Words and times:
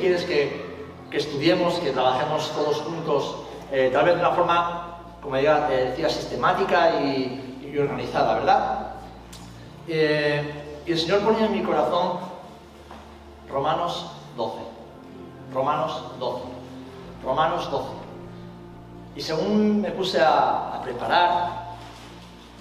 dije, 0.00 0.18
Señor, 0.18 0.28
¿qué, 0.28 0.42
es 0.46 0.46
lo 0.50 0.60
que 0.60 0.68
quieres 0.70 0.70
que, 1.10 1.16
estudiemos, 1.16 1.74
que 1.74 1.90
trabajemos 1.90 2.50
todos 2.52 2.80
juntos, 2.82 3.36
eh, 3.72 3.90
tal 3.92 4.04
vez 4.04 4.14
de 4.14 4.20
una 4.20 4.30
forma, 4.30 4.98
como 5.22 5.36
ya 5.38 5.68
decía, 5.68 6.08
sistemática 6.08 7.00
y, 7.00 7.46
organizada, 7.78 8.34
¿verdad? 8.34 8.94
Eh, 9.86 10.82
y 10.86 10.92
el 10.92 10.98
Señor 10.98 11.20
ponía 11.20 11.46
en 11.46 11.52
mi 11.52 11.62
corazón 11.62 12.18
Romanos 13.48 14.10
12. 14.36 14.58
Romanos 15.52 16.02
12. 16.18 16.42
Romanos 17.24 17.70
12. 17.70 17.88
Y 19.14 19.20
según 19.20 19.80
me 19.82 19.90
puse 19.90 20.20
a, 20.20 20.80
preparar, 20.82 21.76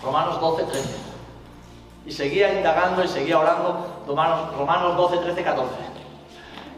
Romanos 0.04 0.40
12, 0.40 0.64
13. 0.64 0.96
Y 2.06 2.12
seguía 2.12 2.54
indagando 2.54 3.04
y 3.04 3.08
seguía 3.08 3.40
orando 3.40 4.04
Romanos, 4.08 4.56
Romanos 4.56 4.98
12, 4.98 5.18
13, 5.18 5.44
14. 5.44 5.99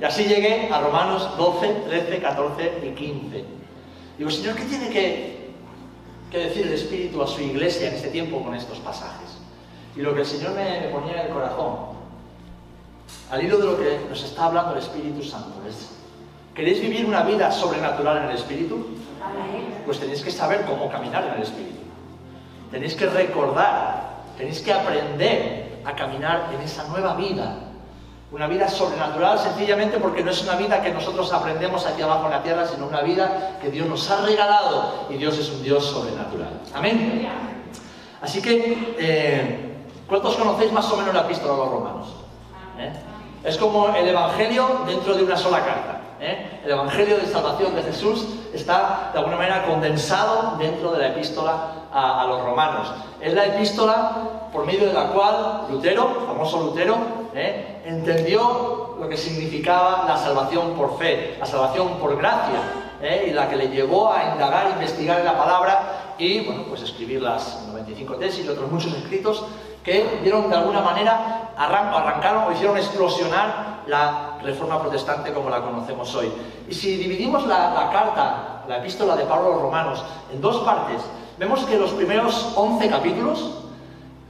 Y 0.01 0.03
así 0.03 0.23
llegué 0.23 0.67
a 0.73 0.81
Romanos 0.81 1.37
12, 1.37 1.67
13, 1.87 2.19
14 2.19 2.79
y 2.83 2.89
15. 2.89 3.45
Digo, 4.17 4.31
Señor, 4.31 4.55
¿qué 4.55 4.63
tiene 4.63 4.89
que, 4.89 5.51
que 6.31 6.37
decir 6.39 6.65
el 6.65 6.73
Espíritu 6.73 7.21
a 7.21 7.27
su 7.27 7.41
iglesia 7.41 7.89
en 7.89 7.93
este 7.93 8.09
tiempo 8.09 8.43
con 8.43 8.55
estos 8.55 8.79
pasajes? 8.79 9.37
Y 9.95 10.01
lo 10.01 10.15
que 10.15 10.21
el 10.21 10.25
Señor 10.25 10.55
me, 10.55 10.89
ponía 10.89 11.21
en 11.21 11.27
el 11.27 11.33
corazón, 11.33 11.91
al 13.29 13.43
hilo 13.43 13.59
de 13.59 13.65
lo 13.65 13.77
que 13.77 13.99
nos 14.09 14.23
está 14.23 14.45
hablando 14.45 14.71
el 14.71 14.79
Espíritu 14.79 15.21
Santo, 15.21 15.61
es, 15.69 15.91
¿queréis 16.55 16.81
vivir 16.81 17.05
una 17.05 17.21
vida 17.21 17.51
sobrenatural 17.51 18.23
en 18.23 18.23
el 18.23 18.35
Espíritu? 18.37 18.87
Pues 19.85 19.99
tenéis 19.99 20.23
que 20.23 20.31
saber 20.31 20.65
cómo 20.65 20.89
caminar 20.89 21.25
en 21.25 21.33
el 21.35 21.43
Espíritu. 21.43 21.77
Tenéis 22.71 22.95
que 22.95 23.05
recordar, 23.05 24.23
tenéis 24.35 24.61
que 24.61 24.73
aprender 24.73 25.79
a 25.85 25.93
caminar 25.93 26.49
en 26.55 26.61
esa 26.61 26.87
nueva 26.87 27.13
vida. 27.15 27.70
Una 28.31 28.47
vida 28.47 28.69
sobrenatural 28.69 29.37
sencillamente 29.37 29.97
porque 29.97 30.23
no 30.23 30.31
es 30.31 30.41
una 30.43 30.55
vida 30.55 30.81
que 30.81 30.91
nosotros 30.91 31.31
aprendemos 31.33 31.85
aquí 31.85 32.01
abajo 32.01 32.25
en 32.25 32.31
la 32.31 32.43
tierra, 32.43 32.65
sino 32.65 32.87
una 32.87 33.01
vida 33.01 33.57
que 33.61 33.69
Dios 33.69 33.87
nos 33.87 34.09
ha 34.09 34.21
regalado 34.21 35.07
y 35.09 35.15
Dios 35.17 35.37
es 35.37 35.49
un 35.49 35.61
Dios 35.61 35.85
sobrenatural. 35.85 36.61
Amén. 36.73 37.27
Así 38.21 38.41
que 38.41 38.95
eh, 38.97 39.71
¿Cuántos 40.11 40.35
conocéis 40.35 40.73
más 40.73 40.91
o 40.91 40.97
menos 40.97 41.13
la 41.13 41.21
epístola 41.21 41.53
de 41.53 41.59
los 41.59 41.71
romanos? 41.71 42.07
¿Eh? 42.77 42.91
Es 43.45 43.57
como 43.57 43.95
el 43.95 44.05
Evangelio 44.09 44.81
dentro 44.85 45.13
de 45.13 45.23
una 45.23 45.37
sola 45.37 45.63
carta. 45.63 46.01
¿eh? 46.19 46.59
El 46.65 46.71
Evangelio 46.71 47.15
de 47.15 47.25
salvación 47.27 47.73
de 47.73 47.81
Jesús 47.81 48.27
está 48.53 49.11
de 49.13 49.19
alguna 49.19 49.37
manera 49.37 49.65
condensado 49.65 50.57
dentro 50.57 50.91
de 50.91 50.99
la 50.99 51.07
epístola 51.07 51.87
a, 51.93 52.25
los 52.27 52.43
romanos. 52.43 52.91
Es 53.21 53.33
la 53.33 53.45
epístola 53.45 54.17
por 54.51 54.65
medio 54.65 54.87
de 54.87 54.91
la 54.91 55.05
cual 55.13 55.67
Lutero, 55.71 56.25
famoso 56.27 56.61
Lutero, 56.61 56.97
¿eh? 57.33 57.81
entendió 57.85 58.95
lo 58.99 59.09
que 59.09 59.17
significaba 59.17 60.05
la 60.07 60.17
salvación 60.17 60.73
por 60.73 60.97
fe, 60.97 61.37
la 61.39 61.45
salvación 61.45 61.97
por 61.99 62.17
gracia, 62.17 62.59
y 63.25 63.31
la 63.31 63.49
que 63.49 63.55
le 63.55 63.69
llevó 63.69 64.11
a 64.13 64.31
indagar, 64.33 64.69
investigar 64.69 65.19
en 65.19 65.25
la 65.25 65.37
palabra 65.37 66.13
y, 66.19 66.45
bueno, 66.45 66.65
pues 66.69 66.81
escribir 66.83 67.21
las 67.21 67.63
95 67.67 68.15
tesis 68.15 68.45
y 68.45 68.49
otros 68.49 68.71
muchos 68.71 68.93
escritos 68.93 69.43
que 69.83 70.19
dieron 70.21 70.49
de 70.49 70.57
alguna 70.57 70.81
manera, 70.81 71.53
arrancaron 71.57 72.43
o 72.43 72.51
hicieron 72.51 72.77
explosionar 72.77 73.81
la 73.87 74.37
reforma 74.43 74.79
protestante 74.79 75.33
como 75.33 75.49
la 75.49 75.61
conocemos 75.61 76.13
hoy. 76.13 76.31
Y 76.69 76.73
si 76.73 76.97
dividimos 76.97 77.47
la, 77.47 77.89
carta, 77.91 78.63
la 78.67 78.77
epístola 78.77 79.15
de 79.15 79.25
Pablo 79.25 79.47
a 79.47 79.51
los 79.53 79.61
romanos, 79.63 80.03
en 80.31 80.39
dos 80.39 80.57
partes, 80.57 81.01
vemos 81.39 81.63
que 81.65 81.77
los 81.77 81.91
primeros 81.91 82.53
11 82.55 82.89
capítulos 82.89 83.60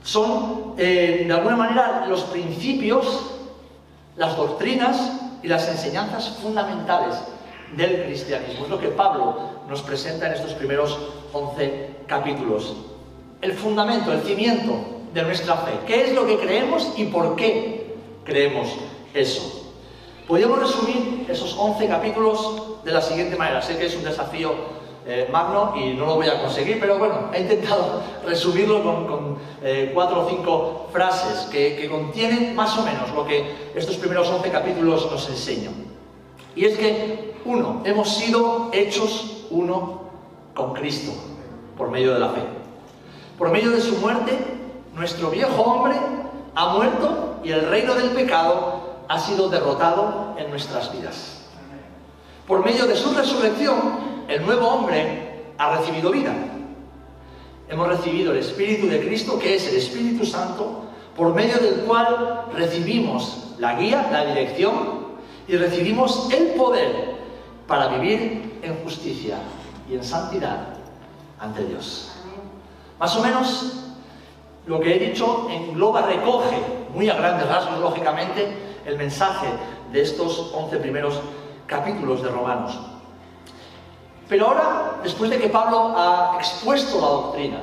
son, 0.03 0.73
eh, 0.77 1.25
de 1.27 1.33
alguna 1.33 1.55
manera, 1.55 2.05
los 2.07 2.21
principios, 2.23 3.31
las 4.15 4.35
doctrinas 4.35 5.19
y 5.43 5.47
las 5.47 5.67
enseñanzas 5.67 6.37
fundamentales 6.41 7.15
del 7.75 8.03
cristianismo. 8.03 8.65
Es 8.65 8.69
lo 8.69 8.79
que 8.79 8.89
Pablo 8.89 9.37
nos 9.69 9.81
presenta 9.81 10.27
en 10.27 10.33
estos 10.33 10.53
primeros 10.53 10.97
11 11.33 11.89
capítulos. 12.07 12.75
El 13.41 13.53
fundamento, 13.53 14.11
el 14.11 14.21
cimiento 14.21 14.73
de 15.13 15.23
nuestra 15.23 15.55
fe. 15.57 15.71
¿Qué 15.87 16.05
es 16.05 16.13
lo 16.13 16.25
que 16.25 16.37
creemos 16.37 16.93
y 16.97 17.05
por 17.05 17.35
qué 17.35 17.95
creemos 18.23 18.69
eso? 19.13 19.73
Podríamos 20.27 20.59
resumir 20.59 21.25
esos 21.29 21.55
11 21.57 21.87
capítulos 21.87 22.83
de 22.83 22.91
la 22.91 23.01
siguiente 23.01 23.35
manera. 23.35 23.61
Sé 23.61 23.77
que 23.77 23.85
es 23.85 23.95
un 23.95 24.03
desafío 24.03 24.53
eh, 25.05 25.27
magno 25.31 25.73
y 25.75 25.93
no 25.93 26.05
lo 26.05 26.15
voy 26.15 26.27
a 26.27 26.41
conseguir, 26.41 26.79
pero 26.79 26.97
bueno, 26.97 27.31
he 27.33 27.41
intentado 27.41 28.01
resumirlo 28.25 28.83
con, 28.83 29.37
eh, 29.63 29.91
cuatro 29.93 30.25
o 30.25 30.29
cinco 30.29 30.87
frases 30.91 31.47
que, 31.51 31.75
que, 31.75 31.89
contienen 31.89 32.55
más 32.55 32.77
o 32.77 32.83
menos 32.83 33.11
lo 33.11 33.25
que 33.25 33.71
estos 33.75 33.95
primeros 33.97 34.29
11 34.29 34.49
capítulos 34.49 35.09
nos 35.11 35.27
enseñan. 35.29 35.73
Y 36.55 36.65
es 36.65 36.77
que, 36.77 37.33
uno, 37.45 37.81
hemos 37.85 38.09
sido 38.09 38.69
hechos 38.71 39.45
uno 39.49 40.01
con 40.53 40.73
Cristo 40.73 41.11
por 41.77 41.89
medio 41.89 42.13
de 42.13 42.19
la 42.19 42.29
fe. 42.29 42.41
Por 43.37 43.49
medio 43.49 43.71
de 43.71 43.81
su 43.81 43.95
muerte 43.97 44.37
nuestro 44.93 45.29
viejo 45.29 45.61
hombre 45.61 45.95
ha 46.53 46.73
muerto 46.73 47.39
y 47.43 47.51
el 47.51 47.67
reino 47.67 47.95
del 47.95 48.09
pecado 48.09 49.01
ha 49.07 49.19
sido 49.19 49.49
derrotado 49.49 50.35
en 50.37 50.49
nuestras 50.49 50.91
vidas. 50.91 51.41
Por 52.47 52.63
medio 52.63 52.85
de 52.85 52.95
su 52.95 53.13
resurrección, 53.13 54.10
el 54.27 54.45
nuevo 54.45 54.67
hombre 54.67 55.53
ha 55.57 55.77
recibido 55.77 56.11
vida. 56.11 56.33
Hemos 57.69 57.87
recibido 57.87 58.31
el 58.31 58.39
Espíritu 58.39 58.87
de 58.87 58.99
Cristo, 58.99 59.39
que 59.39 59.55
es 59.55 59.67
el 59.67 59.77
Espíritu 59.77 60.25
Santo, 60.25 60.85
por 61.15 61.33
medio 61.33 61.57
del 61.57 61.81
cual 61.85 62.45
recibimos 62.53 63.53
la 63.59 63.75
guía, 63.75 64.09
la 64.11 64.25
dirección 64.25 65.11
y 65.47 65.55
recibimos 65.55 66.31
el 66.31 66.47
poder 66.49 67.15
para 67.67 67.87
vivir 67.87 68.59
en 68.61 68.75
justicia 68.83 69.37
y 69.89 69.95
en 69.95 70.03
santidad 70.03 70.67
ante 71.39 71.63
Dios. 71.65 72.11
Más 72.99 73.15
o 73.15 73.21
menos 73.21 73.81
lo 74.65 74.79
que 74.79 74.95
he 74.95 75.09
dicho 75.09 75.47
engloba, 75.49 76.03
recoge, 76.03 76.57
muy 76.93 77.09
a 77.09 77.15
grandes 77.15 77.47
rasgos, 77.47 77.79
lógicamente, 77.79 78.47
el 78.85 78.97
mensaje 78.97 79.47
de 79.91 80.01
estos 80.01 80.51
11 80.53 80.77
primeros 80.77 81.19
capítulos 81.65 82.21
de 82.21 82.29
Romanos. 82.29 82.77
Pero 84.31 84.47
ahora, 84.47 85.01
después 85.03 85.29
de 85.29 85.37
que 85.37 85.49
Pablo 85.49 85.93
ha 85.93 86.37
expuesto 86.37 87.01
la 87.01 87.07
doctrina, 87.07 87.59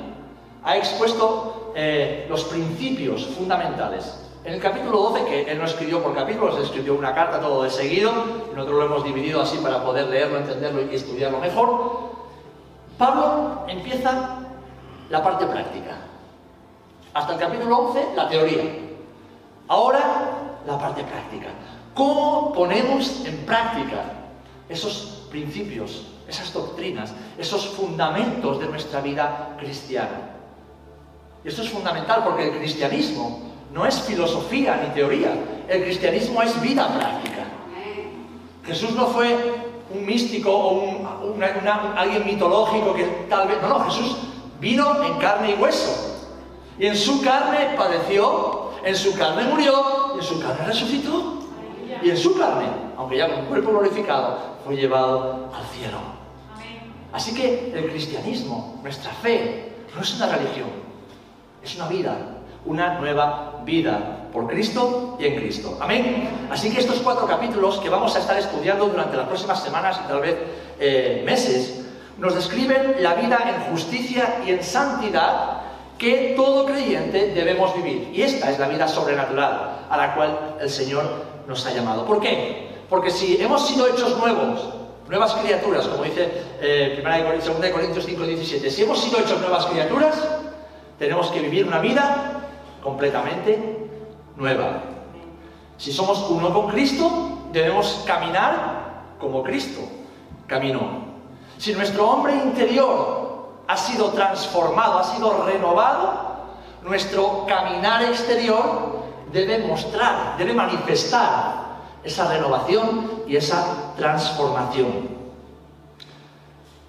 ha 0.62 0.76
expuesto 0.76 1.72
eh, 1.74 2.26
los 2.28 2.44
principios 2.44 3.24
fundamentales, 3.24 4.20
en 4.44 4.52
el 4.52 4.60
capítulo 4.60 4.98
12, 4.98 5.24
que 5.24 5.50
él 5.50 5.56
no 5.56 5.64
escribió 5.64 6.02
por 6.02 6.14
capítulos, 6.14 6.58
escribió 6.58 6.94
una 6.94 7.14
carta 7.14 7.40
todo 7.40 7.62
de 7.62 7.70
seguido, 7.70 8.12
nosotros 8.54 8.80
lo 8.80 8.84
hemos 8.84 9.02
dividido 9.02 9.40
así 9.40 9.56
para 9.56 9.82
poder 9.82 10.08
leerlo, 10.08 10.36
entenderlo 10.36 10.82
y 10.82 10.94
estudiarlo 10.94 11.38
mejor, 11.38 12.10
Pablo 12.98 13.64
empieza 13.66 14.40
la 15.08 15.24
parte 15.24 15.46
práctica. 15.46 15.96
Hasta 17.14 17.32
el 17.32 17.38
capítulo 17.38 17.78
11, 17.78 18.08
la 18.14 18.28
teoría. 18.28 18.64
Ahora, 19.68 20.00
la 20.66 20.78
parte 20.78 21.02
práctica. 21.02 21.46
¿Cómo 21.94 22.52
ponemos 22.52 23.24
en 23.24 23.38
práctica 23.46 24.04
esos 24.68 25.26
principios, 25.30 26.17
esas 26.28 26.52
doctrinas, 26.52 27.12
esos 27.38 27.66
fundamentos 27.68 28.60
de 28.60 28.66
nuestra 28.66 29.00
vida 29.00 29.56
cristiana? 29.58 30.36
Y 31.44 31.48
esto 31.48 31.62
es 31.62 31.70
fundamental 31.70 32.22
porque 32.24 32.48
el 32.48 32.58
cristianismo 32.58 33.40
no 33.72 33.86
es 33.86 34.00
filosofía 34.02 34.80
ni 34.82 34.94
teoría, 34.94 35.32
el 35.68 35.84
cristianismo 35.84 36.42
es 36.42 36.60
vida 36.60 36.86
práctica. 36.88 37.44
Jesús 38.64 38.92
no 38.92 39.06
fue 39.06 39.34
un 39.94 40.04
místico 40.04 40.52
o 40.52 40.72
un, 40.84 41.42
alguien 41.96 42.26
mitológico 42.26 42.94
que 42.94 43.04
tal 43.28 43.48
vez... 43.48 43.60
No, 43.62 43.68
no, 43.68 43.84
Jesús 43.86 44.18
vino 44.60 45.02
en 45.02 45.18
carne 45.18 45.52
y 45.52 45.54
hueso. 45.54 46.26
Y 46.78 46.86
en 46.86 46.96
su 46.96 47.22
carne 47.22 47.74
padeció, 47.76 48.70
en 48.84 48.94
su 48.94 49.16
carne 49.16 49.44
murió, 49.44 50.12
y 50.14 50.18
en 50.18 50.24
su 50.24 50.40
carne 50.40 50.66
resucitó. 50.66 51.38
Y 52.02 52.10
en 52.10 52.16
su 52.16 52.38
carne, 52.38 52.66
aunque 52.96 53.16
ya 53.16 53.34
con 53.34 53.46
cuerpo 53.46 53.70
glorificado, 53.70 54.38
fue 54.64 54.76
llevado 54.76 55.50
al 55.52 55.64
cielo. 55.66 55.98
Así 57.12 57.34
que 57.34 57.72
el 57.74 57.90
cristianismo, 57.90 58.78
nuestra 58.82 59.12
fe, 59.12 59.72
no 59.94 60.02
es 60.02 60.14
una 60.16 60.26
religión, 60.26 60.68
es 61.62 61.74
una 61.76 61.88
vida, 61.88 62.16
una 62.64 62.98
nueva 62.98 63.62
vida 63.64 64.28
por 64.32 64.46
Cristo 64.46 65.16
y 65.18 65.26
en 65.26 65.36
Cristo. 65.36 65.78
Amén. 65.80 66.28
Así 66.50 66.70
que 66.70 66.80
estos 66.80 66.98
cuatro 66.98 67.26
capítulos 67.26 67.78
que 67.78 67.88
vamos 67.88 68.14
a 68.14 68.18
estar 68.18 68.38
estudiando 68.38 68.86
durante 68.86 69.16
las 69.16 69.26
próximas 69.26 69.62
semanas 69.62 70.00
y 70.04 70.08
tal 70.08 70.20
vez 70.20 70.36
eh, 70.78 71.22
meses, 71.24 71.86
nos 72.18 72.34
describen 72.34 72.96
la 73.00 73.14
vida 73.14 73.38
en 73.46 73.72
justicia 73.72 74.40
y 74.46 74.50
en 74.50 74.62
santidad 74.62 75.62
que 75.96 76.34
todo 76.36 76.66
creyente 76.66 77.32
debemos 77.34 77.74
vivir. 77.74 78.10
Y 78.12 78.22
esta 78.22 78.50
es 78.50 78.58
la 78.58 78.68
vida 78.68 78.86
sobrenatural 78.86 79.86
a 79.88 79.96
la 79.96 80.14
cual 80.14 80.56
el 80.60 80.70
Señor 80.70 81.04
nos 81.46 81.64
ha 81.66 81.72
llamado. 81.72 82.04
¿Por 82.04 82.20
qué? 82.20 82.68
Porque 82.88 83.10
si 83.10 83.40
hemos 83.40 83.66
sido 83.66 83.86
hechos 83.88 84.16
nuevos, 84.18 84.77
nuevas 85.08 85.34
criaturas, 85.34 85.86
como 85.86 86.04
dice 86.04 86.30
eh, 86.60 87.02
2 87.02 87.70
Corintios 87.72 88.04
5, 88.04 88.22
17, 88.22 88.70
si 88.70 88.82
hemos 88.82 89.02
sido 89.02 89.18
hechos 89.18 89.40
nuevas 89.40 89.66
criaturas, 89.66 90.16
tenemos 90.98 91.28
que 91.28 91.40
vivir 91.40 91.66
una 91.66 91.78
vida 91.78 92.42
completamente 92.82 93.88
nueva. 94.36 94.82
Si 95.78 95.92
somos 95.92 96.28
uno 96.28 96.52
con 96.52 96.68
Cristo, 96.68 97.48
debemos 97.52 98.04
caminar 98.06 99.14
como 99.18 99.42
Cristo 99.42 99.80
caminó. 100.46 101.08
Si 101.56 101.72
nuestro 101.72 102.08
hombre 102.08 102.34
interior 102.34 103.48
ha 103.66 103.76
sido 103.76 104.10
transformado, 104.10 104.98
ha 104.98 105.04
sido 105.04 105.44
renovado, 105.44 106.28
nuestro 106.82 107.44
caminar 107.46 108.02
exterior 108.02 109.04
debe 109.32 109.58
mostrar, 109.66 110.36
debe 110.38 110.54
manifestar 110.54 111.67
esa 112.08 112.26
renovación 112.26 113.22
y 113.26 113.36
esa 113.36 113.94
transformación. 113.96 115.08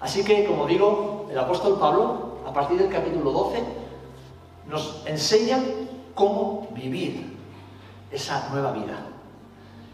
Así 0.00 0.24
que, 0.24 0.46
como 0.46 0.66
digo, 0.66 1.28
el 1.30 1.38
apóstol 1.38 1.78
Pablo, 1.78 2.38
a 2.46 2.52
partir 2.52 2.78
del 2.78 2.88
capítulo 2.88 3.30
12, 3.30 3.62
nos 4.66 5.02
enseña 5.04 5.58
cómo 6.14 6.68
vivir 6.72 7.36
esa 8.10 8.48
nueva 8.50 8.72
vida. 8.72 8.96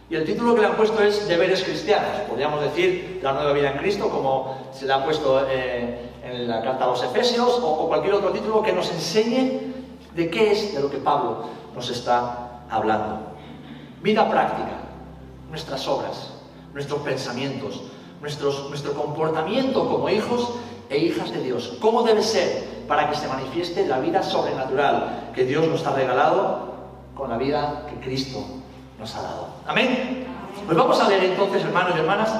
Y 0.08 0.14
el 0.14 0.24
título 0.24 0.54
que 0.54 0.60
le 0.60 0.68
han 0.68 0.76
puesto 0.76 1.02
es 1.02 1.26
Deberes 1.26 1.64
Cristianos. 1.64 2.20
Podríamos 2.28 2.60
decir 2.60 3.18
la 3.20 3.32
nueva 3.32 3.52
vida 3.52 3.72
en 3.72 3.78
Cristo, 3.78 4.08
como 4.08 4.56
se 4.72 4.86
le 4.86 4.92
ha 4.92 5.04
puesto 5.04 5.44
eh, 5.50 6.12
en 6.22 6.46
la 6.48 6.62
carta 6.62 6.84
a 6.84 6.88
los 6.88 7.02
Efesios, 7.02 7.58
o, 7.60 7.88
cualquier 7.88 8.14
otro 8.14 8.30
título 8.30 8.62
que 8.62 8.72
nos 8.72 8.88
enseñe 8.92 9.74
de 10.14 10.30
qué 10.30 10.52
es 10.52 10.72
de 10.72 10.80
lo 10.80 10.88
que 10.88 10.98
Pablo 10.98 11.46
nos 11.74 11.90
está 11.90 12.62
hablando. 12.70 13.18
Vida 14.00 14.30
práctica, 14.30 14.85
nuestras 15.50 15.86
obras, 15.88 16.30
nuestros 16.74 17.00
pensamientos, 17.00 17.82
nuestros, 18.20 18.68
nuestro 18.68 18.94
comportamiento 18.94 19.88
como 19.88 20.08
hijos 20.08 20.54
e 20.88 20.98
hijas 20.98 21.32
de 21.32 21.42
Dios. 21.42 21.76
¿Cómo 21.80 22.02
debe 22.02 22.22
ser 22.22 22.64
para 22.88 23.08
que 23.10 23.16
se 23.16 23.28
manifieste 23.28 23.86
la 23.86 23.98
vida 23.98 24.22
sobrenatural 24.22 25.30
que 25.34 25.44
Dios 25.44 25.66
nos 25.68 25.84
ha 25.86 25.94
regalado 25.94 26.74
con 27.14 27.30
la 27.30 27.36
vida 27.36 27.86
que 27.88 27.96
Cristo 28.04 28.44
nos 28.98 29.14
ha 29.14 29.22
dado? 29.22 29.48
Amén. 29.66 30.26
Pues 30.64 30.76
vamos 30.76 31.00
a 31.00 31.08
leer 31.08 31.24
entonces, 31.24 31.62
hermanos 31.62 31.92
y 31.96 31.98
hermanas, 31.98 32.30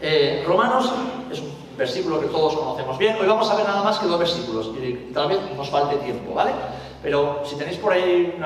eh, 0.00 0.44
Romanos 0.46 0.92
es 1.30 1.40
un 1.40 1.54
versículo 1.78 2.20
que 2.20 2.26
todos 2.26 2.56
conocemos 2.56 2.98
bien. 2.98 3.16
Hoy 3.20 3.26
vamos 3.26 3.48
a 3.50 3.54
ver 3.54 3.66
nada 3.66 3.82
más 3.82 3.98
que 3.98 4.06
dos 4.06 4.18
versículos 4.18 4.70
y 4.76 5.12
tal 5.12 5.28
vez 5.28 5.38
nos 5.56 5.70
falte 5.70 5.96
tiempo, 5.96 6.34
¿vale? 6.34 6.52
Pero 7.02 7.42
si 7.44 7.56
tenéis 7.56 7.78
por 7.78 7.92
ahí 7.92 8.36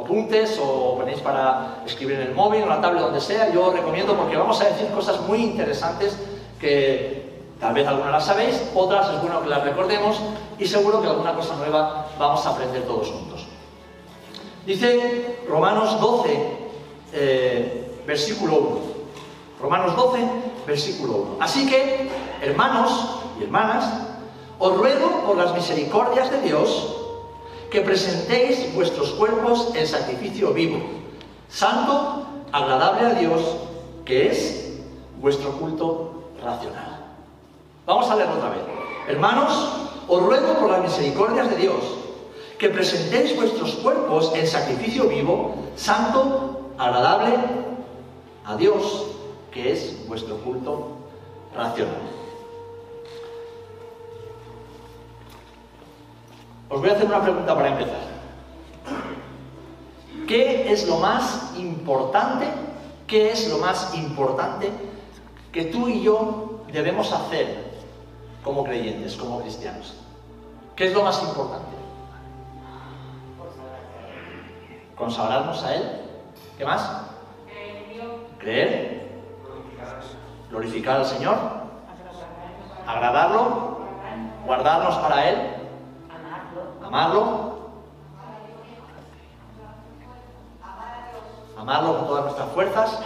apuntes 0.00 0.58
o 0.62 0.96
tenéis 0.98 1.20
para 1.20 1.82
escribir 1.86 2.16
en 2.20 2.28
el 2.28 2.34
móvil 2.34 2.62
en 2.62 2.68
la 2.68 2.80
tablet, 2.80 3.02
donde 3.02 3.20
sea, 3.20 3.50
yo 3.52 3.66
os 3.66 3.74
recomiendo 3.74 4.16
porque 4.16 4.36
vamos 4.36 4.60
a 4.60 4.64
decir 4.64 4.88
cosas 4.88 5.20
muy 5.22 5.42
interesantes 5.42 6.16
que 6.60 7.28
tal 7.60 7.74
vez 7.74 7.86
algunas 7.86 8.12
las 8.12 8.26
sabéis, 8.26 8.62
otras 8.74 9.08
es 9.12 9.20
bueno 9.20 9.42
que 9.42 9.48
las 9.48 9.62
recordemos 9.64 10.20
y 10.58 10.66
seguro 10.66 11.00
que 11.02 11.08
alguna 11.08 11.34
cosa 11.34 11.56
nueva 11.56 12.06
vamos 12.18 12.44
a 12.46 12.50
aprender 12.50 12.82
todos 12.82 13.10
juntos. 13.10 13.46
Dice 14.66 15.38
Romanos 15.48 16.00
12, 16.00 16.68
eh, 17.12 18.02
versículo 18.06 18.56
1. 18.56 18.80
Romanos 19.60 19.96
12, 19.96 20.18
versículo 20.66 21.14
1. 21.14 21.36
Así 21.40 21.66
que, 21.66 22.10
hermanos 22.42 23.20
y 23.40 23.44
hermanas, 23.44 23.84
os 24.58 24.76
ruego 24.76 25.24
por 25.26 25.36
las 25.36 25.54
misericordias 25.54 26.30
de 26.30 26.42
Dios 26.42 26.97
que 27.70 27.80
presentéis 27.80 28.72
vuestros 28.74 29.10
cuerpos 29.12 29.72
en 29.74 29.86
sacrificio 29.86 30.52
vivo, 30.52 30.80
santo, 31.48 32.26
agradable 32.52 33.06
a 33.06 33.14
Dios, 33.14 33.42
que 34.04 34.28
es 34.28 34.78
vuestro 35.20 35.52
culto 35.52 36.30
racional. 36.42 37.04
Vamos 37.86 38.10
a 38.10 38.16
leerlo 38.16 38.36
otra 38.36 38.50
vez. 38.50 38.60
Hermanos, 39.08 39.52
os 40.08 40.22
ruego 40.22 40.54
por 40.54 40.70
las 40.70 40.82
misericordias 40.82 41.50
de 41.50 41.56
Dios 41.56 41.98
que 42.58 42.68
presentéis 42.68 43.36
vuestros 43.36 43.76
cuerpos 43.76 44.32
en 44.34 44.46
sacrificio 44.46 45.08
vivo, 45.08 45.54
santo, 45.76 46.72
agradable 46.76 47.34
a 48.44 48.56
Dios, 48.56 49.06
que 49.52 49.72
es 49.72 50.06
vuestro 50.08 50.36
culto 50.38 50.88
racional. 51.54 52.17
Os 56.70 56.80
voy 56.80 56.90
a 56.90 56.92
hacer 56.92 57.06
una 57.06 57.22
pregunta 57.22 57.54
para 57.54 57.68
empezar. 57.68 58.18
¿Qué 60.26 60.70
es 60.70 60.86
lo 60.86 60.98
más 60.98 61.54
importante? 61.56 62.46
¿Qué 63.06 63.30
es 63.30 63.48
lo 63.48 63.58
más 63.58 63.94
importante 63.94 64.70
que 65.50 65.64
tú 65.64 65.88
y 65.88 66.02
yo 66.02 66.60
debemos 66.70 67.10
hacer 67.10 67.68
como 68.44 68.64
creyentes, 68.64 69.16
como 69.16 69.40
cristianos? 69.40 69.96
¿Qué 70.76 70.88
es 70.88 70.92
lo 70.92 71.02
más 71.02 71.22
importante? 71.22 71.76
Consagrarnos 74.94 75.62
a 75.64 75.74
Él. 75.74 75.82
¿Qué 76.58 76.64
más? 76.66 77.06
Creer. 78.38 79.08
Glorificar 80.50 80.98
al 80.98 81.06
Señor. 81.06 81.36
Agradarlo. 82.86 83.78
Guardarnos 84.44 84.96
para 84.96 85.30
Él 85.30 85.57
amarlo, 86.88 87.58
amarlo 91.58 91.98
con 91.98 92.06
todas 92.06 92.24
nuestras 92.24 92.48
fuerzas, 92.52 92.98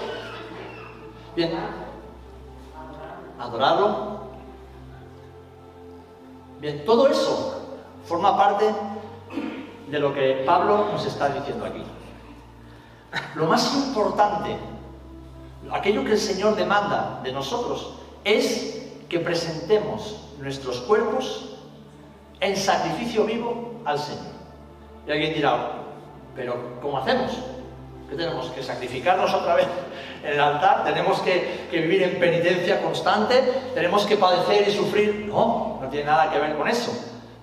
bien, 1.34 1.52
adorarlo, 3.40 4.20
bien, 6.60 6.84
todo 6.84 7.08
eso 7.08 7.54
forma 8.06 8.36
parte 8.36 8.72
de 9.88 9.98
lo 9.98 10.14
que 10.14 10.44
Pablo 10.46 10.86
nos 10.92 11.04
está 11.04 11.30
diciendo 11.30 11.64
aquí. 11.64 11.82
Lo 13.34 13.46
más 13.46 13.74
importante, 13.74 14.58
aquello 15.72 16.04
que 16.04 16.12
el 16.12 16.18
Señor 16.18 16.54
demanda 16.54 17.20
de 17.24 17.32
nosotros, 17.32 17.94
es 18.22 18.86
que 19.08 19.18
presentemos 19.18 20.20
nuestros 20.38 20.78
cuerpos 20.82 21.51
en 22.42 22.56
sacrificio 22.56 23.24
vivo 23.24 23.72
al 23.84 23.98
Señor. 23.98 24.32
Y 25.06 25.12
alguien 25.12 25.32
dirá, 25.32 25.72
pero 26.34 26.56
¿cómo 26.82 26.98
hacemos? 26.98 27.30
¿Que 28.10 28.16
tenemos 28.16 28.50
que 28.50 28.62
sacrificarnos 28.62 29.32
otra 29.32 29.54
vez 29.54 29.68
en 30.24 30.32
el 30.32 30.40
altar? 30.40 30.84
¿Tenemos 30.84 31.20
que, 31.20 31.68
vivir 31.70 32.02
en 32.02 32.18
penitencia 32.18 32.82
constante? 32.82 33.40
¿Tenemos 33.74 34.04
que 34.04 34.16
padecer 34.16 34.68
y 34.68 34.72
sufrir? 34.72 35.26
No, 35.28 35.78
no 35.80 35.88
tiene 35.88 36.06
nada 36.06 36.30
que 36.30 36.38
ver 36.38 36.56
con 36.56 36.68
eso. 36.68 36.92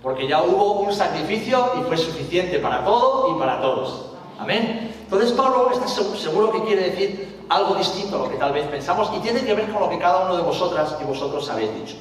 Porque 0.03 0.27
ya 0.27 0.43
hubo 0.43 0.81
un 0.81 0.93
sacrificio 0.93 1.71
y 1.79 1.83
fue 1.83 1.97
suficiente 1.97 2.59
para 2.59 2.83
todo 2.83 3.35
y 3.35 3.39
para 3.39 3.61
todos. 3.61 4.11
Amén. 4.37 4.93
Entonces 5.01 5.31
Pablo 5.31 5.71
está 5.71 5.87
seguro 5.87 6.51
que 6.51 6.63
quiere 6.63 6.89
decir 6.89 7.39
algo 7.49 7.75
distinto 7.75 8.17
a 8.17 8.19
lo 8.19 8.29
que 8.29 8.37
tal 8.37 8.53
vez 8.53 8.67
pensamos 8.67 9.09
y 9.15 9.19
tiene 9.19 9.43
que 9.43 9.53
ver 9.53 9.71
con 9.71 9.81
lo 9.81 9.89
que 9.89 9.97
cada 9.97 10.25
uno 10.25 10.37
de 10.37 10.43
vosotras 10.43 10.95
y 11.01 11.05
vosotros 11.05 11.49
habéis 11.49 11.73
dicho. 11.73 11.95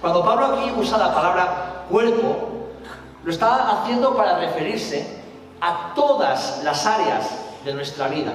Cuando 0.00 0.24
Pablo 0.24 0.46
aquí 0.46 0.72
usa 0.76 0.96
la 0.96 1.14
palabra 1.14 1.84
cuerpo, 1.90 2.68
lo 3.22 3.30
está 3.30 3.82
haciendo 3.82 4.16
para 4.16 4.38
referirse 4.38 5.20
a 5.60 5.92
todas 5.94 6.62
las 6.64 6.86
áreas 6.86 7.28
de 7.64 7.74
nuestra 7.74 8.08
vida. 8.08 8.32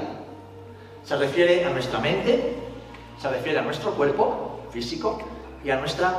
Se 1.04 1.16
refiere 1.16 1.66
a 1.66 1.72
nuestra 1.72 2.00
mente, 2.00 2.56
se 3.20 3.30
refiere 3.30 3.60
a 3.60 3.62
nuestro 3.64 3.92
cuerpo 3.92 4.60
físico 4.70 5.20
y 5.64 5.72
a, 5.72 5.78
nuestra, 5.78 6.14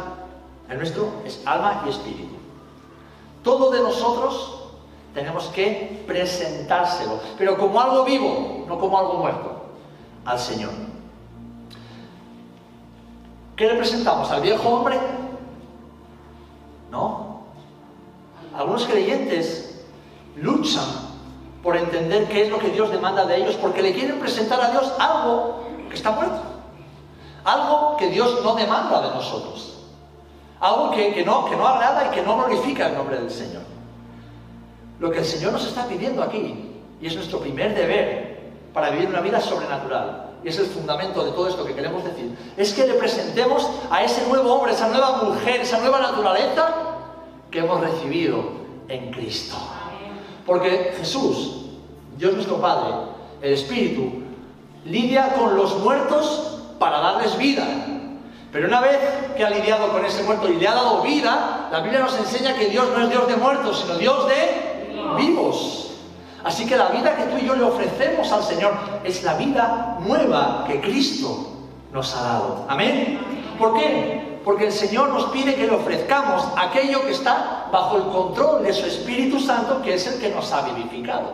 a 0.69 0.75
nuestro 0.75 1.13
alma 1.45 1.85
y 1.87 1.91
espíritu. 1.91 2.35
Todo 3.45 3.71
de 3.71 3.81
nosotros 3.81 4.65
tenemos 5.15 5.47
que 5.47 6.03
presentárselo, 6.07 7.21
pero 7.39 7.57
como 7.57 7.81
algo 7.81 8.05
vivo, 8.05 8.65
no 8.67 8.79
como 8.79 8.99
algo 8.99 9.15
muerto, 9.15 9.63
al 10.25 10.39
Señor. 10.39 10.73
¿Qué 13.55 13.69
le 13.69 13.77
presentamos? 13.77 14.31
¿Al 14.31 14.43
viejo 14.43 14.69
hombre? 14.69 14.99
No. 16.91 17.41
Algunos 18.55 18.87
creyentes 18.87 19.85
luchan 20.37 20.85
por 21.63 21.77
entender 21.77 22.29
qué 22.29 22.45
es 22.45 22.51
lo 22.51 22.59
que 22.59 22.71
Dios 22.71 22.91
demanda 22.91 23.25
de 23.27 23.37
ellos 23.37 23.57
porque 23.57 23.83
le 23.83 23.93
quieren 23.93 24.19
presentar 24.19 24.61
a 24.61 24.71
Dios 24.71 24.93
algo 24.99 25.65
que 25.89 25.97
está 25.97 26.13
muerto. 26.13 26.41
Algo 27.45 27.97
que 27.97 28.09
Dios 28.09 28.41
no 28.43 28.55
demanda 28.55 29.03
de 29.03 29.09
nosotros. 29.09 29.79
Algo 30.61 30.91
que, 30.91 31.25
no, 31.25 31.45
que 31.45 31.57
no 31.57 31.67
agrada 31.67 32.09
y 32.09 32.15
que 32.15 32.23
no 32.23 32.37
glorifica 32.37 32.89
el 32.89 32.97
nombre 32.97 33.19
del 33.19 33.31
Señor. 33.31 33.63
Lo 34.99 35.11
que 35.11 35.19
el 35.19 35.25
Señor 35.25 35.53
nos 35.53 35.67
está 35.67 35.87
pidiendo 35.87 36.23
aquí, 36.23 36.73
y 37.01 37.07
es 37.07 37.15
nuestro 37.15 37.41
primer 37.41 37.75
deber 37.75 38.53
para 38.73 38.91
vivir 38.91 39.09
una 39.09 39.21
vida 39.21 39.41
sobrenatural, 39.41 40.26
y 40.47 40.49
es 40.49 40.59
el 40.61 40.67
fundamento 40.67 41.25
de 41.25 41.33
todo 41.33 41.49
esto 41.49 41.65
que 41.65 41.75
queremos 41.75 42.05
decir, 42.05 42.33
es 42.57 42.73
que 42.73 42.87
le 42.87 42.95
presentemos 42.95 43.69
a 43.91 44.05
ese 44.05 44.29
nuevo 44.29 44.55
hombre, 44.55 44.75
esa 44.75 44.87
nueva 44.87 45.25
mujer, 45.25 45.61
esa 45.61 45.81
nueva 45.81 45.99
naturaleza 45.99 46.73
que 47.51 47.59
hemos 47.59 47.81
recibido 47.81 48.45
en 48.87 49.11
Cristo. 49.11 49.57
Porque 50.47 50.95
Jesús, 50.99 51.65
Dios 52.17 52.35
nuestro 52.35 52.61
Padre, 52.61 52.95
el 53.43 53.55
Espíritu, 53.55 54.23
lidia 54.85 55.35
con 55.35 55.57
los 55.57 55.79
muertos 55.81 56.61
para 56.79 57.01
darles 57.01 57.37
vida. 57.37 57.67
Pero 58.53 58.69
una 58.69 58.81
vez 58.81 58.99
que 59.37 59.45
ha 59.45 59.51
lidiado 59.51 59.91
con 59.91 60.05
ese 60.05 60.23
muerto 60.23 60.49
y 60.49 60.59
le 60.59 60.69
ha 60.69 60.75
dado 60.77 61.03
vida, 61.03 61.71
la 61.73 61.81
Biblia 61.81 61.99
nos 61.99 62.17
enseña 62.17 62.57
que 62.57 62.67
Dios 62.67 62.87
no 62.97 63.03
es 63.03 63.11
Dios 63.11 63.27
de 63.27 63.35
muertos, 63.35 63.81
sino 63.81 63.99
Dios 63.99 64.29
de 64.29 65.17
vivos. 65.17 65.86
Así 66.47 66.65
que 66.65 66.77
la 66.77 66.91
vida 66.91 67.17
que 67.17 67.25
tú 67.25 67.39
y 67.39 67.45
yo 67.45 67.57
le 67.57 67.65
ofrecemos 67.65 68.31
al 68.31 68.41
Señor 68.41 68.73
es 69.03 69.25
la 69.25 69.35
vida 69.35 69.99
nueva 70.07 70.65
que 70.69 70.81
Cristo 70.81 71.49
nos 71.93 72.15
ha 72.15 72.23
dado. 72.23 72.67
Amén. 72.69 73.19
¿Por 73.59 73.75
qué? 73.75 74.39
Porque 74.45 74.67
el 74.67 74.73
Señor 74.73 75.09
nos 75.09 75.25
pide 75.31 75.57
que 75.57 75.67
le 75.67 75.75
ofrezcamos 75.75 76.47
aquello 76.57 77.05
que 77.05 77.11
está 77.11 77.67
bajo 77.73 77.97
el 77.97 78.05
control 78.05 78.63
de 78.63 78.73
su 78.73 78.87
Espíritu 78.87 79.41
Santo, 79.41 79.83
que 79.83 79.95
es 79.95 80.07
el 80.07 80.21
que 80.21 80.31
nos 80.31 80.53
ha 80.53 80.63
vivificado. 80.63 81.33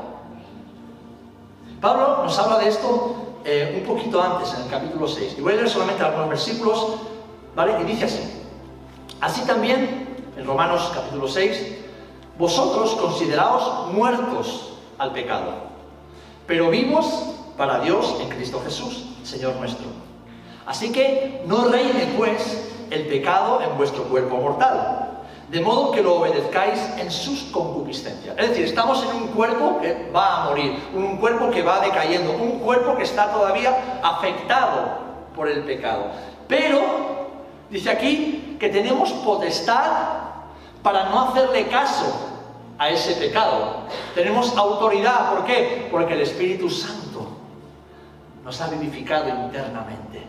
Pablo 1.78 2.22
nos 2.22 2.38
habla 2.38 2.60
de 2.60 2.70
esto 2.70 3.16
eh, 3.44 3.82
un 3.82 3.94
poquito 3.94 4.22
antes, 4.22 4.54
en 4.54 4.62
el 4.62 4.70
capítulo 4.70 5.06
6. 5.06 5.34
Y 5.36 5.42
voy 5.42 5.52
a 5.52 5.56
leer 5.56 5.68
solamente 5.68 6.02
algunos 6.02 6.30
versículos, 6.30 6.86
¿vale? 7.54 7.78
Y 7.82 7.84
dice 7.84 8.06
así. 8.06 8.32
Así 9.20 9.42
también, 9.42 10.24
en 10.38 10.46
Romanos 10.46 10.90
capítulo 10.94 11.28
6, 11.28 11.80
vosotros 12.38 12.92
consideraos 12.94 13.92
muertos 13.92 14.71
al 15.02 15.12
pecado, 15.12 15.54
pero 16.46 16.70
vivos 16.70 17.06
para 17.56 17.80
Dios 17.80 18.18
en 18.20 18.28
Cristo 18.28 18.62
Jesús, 18.64 19.04
Señor 19.24 19.56
nuestro. 19.56 19.86
Así 20.64 20.92
que 20.92 21.42
no 21.46 21.64
reine 21.68 22.14
pues 22.16 22.70
el 22.88 23.08
pecado 23.08 23.60
en 23.62 23.76
vuestro 23.76 24.04
cuerpo 24.04 24.36
mortal, 24.36 25.24
de 25.50 25.60
modo 25.60 25.90
que 25.90 26.02
lo 26.02 26.20
obedezcáis 26.20 26.78
en 26.98 27.10
sus 27.10 27.42
concupiscencias. 27.52 28.38
Es 28.38 28.50
decir, 28.50 28.64
estamos 28.64 29.02
en 29.02 29.22
un 29.22 29.28
cuerpo 29.28 29.80
que 29.80 30.08
va 30.14 30.42
a 30.42 30.48
morir, 30.48 30.78
un 30.94 31.16
cuerpo 31.16 31.50
que 31.50 31.62
va 31.62 31.80
decayendo, 31.80 32.32
un 32.32 32.60
cuerpo 32.60 32.96
que 32.96 33.02
está 33.02 33.32
todavía 33.32 34.00
afectado 34.04 34.98
por 35.34 35.48
el 35.48 35.64
pecado. 35.64 36.06
Pero, 36.46 36.80
dice 37.70 37.90
aquí, 37.90 38.56
que 38.60 38.68
tenemos 38.68 39.10
potestad 39.12 39.90
para 40.80 41.08
no 41.08 41.28
hacerle 41.28 41.66
caso 41.66 42.31
a 42.82 42.88
ese 42.88 43.14
pecado. 43.14 43.84
Tenemos 44.12 44.56
autoridad, 44.56 45.30
¿por 45.30 45.44
qué? 45.44 45.88
Porque 45.90 46.14
el 46.14 46.22
Espíritu 46.22 46.68
Santo 46.68 47.28
nos 48.42 48.60
ha 48.60 48.66
vivificado 48.68 49.28
internamente. 49.28 50.26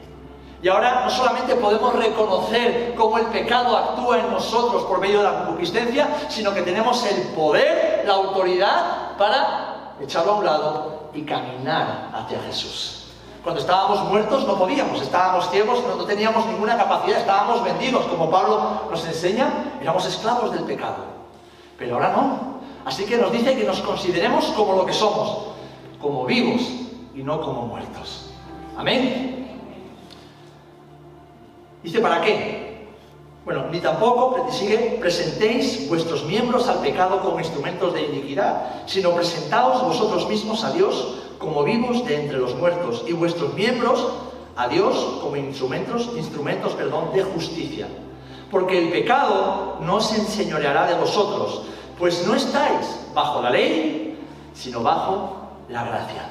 Y 0.61 0.69
ahora 0.69 1.01
no 1.03 1.09
solamente 1.09 1.55
podemos 1.55 1.95
reconocer 1.95 2.93
cómo 2.95 3.17
el 3.17 3.25
pecado 3.25 3.75
actúa 3.75 4.19
en 4.19 4.31
nosotros 4.31 4.83
por 4.83 4.99
medio 4.99 5.17
de 5.17 5.23
la 5.23 5.45
concupiscencia, 5.45 6.07
sino 6.29 6.53
que 6.53 6.61
tenemos 6.61 7.03
el 7.05 7.23
poder, 7.29 8.03
la 8.05 8.13
autoridad 8.13 9.17
para 9.17 9.95
echarlo 9.99 10.33
a 10.33 10.35
un 10.35 10.45
lado 10.45 11.09
y 11.11 11.23
caminar 11.23 12.11
hacia 12.13 12.39
Jesús. 12.43 13.07
Cuando 13.43 13.61
estábamos 13.61 14.03
muertos 14.05 14.45
no 14.45 14.57
podíamos, 14.57 15.01
estábamos 15.01 15.49
ciegos, 15.49 15.83
no, 15.83 16.05
teníamos 16.05 16.45
ninguna 16.45 16.77
capacidad, 16.77 17.19
estábamos 17.19 17.63
vendidos, 17.63 18.05
como 18.05 18.29
Pablo 18.29 18.83
nos 18.91 19.03
enseña, 19.05 19.75
éramos 19.81 20.05
esclavos 20.05 20.51
del 20.53 20.63
pecado. 20.63 21.12
Pero 21.83 21.95
ahora 21.95 22.13
no. 22.15 22.53
Así 22.85 23.03
que 23.03 23.17
nos 23.17 23.29
dice 23.33 23.57
que 23.57 23.65
nos 23.65 23.81
consideremos 23.81 24.45
como 24.55 24.73
lo 24.73 24.85
que 24.85 24.93
somos, 24.93 25.49
como 26.01 26.25
vivos 26.25 26.61
y 27.13 27.23
no 27.23 27.41
como 27.41 27.63
muertos. 27.63 28.29
Amén. 28.77 29.59
Dice, 31.83 31.99
¿para 31.99 32.21
qué? 32.21 32.87
Bueno, 33.43 33.65
ni 33.69 33.81
tampoco, 33.81 34.49
sigue, 34.49 34.97
presentéis 35.01 35.89
vuestros 35.89 36.23
miembros 36.23 36.69
al 36.69 36.79
pecado 36.79 37.19
como 37.19 37.39
instrumentos 37.39 37.93
de 37.93 38.03
iniquidad, 38.03 38.85
sino 38.85 39.11
presentaos 39.11 39.83
vosotros 39.83 40.29
mismos 40.29 40.63
a 40.63 40.71
Dios 40.71 41.17
como 41.37 41.65
vivos 41.65 42.05
de 42.05 42.21
entre 42.21 42.37
los 42.37 42.55
muertos 42.55 43.03
y 43.05 43.11
vuestros 43.11 43.53
miembros 43.55 44.07
a 44.55 44.69
Dios 44.69 45.19
como 45.21 45.35
instrumentos, 45.35 46.11
instrumentos 46.15 46.77
de 47.13 47.23
justicia. 47.23 47.89
Porque 48.53 48.77
el 48.77 48.89
pecado 48.89 49.77
no 49.81 49.99
se 49.99 50.15
enseñoreará 50.21 50.85
de 50.85 50.93
vosotros, 50.93 51.63
pues 51.97 52.27
no 52.27 52.35
estáis 52.35 52.99
bajo 53.11 53.41
la 53.41 53.49
ley, 53.49 54.23
sino 54.53 54.83
bajo 54.83 55.47
la 55.69 55.83
gracia. 55.83 56.29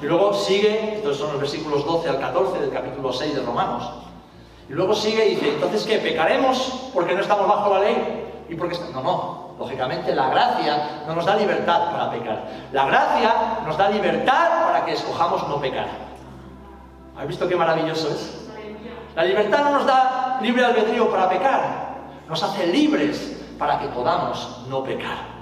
Y 0.00 0.06
luego 0.06 0.32
sigue, 0.32 0.94
estos 0.96 1.18
son 1.18 1.32
los 1.32 1.40
versículos 1.40 1.84
12 1.84 2.08
al 2.08 2.18
14 2.18 2.60
del 2.60 2.70
capítulo 2.70 3.12
6 3.12 3.34
de 3.34 3.42
Romanos. 3.42 3.90
Y 4.70 4.72
luego 4.72 4.94
sigue 4.94 5.26
y 5.26 5.34
dice, 5.34 5.50
entonces 5.50 5.84
¿qué? 5.84 5.98
¿Pecaremos 5.98 6.90
porque 6.94 7.14
no 7.14 7.20
estamos 7.20 7.46
bajo 7.46 7.74
la 7.74 7.80
ley? 7.80 8.24
¿Y 8.48 8.54
porque 8.54 8.78
No, 8.94 9.02
no. 9.02 9.44
Lógicamente 9.58 10.14
la 10.14 10.30
gracia 10.30 11.04
no 11.06 11.14
nos 11.14 11.26
da 11.26 11.36
libertad 11.36 11.92
para 11.92 12.10
pecar. 12.10 12.48
La 12.72 12.86
gracia 12.86 13.58
nos 13.66 13.76
da 13.76 13.90
libertad 13.90 14.64
para 14.64 14.84
que 14.86 14.94
escojamos 14.94 15.46
no 15.46 15.60
pecar. 15.60 15.88
¿Has 17.18 17.28
visto 17.28 17.46
qué 17.46 17.54
maravilloso 17.54 18.08
es? 18.08 18.48
La 19.14 19.24
libertad 19.24 19.64
no 19.64 19.70
nos 19.72 19.86
da 19.86 20.23
libre 20.42 20.64
albedrío 20.64 21.10
para 21.10 21.28
pecar. 21.28 21.94
Nos 22.28 22.42
hace 22.42 22.66
libres 22.66 23.36
para 23.58 23.78
que 23.78 23.88
podamos 23.88 24.64
no 24.68 24.82
pecar 24.82 25.34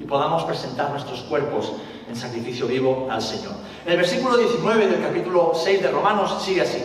y 0.00 0.04
podamos 0.04 0.44
presentar 0.44 0.90
nuestros 0.90 1.20
cuerpos 1.22 1.72
en 2.08 2.16
sacrificio 2.16 2.66
vivo 2.66 3.08
al 3.10 3.22
Señor. 3.22 3.52
El 3.86 3.96
versículo 3.96 4.36
19 4.36 4.86
del 4.86 5.02
capítulo 5.02 5.52
6 5.54 5.82
de 5.82 5.90
Romanos 5.90 6.42
sigue 6.42 6.62
así. 6.62 6.82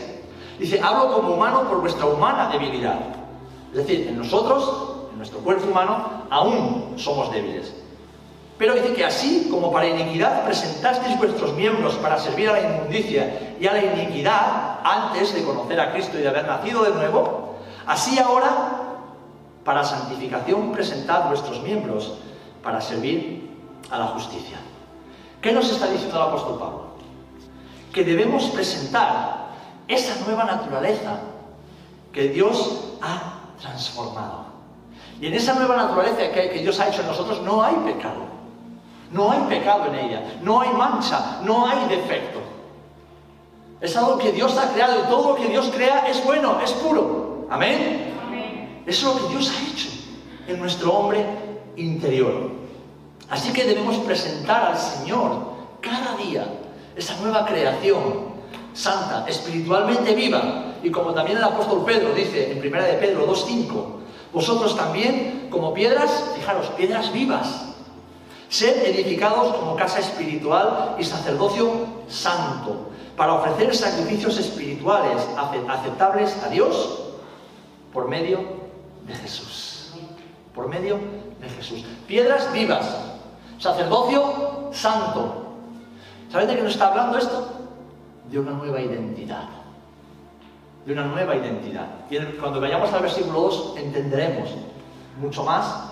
Dice, 0.60 0.80
hablo 0.82 1.14
como 1.14 1.34
humano 1.34 1.64
por 1.64 1.82
vuestra 1.82 2.06
humana 2.06 2.50
debilidad. 2.52 3.00
Es 3.72 3.78
decir, 3.78 4.08
en 4.08 4.18
nosotros, 4.18 5.08
en 5.12 5.18
nuestro 5.18 5.40
cuerpo 5.40 5.70
humano, 5.70 6.26
aún 6.30 6.94
somos 6.98 7.32
débiles. 7.32 7.74
Pero 8.58 8.74
dice 8.74 8.94
que 8.94 9.04
así 9.04 9.50
como 9.52 9.72
para 9.72 9.88
iniquidad 9.88 10.46
presentasteis 10.46 11.18
vuestros 11.18 11.54
miembros 11.56 11.96
para 11.96 12.18
servir 12.18 12.50
a 12.50 12.54
la 12.54 12.62
inmundicia 12.62 13.56
y 13.60 13.68
a 13.68 13.74
la 13.74 13.84
iniquidad 13.84 14.80
antes 14.84 15.34
de 15.34 15.44
conocer 15.44 15.80
a 15.80 15.92
Cristo 15.92 16.18
y 16.18 16.22
de 16.22 16.30
haber 16.30 16.48
nacido 16.48 16.84
de 16.84 16.92
nuevo, 16.92 17.55
así 17.88 18.18
ahora 18.20 18.52
para 19.64 19.84
santificación 19.84 20.72
presentad 20.72 21.28
vuestros 21.28 21.62
miembros 21.64 22.14
para 22.64 22.80
servir 22.82 23.50
a 23.90 23.98
la 23.98 24.08
justicia. 24.08 24.58
¿Qué 25.42 25.52
nos 25.52 25.70
está 25.70 25.88
diciendo 25.88 26.18
el 26.18 26.24
apóstol 26.24 26.60
Pablo? 26.60 26.86
Que 27.94 28.04
debemos 28.04 28.46
presentar 28.46 29.48
esa 29.88 30.26
nueva 30.26 30.44
naturaleza 30.44 31.20
que 32.12 32.30
Dios 32.30 32.96
ha 33.02 33.42
transformado. 33.60 34.46
Y 35.20 35.28
en 35.28 35.34
esa 35.34 35.54
nueva 35.54 35.78
naturaleza 35.78 36.32
que, 36.32 36.60
Dios 36.62 36.80
ha 36.80 36.90
hecho 36.90 37.02
en 37.02 37.08
nosotros 37.08 37.42
no 37.42 37.64
hay 37.64 37.76
pecado. 37.76 38.26
No 39.12 39.32
hay 39.32 39.40
pecado 39.42 39.86
en 39.88 39.96
ella, 39.96 40.22
no 40.42 40.62
hay 40.62 40.70
mancha, 40.72 41.40
no 41.44 41.68
hay 41.68 41.88
defecto. 41.88 42.40
Es 43.80 43.96
algo 43.96 44.18
que 44.18 44.32
Dios 44.32 44.58
ha 44.58 44.74
creado 44.74 45.00
y 45.00 45.04
todo 45.04 45.30
lo 45.30 45.36
que 45.36 45.48
Dios 45.48 45.70
crea 45.74 46.08
es 46.08 46.24
bueno, 46.26 46.60
es 46.60 46.72
puro. 46.72 47.25
Amén. 47.50 48.84
Es 48.86 49.02
lo 49.04 49.16
que 49.16 49.28
Dios 49.30 49.52
ha 49.52 49.72
hecho 49.72 49.90
en 50.48 50.60
nuestro 50.60 50.94
hombre 50.94 51.26
interior. 51.76 52.52
Así 53.30 53.52
que 53.52 53.64
debemos 53.66 53.98
presentar 53.98 54.72
al 54.72 54.78
Señor 54.78 55.56
cada 55.82 56.16
día 56.18 56.46
esa 56.96 57.18
nueva 57.18 57.46
creación 57.46 58.36
santa, 58.74 59.26
espiritualmente 59.28 60.14
viva. 60.14 60.76
Y 60.84 60.92
como 60.92 61.14
también 61.14 61.38
el 61.38 61.44
apóstol 61.44 61.84
Pedro 61.86 62.14
dice 62.14 62.52
en 62.52 62.60
1 62.60 62.84
de 62.84 62.94
Pedro 62.94 63.28
2.5, 63.28 63.86
vosotros 64.34 64.76
también 64.76 65.48
como 65.50 65.74
piedras, 65.74 66.32
fijaros, 66.36 66.68
piedras 66.78 67.12
vivas, 67.12 67.74
sed 68.50 68.86
edificados 68.86 69.56
como 69.56 69.76
casa 69.76 70.00
espiritual 70.00 70.96
y 71.00 71.04
sacerdocio 71.04 71.72
santo, 72.08 72.92
para 73.18 73.34
ofrecer 73.34 73.74
sacrificios 73.76 74.38
espirituales 74.38 75.26
aceptables 75.68 76.36
a 76.44 76.50
Dios 76.50 77.05
por 77.96 78.08
medio 78.08 78.40
de 79.08 79.16
Jesús. 79.16 79.94
Por 80.54 80.68
medio 80.68 81.00
de 81.42 81.50
Jesús. 81.50 81.84
Piedras 82.06 82.54
vivas, 82.54 82.86
sacerdocio 83.58 84.70
santo. 84.72 85.56
¿Sabes 86.32 86.48
de 86.48 86.56
qué 86.58 86.62
nos 86.62 86.74
está 86.74 86.90
hablando 86.90 87.18
esto? 87.18 87.56
de 88.30 88.40
una 88.40 88.52
nueva 88.52 88.82
identidad. 88.82 89.48
De 90.86 90.94
una 90.94 91.06
nueva 91.06 91.36
identidad. 91.36 91.88
Y 92.10 92.18
cuando 92.40 92.62
vayamos 92.62 92.92
al 92.94 93.02
versículo 93.02 93.42
2 93.42 93.74
entenderemos 93.78 94.50
mucho 95.20 95.44
más 95.44 95.92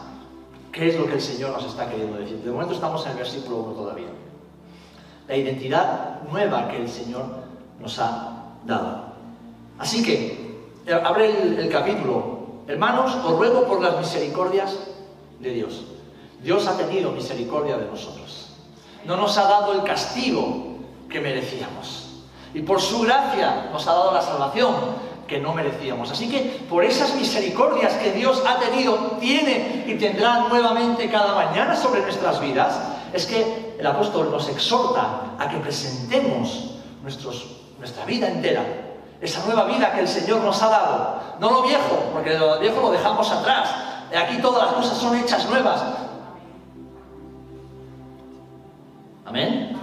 qué 0.72 0.89
es 0.89 1.00
lo 1.00 1.05
que 1.05 1.13
el 1.13 1.22
Señor 1.22 1.51
nos 1.51 1.65
está 1.65 1.89
queriendo 1.89 2.17
decir. 2.17 2.38
De 2.38 2.51
momento 2.51 2.74
estamos 2.74 3.03
en 3.05 3.12
el 3.12 3.17
versículo 3.17 3.57
1 3.57 3.74
todavía. 3.74 4.07
La 5.27 5.38
identidad 5.38 6.22
nueva 6.29 6.67
que 6.67 6.77
el 6.77 6.89
Señor 6.89 7.25
nos 7.79 7.98
ha 8.00 8.43
dado. 8.65 9.13
Así 9.79 10.03
que, 10.03 10.43
abre 10.92 11.42
el, 11.42 11.60
el 11.60 11.70
capítulo. 11.70 12.44
Hermanos, 12.68 13.16
os 13.24 13.38
ruego 13.38 13.66
por 13.66 13.82
las 13.82 13.98
misericordias 14.00 14.78
de 15.40 15.50
Dios. 15.52 15.84
Dios 16.42 16.68
ha 16.68 16.78
tenido 16.78 17.12
misericordia 17.12 17.78
de 17.78 17.86
nosotros. 17.86 18.50
No 19.06 19.18
nos 19.18 19.38
ha 19.38 19.44
dado 19.44 19.74
el 19.74 19.84
castigo 19.84 20.78
que 21.10 21.20
merecíamos. 21.20 22.24
Y 22.54 22.62
por 22.62 22.82
su 22.82 23.02
gracia 23.02 23.70
nos 23.72 23.88
ha 23.88 23.94
dado 23.94 24.13
la 24.13 24.22
salvación 24.22 24.75
que 25.28 25.40
no 25.40 25.54
merecíamos. 25.54 26.12
Así 26.12 26.30
que 26.30 26.66
por 26.70 26.84
esas 26.84 27.16
misericordias 27.16 27.94
que 27.94 28.12
Dios 28.12 28.44
ha 28.46 28.60
tenido, 28.60 29.18
tiene 29.20 29.86
y 29.88 29.96
tendrá 29.96 30.48
nuevamente 30.48 31.10
cada 31.10 31.34
mañana 31.34 31.75
sobre 31.75 32.02
nuestras 32.02 32.40
vidas, 32.40 32.80
es 33.13 33.25
que 33.25 33.75
el 33.80 33.88
apóstol 33.88 34.32
nos 34.32 34.50
exhorta 34.50 35.36
a 35.40 35.50
que 35.50 35.58
presentemos 35.58 36.75
nuestra 37.02 38.06
vida 38.06 38.30
entera, 38.30 38.63
esa 39.24 39.46
nueva 39.46 39.63
vida 39.63 39.94
que 39.94 40.01
el 40.01 40.08
Señor 40.08 40.42
nos 40.42 40.62
ha 40.62 40.68
dado. 40.68 41.20
No 41.39 41.50
lo 41.50 41.62
viejo, 41.63 42.10
porque 42.12 42.38
lo 42.38 42.60
viejo 42.60 42.82
lo 42.82 42.92
dejamos 42.92 43.32
atrás. 43.32 43.70
Aquí 44.13 44.38
todas 44.42 44.65
las 44.65 44.74
cosas 44.74 44.98
son 44.98 45.18
hechas 45.18 45.50
nuevas. 45.50 45.82
Amén. 49.25 49.80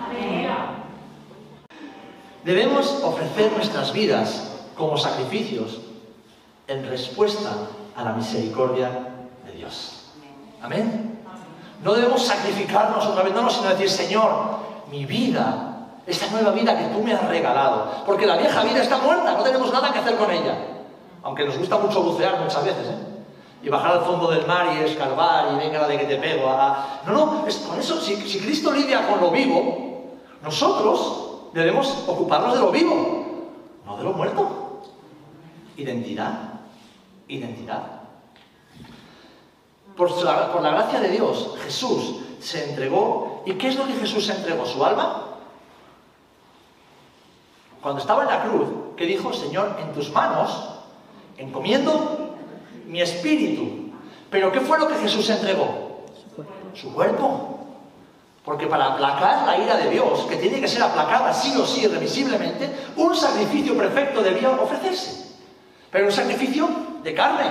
Debemos 2.44 3.02
ofrecer 3.02 3.52
nuestras 3.52 3.92
vidas 3.92 4.50
como 4.76 4.96
sacrificios 4.96 5.80
en 6.68 6.88
respuesta 6.88 7.50
a 7.96 8.04
la 8.04 8.12
misericordia 8.12 8.88
de 9.46 9.52
Dios. 9.52 10.10
Amén. 10.62 11.18
No 11.82 11.94
debemos 11.94 12.26
sacrificarnos 12.26 13.06
otra 13.06 13.22
vez, 13.22 13.34
no, 13.34 13.48
sino 13.48 13.70
decir, 13.70 13.88
Señor, 13.88 14.58
mi 14.90 15.06
vida, 15.06 15.79
esta 16.06 16.26
nueva 16.28 16.50
vida 16.52 16.76
que 16.76 16.84
tú 16.94 17.02
me 17.02 17.12
has 17.12 17.26
regalado, 17.26 18.04
porque 18.06 18.26
la 18.26 18.36
vieja 18.36 18.62
vida 18.62 18.82
está 18.82 18.98
muerta, 18.98 19.32
no 19.32 19.42
tenemos 19.42 19.72
nada 19.72 19.92
que 19.92 19.98
hacer 19.98 20.16
con 20.16 20.30
ella. 20.30 20.56
Aunque 21.22 21.44
nos 21.44 21.58
gusta 21.58 21.78
mucho 21.78 22.02
bucear 22.02 22.40
muchas 22.40 22.64
veces, 22.64 22.88
¿eh? 22.88 23.06
Y 23.62 23.68
bajar 23.68 23.92
al 23.92 24.00
fondo 24.04 24.30
del 24.30 24.46
mar 24.46 24.68
y 24.74 24.84
escarbar 24.84 25.52
y 25.52 25.58
venga 25.58 25.80
la 25.80 25.88
de 25.88 25.98
que 25.98 26.06
te 26.06 26.16
pego. 26.16 26.50
No, 27.06 27.12
no, 27.12 27.46
es 27.46 27.56
por 27.56 27.78
eso, 27.78 28.00
si, 28.00 28.16
si 28.16 28.40
Cristo 28.40 28.72
lidia 28.72 29.06
con 29.06 29.20
lo 29.20 29.30
vivo, 29.30 30.16
nosotros 30.42 31.50
debemos 31.52 32.04
ocuparnos 32.06 32.54
de 32.54 32.60
lo 32.60 32.70
vivo, 32.70 33.24
no 33.84 33.96
de 33.98 34.04
lo 34.04 34.12
muerto. 34.12 34.80
Identidad, 35.76 36.32
identidad. 37.28 37.82
Por 39.94 40.10
la, 40.24 40.50
por 40.52 40.62
la, 40.62 40.70
gracia 40.70 41.00
de 41.00 41.10
Dios, 41.10 41.54
Jesús 41.62 42.16
se 42.40 42.70
entregó. 42.70 43.42
¿Y 43.44 43.52
qué 43.54 43.68
es 43.68 43.76
lo 43.76 43.86
que 43.86 43.92
Jesús 43.92 44.24
se 44.24 44.32
entregó? 44.32 44.64
¿Su 44.64 44.82
alma? 44.82 45.29
Cuando 47.82 48.00
estaba 48.00 48.22
en 48.22 48.28
la 48.28 48.42
cruz, 48.42 48.68
que 48.96 49.06
dijo, 49.06 49.32
Señor, 49.32 49.76
en 49.80 49.92
tus 49.92 50.12
manos 50.12 50.80
encomiendo 51.38 52.36
mi 52.86 53.00
espíritu. 53.00 53.90
Pero 54.30 54.52
¿qué 54.52 54.60
fue 54.60 54.78
lo 54.78 54.86
que 54.86 54.96
Jesús 54.96 55.28
entregó? 55.30 56.04
Su 56.74 56.92
cuerpo. 56.92 57.58
Porque 58.44 58.66
para 58.66 58.92
aplacar 58.92 59.46
la 59.46 59.58
ira 59.58 59.76
de 59.76 59.90
Dios, 59.90 60.26
que 60.28 60.36
tiene 60.36 60.60
que 60.60 60.68
ser 60.68 60.82
aplacada 60.82 61.32
sí 61.32 61.56
o 61.56 61.66
sí, 61.66 61.82
irremisiblemente, 61.84 62.70
un 62.96 63.14
sacrificio 63.14 63.76
perfecto 63.76 64.22
debía 64.22 64.50
ofrecerse. 64.50 65.36
Pero 65.90 66.06
un 66.06 66.12
sacrificio 66.12 66.68
de 67.02 67.14
carne. 67.14 67.50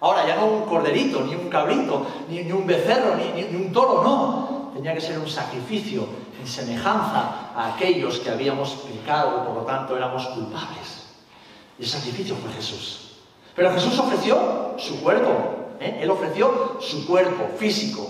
Ahora 0.00 0.26
ya 0.26 0.36
no 0.36 0.46
un 0.46 0.62
corderito, 0.62 1.20
ni 1.20 1.34
un 1.34 1.48
cabrito, 1.48 2.06
ni, 2.28 2.50
un 2.52 2.66
becerro, 2.66 3.16
ni, 3.16 3.42
ni 3.42 3.56
un 3.56 3.72
toro, 3.72 4.02
no. 4.02 4.72
Tenía 4.74 4.92
que 4.94 5.00
ser 5.00 5.18
un 5.18 5.28
sacrificio 5.28 6.06
en 6.40 6.46
semejanza 6.46 7.52
a 7.54 7.74
aquellos 7.74 8.18
que 8.18 8.30
habíamos 8.30 8.70
pecado 8.70 9.42
y 9.42 9.46
por 9.46 9.56
lo 9.56 9.62
tanto 9.62 9.96
éramos 9.96 10.26
culpables. 10.28 11.06
Y 11.78 11.82
el 11.82 11.88
sacrificio 11.88 12.36
fue 12.36 12.52
Jesús. 12.52 13.12
Pero 13.54 13.72
Jesús 13.72 13.98
ofreció 13.98 14.74
su 14.78 15.00
cuerpo. 15.00 15.30
¿eh? 15.80 15.98
Él 16.00 16.10
ofreció 16.10 16.78
su 16.80 17.06
cuerpo 17.06 17.48
físico. 17.56 18.08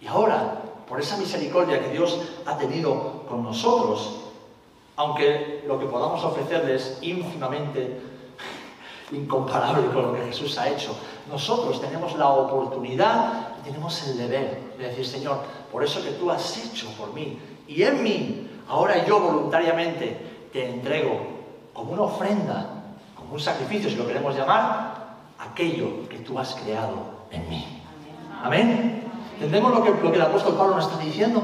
Y 0.00 0.06
ahora, 0.06 0.62
por 0.88 1.00
esa 1.00 1.16
misericordia 1.16 1.80
que 1.80 1.90
Dios 1.90 2.18
ha 2.46 2.56
tenido 2.56 3.24
con 3.28 3.42
nosotros, 3.42 4.16
aunque 4.96 5.64
lo 5.66 5.78
que 5.78 5.86
podamos 5.86 6.24
ofrecerle 6.24 6.76
es 6.76 6.98
ínfimamente 7.02 8.00
incomparable 9.12 9.86
con 9.88 10.02
lo 10.02 10.14
que 10.14 10.24
Jesús 10.26 10.58
ha 10.58 10.68
hecho, 10.68 10.96
nosotros 11.30 11.80
tenemos 11.80 12.16
la 12.16 12.28
oportunidad 12.28 13.47
tenemos 13.68 14.06
el 14.08 14.18
deber 14.18 14.74
de 14.78 14.88
decir, 14.88 15.06
Señor, 15.06 15.40
por 15.70 15.84
eso 15.84 16.02
que 16.02 16.10
tú 16.12 16.30
has 16.30 16.56
hecho 16.56 16.88
por 16.98 17.12
mí 17.12 17.38
y 17.66 17.82
en 17.82 18.02
mí, 18.02 18.50
ahora 18.68 19.04
yo 19.06 19.20
voluntariamente 19.20 20.48
te 20.52 20.68
entrego 20.68 21.20
como 21.72 21.92
una 21.92 22.02
ofrenda 22.02 22.78
un 23.30 23.40
sacrificio, 23.40 23.90
si 23.90 23.96
lo 23.96 24.06
queremos 24.06 24.34
llamar, 24.34 25.16
aquello 25.38 26.08
que 26.08 26.18
tú 26.18 26.38
has 26.38 26.54
creado 26.54 27.26
en 27.30 27.48
mí. 27.48 27.82
Amén. 28.42 29.02
¿Entendemos 29.34 29.74
lo 29.74 29.82
que, 29.82 29.90
lo 29.90 30.10
que 30.10 30.16
el 30.16 30.22
apóstol 30.22 30.56
Pablo 30.56 30.76
nos 30.76 30.86
está 30.86 30.98
diciendo? 30.98 31.42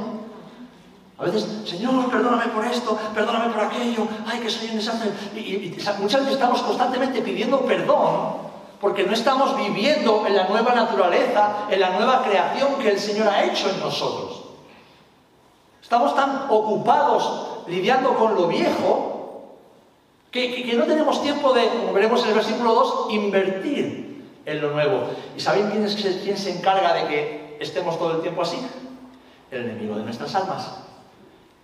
A 1.19 1.25
veces, 1.25 1.47
Señor, 1.65 2.11
perdóname 2.11 2.49
por 2.49 2.65
esto, 2.65 2.99
perdóname 3.15 3.53
por 3.53 3.65
aquello, 3.65 4.07
ay, 4.27 4.41
que 4.41 4.51
soy 4.51 4.71
un 4.71 4.77
desastre. 4.77 5.11
Y, 5.37 5.77
muchas 6.01 6.21
veces 6.21 6.35
estamos 6.35 6.63
constantemente 6.63 7.23
pidiendo 7.23 7.61
perdón 7.61 8.44
porque 8.85 9.05
no 9.05 9.15
estamos 9.15 9.57
viviendo 9.57 10.27
en 10.27 10.37
la 10.37 10.47
nueva 10.47 10.75
naturaleza, 10.75 11.69
en 11.71 11.81
la 11.81 11.97
nueva 11.97 12.23
creación 12.23 12.75
que 12.75 12.91
el 12.91 13.01
Señor 13.01 13.29
ha 13.29 13.43
hecho 13.43 13.71
en 13.71 13.81
nosotros. 13.81 14.43
Estamos 15.83 16.15
tan 16.15 16.49
ocupados 16.51 17.63
lidiando 17.67 18.15
con 18.15 18.35
lo 18.35 18.47
viejo 18.47 19.55
que, 20.31 20.71
no 20.77 20.85
tenemos 20.85 21.23
tiempo 21.23 21.55
de, 21.55 21.67
como 21.67 21.95
veremos 21.95 22.25
en 22.25 22.29
el 22.29 22.35
versículo 22.35 22.75
2, 22.75 23.07
invertir 23.13 24.23
en 24.45 24.61
lo 24.61 24.73
nuevo. 24.73 25.05
¿Y 25.35 25.41
saben 25.41 25.71
quién, 25.71 25.83
es, 25.87 25.95
quién 26.23 26.37
se 26.37 26.55
encarga 26.55 26.93
de 26.93 27.09
que 27.09 27.57
estemos 27.61 27.99
todo 27.99 28.17
el 28.17 28.21
tiempo 28.21 28.43
así? 28.43 28.59
El 29.51 29.65
enemigo 29.65 29.97
de 29.97 30.03
nuestras 30.03 30.35
almas. 30.35 30.75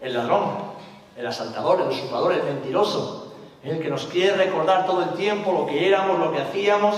El 0.01 0.15
ladrón, 0.15 0.53
el 1.19 1.27
asaltador, 1.27 1.83
el 1.83 1.89
usurpador, 1.89 2.33
el 2.33 2.45
mentiroso. 2.45 3.30
El 3.63 3.81
que 3.81 3.91
nos 3.91 4.07
quiere 4.07 4.37
recordar 4.37 4.87
todo 4.87 5.03
el 5.03 5.11
tiempo 5.11 5.53
lo 5.53 5.67
que 5.67 5.87
éramos, 5.87 6.19
lo 6.19 6.33
que 6.33 6.41
hacíamos, 6.41 6.97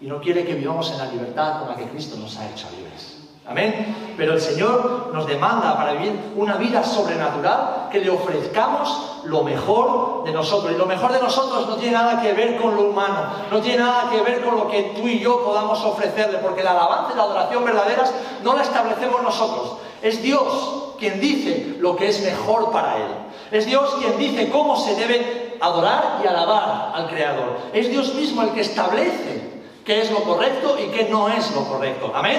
y 0.00 0.06
no 0.06 0.20
quiere 0.20 0.44
que 0.44 0.54
vivamos 0.54 0.90
en 0.90 0.98
la 0.98 1.06
libertad 1.06 1.60
con 1.60 1.68
la 1.68 1.76
que 1.76 1.88
Cristo 1.88 2.16
nos 2.16 2.36
ha 2.38 2.48
hecho 2.48 2.66
libres. 2.76 3.18
Amén. 3.46 4.14
Pero 4.16 4.32
el 4.32 4.40
Señor 4.40 5.10
nos 5.12 5.26
demanda 5.26 5.76
para 5.76 5.92
vivir 5.92 6.18
una 6.34 6.56
vida 6.56 6.82
sobrenatural 6.82 7.88
que 7.92 8.00
le 8.00 8.08
ofrezcamos 8.08 9.20
lo 9.24 9.42
mejor 9.42 10.24
de 10.24 10.32
nosotros. 10.32 10.72
Y 10.72 10.78
lo 10.78 10.86
mejor 10.86 11.12
de 11.12 11.20
nosotros 11.20 11.68
no 11.68 11.76
tiene 11.76 11.92
nada 11.92 12.22
que 12.22 12.32
ver 12.32 12.56
con 12.56 12.74
lo 12.74 12.88
humano, 12.88 13.26
no 13.50 13.60
tiene 13.60 13.82
nada 13.82 14.10
que 14.10 14.22
ver 14.22 14.42
con 14.42 14.56
lo 14.56 14.68
que 14.68 14.94
tú 14.96 15.06
y 15.06 15.18
yo 15.18 15.44
podamos 15.44 15.84
ofrecerle, 15.84 16.38
porque 16.38 16.62
la 16.62 16.70
alabanza 16.70 17.12
y 17.12 17.16
la 17.16 17.24
adoración 17.24 17.64
verdaderas 17.64 18.14
no 18.42 18.56
la 18.56 18.62
establecemos 18.62 19.22
nosotros. 19.22 19.76
Es 20.00 20.22
Dios 20.22 20.94
quien 20.98 21.20
dice 21.20 21.76
lo 21.80 21.96
que 21.96 22.08
es 22.08 22.22
mejor 22.22 22.70
para 22.70 22.96
Él. 22.96 23.08
Es 23.50 23.66
Dios 23.66 23.94
quien 23.98 24.16
dice 24.16 24.48
cómo 24.48 24.76
se 24.76 24.96
debe 24.96 25.43
adorar 25.64 26.20
y 26.22 26.26
alabar 26.26 26.92
al 26.94 27.08
Creador. 27.08 27.58
Es 27.72 27.90
Dios 27.90 28.14
mismo 28.14 28.42
el 28.42 28.50
que 28.50 28.60
establece 28.60 29.62
qué 29.84 30.00
es 30.00 30.10
lo 30.10 30.22
correcto 30.24 30.76
y 30.78 30.90
qué 30.90 31.08
no 31.10 31.28
es 31.28 31.54
lo 31.54 31.64
correcto. 31.64 32.12
Amén. 32.14 32.38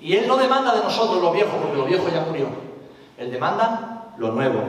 Y 0.00 0.16
Él 0.16 0.26
no 0.26 0.36
demanda 0.36 0.74
de 0.74 0.82
nosotros 0.82 1.22
lo 1.22 1.32
viejo, 1.32 1.56
porque 1.60 1.76
lo 1.76 1.84
viejo 1.84 2.08
ya 2.12 2.22
murió. 2.22 2.48
Él 3.18 3.30
demanda 3.30 4.12
lo 4.16 4.32
nuevo. 4.32 4.62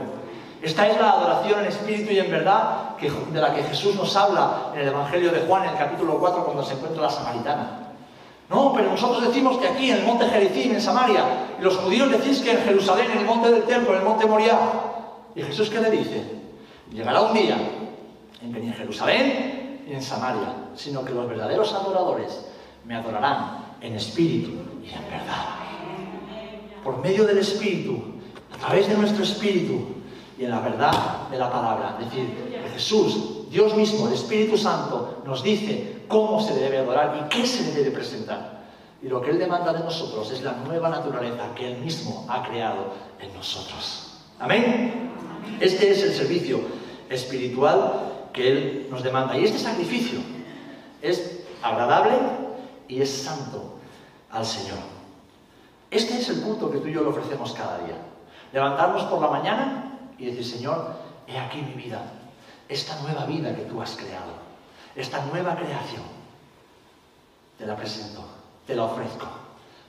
Esta 0.62 0.88
es 0.88 1.00
la 1.00 1.12
adoración 1.12 1.62
en 1.62 1.66
espíritu 1.68 2.12
y 2.12 2.20
en 2.20 2.30
verdad 2.30 2.92
de 3.00 3.42
la 3.42 3.54
que 3.54 3.64
Jesús 3.64 3.96
nos 3.96 4.16
habla 4.16 4.72
en 4.74 4.82
el 4.82 4.88
Evangelio 4.90 5.32
de 5.32 5.40
Juan, 5.42 5.64
en 5.64 5.72
el 5.72 5.78
capítulo 5.78 6.20
4, 6.20 6.46
cuando 6.46 6.64
se 6.64 6.74
encuentra 6.74 7.02
la 7.02 7.10
samaritana. 7.10 7.94
No, 8.48 8.74
pero 8.74 8.92
nosotros 8.92 9.26
decimos 9.26 9.58
que 9.58 9.70
aquí, 9.70 9.90
en 9.90 10.00
el 10.00 10.06
monte 10.06 10.28
Jericín, 10.28 10.74
en 10.74 10.82
Samaria, 10.82 11.24
y 11.58 11.64
los 11.64 11.78
judíos 11.78 12.12
decís 12.12 12.42
que 12.42 12.52
en 12.52 12.62
Jerusalén, 12.64 13.10
en 13.12 13.20
el 13.20 13.26
monte 13.26 13.50
del 13.50 13.64
templo, 13.64 13.94
en 13.94 14.00
el 14.00 14.06
monte 14.06 14.26
Moriah. 14.26 14.60
¿Y 15.34 15.42
Jesús 15.42 15.70
qué 15.70 15.80
le 15.80 15.90
dice? 15.90 16.41
Llegará 16.92 17.22
un 17.22 17.34
día 17.34 17.58
en 18.42 18.54
que 18.54 18.60
ni 18.60 18.68
en 18.68 18.74
Jerusalén 18.74 19.84
ni 19.88 19.94
en 19.94 20.02
Samaria, 20.02 20.72
sino 20.76 21.04
que 21.06 21.14
los 21.14 21.28
verdaderos 21.28 21.74
adoradores 21.74 22.46
me 22.86 22.96
adorarán 22.96 23.76
en 23.82 23.96
espíritu 23.96 24.52
y 24.84 24.90
en 24.90 25.04
verdad. 25.10 25.56
Por 26.84 26.98
medio 27.02 27.26
del 27.26 27.38
espíritu, 27.38 28.02
a 28.54 28.58
través 28.58 28.88
de 28.88 28.98
nuestro 28.98 29.24
espíritu 29.24 30.02
y 30.38 30.46
en 30.46 30.52
la 30.52 30.60
verdad 30.60 31.30
de 31.30 31.38
la 31.38 31.52
palabra. 31.52 31.98
Es 32.00 32.06
decir, 32.06 32.52
Jesús, 32.74 33.50
Dios 33.50 33.76
mismo, 33.76 34.08
el 34.08 34.14
Espíritu 34.14 34.58
Santo, 34.58 35.22
nos 35.26 35.44
dice 35.44 36.04
cómo 36.08 36.42
se 36.42 36.56
debe 36.56 36.80
adorar 36.80 37.22
y 37.22 37.30
qué 37.30 37.46
se 37.46 37.72
debe 37.74 37.92
presentar. 37.92 38.62
Y 39.04 39.08
lo 39.08 39.22
que 39.22 39.32
Él 39.32 39.40
demanda 39.40 39.74
de 39.74 39.80
nosotros 39.80 40.32
es 40.32 40.42
la 40.42 40.54
nueva 40.54 40.90
naturaleza 40.90 41.54
que 41.56 41.72
Él 41.72 41.78
mismo 41.80 42.26
ha 42.30 42.44
creado 42.44 42.94
en 43.20 43.34
nosotros. 43.34 44.18
Amén. 44.40 45.12
Este 45.60 45.92
es 45.92 46.04
el 46.04 46.14
servicio 46.14 46.60
espiritual 47.12 48.30
que 48.34 48.52
Él 48.52 48.88
nos 48.90 49.04
demanda. 49.04 49.38
Y 49.38 49.46
este 49.46 49.60
sacrificio 49.60 50.20
es 51.02 51.42
agradable 51.62 52.14
y 52.88 53.02
es 53.02 53.10
santo 53.10 53.76
al 54.32 54.46
Señor. 54.46 54.80
Este 55.92 56.18
es 56.18 56.30
el 56.30 56.42
culto 56.42 56.72
que 56.72 56.78
tú 56.78 56.88
y 56.88 56.94
yo 56.94 57.02
le 57.02 57.10
ofrecemos 57.10 57.52
cada 57.52 57.80
día. 57.80 57.98
Levantarnos 58.54 59.04
por 59.04 59.22
la 59.22 59.28
mañana 59.28 60.00
y 60.18 60.26
decir, 60.26 60.46
Señor, 60.46 60.96
he 61.28 61.38
aquí 61.38 61.62
mi 61.62 61.74
vida, 61.74 62.02
esta 62.70 63.00
nueva 63.02 63.26
vida 63.26 63.54
que 63.56 63.64
tú 63.64 63.82
has 63.82 63.96
creado, 63.96 64.32
esta 64.96 65.24
nueva 65.26 65.56
creación, 65.56 66.04
te 67.58 67.66
la 67.66 67.76
presento, 67.76 68.24
te 68.66 68.76
la 68.76 68.86
ofrezco, 68.86 69.28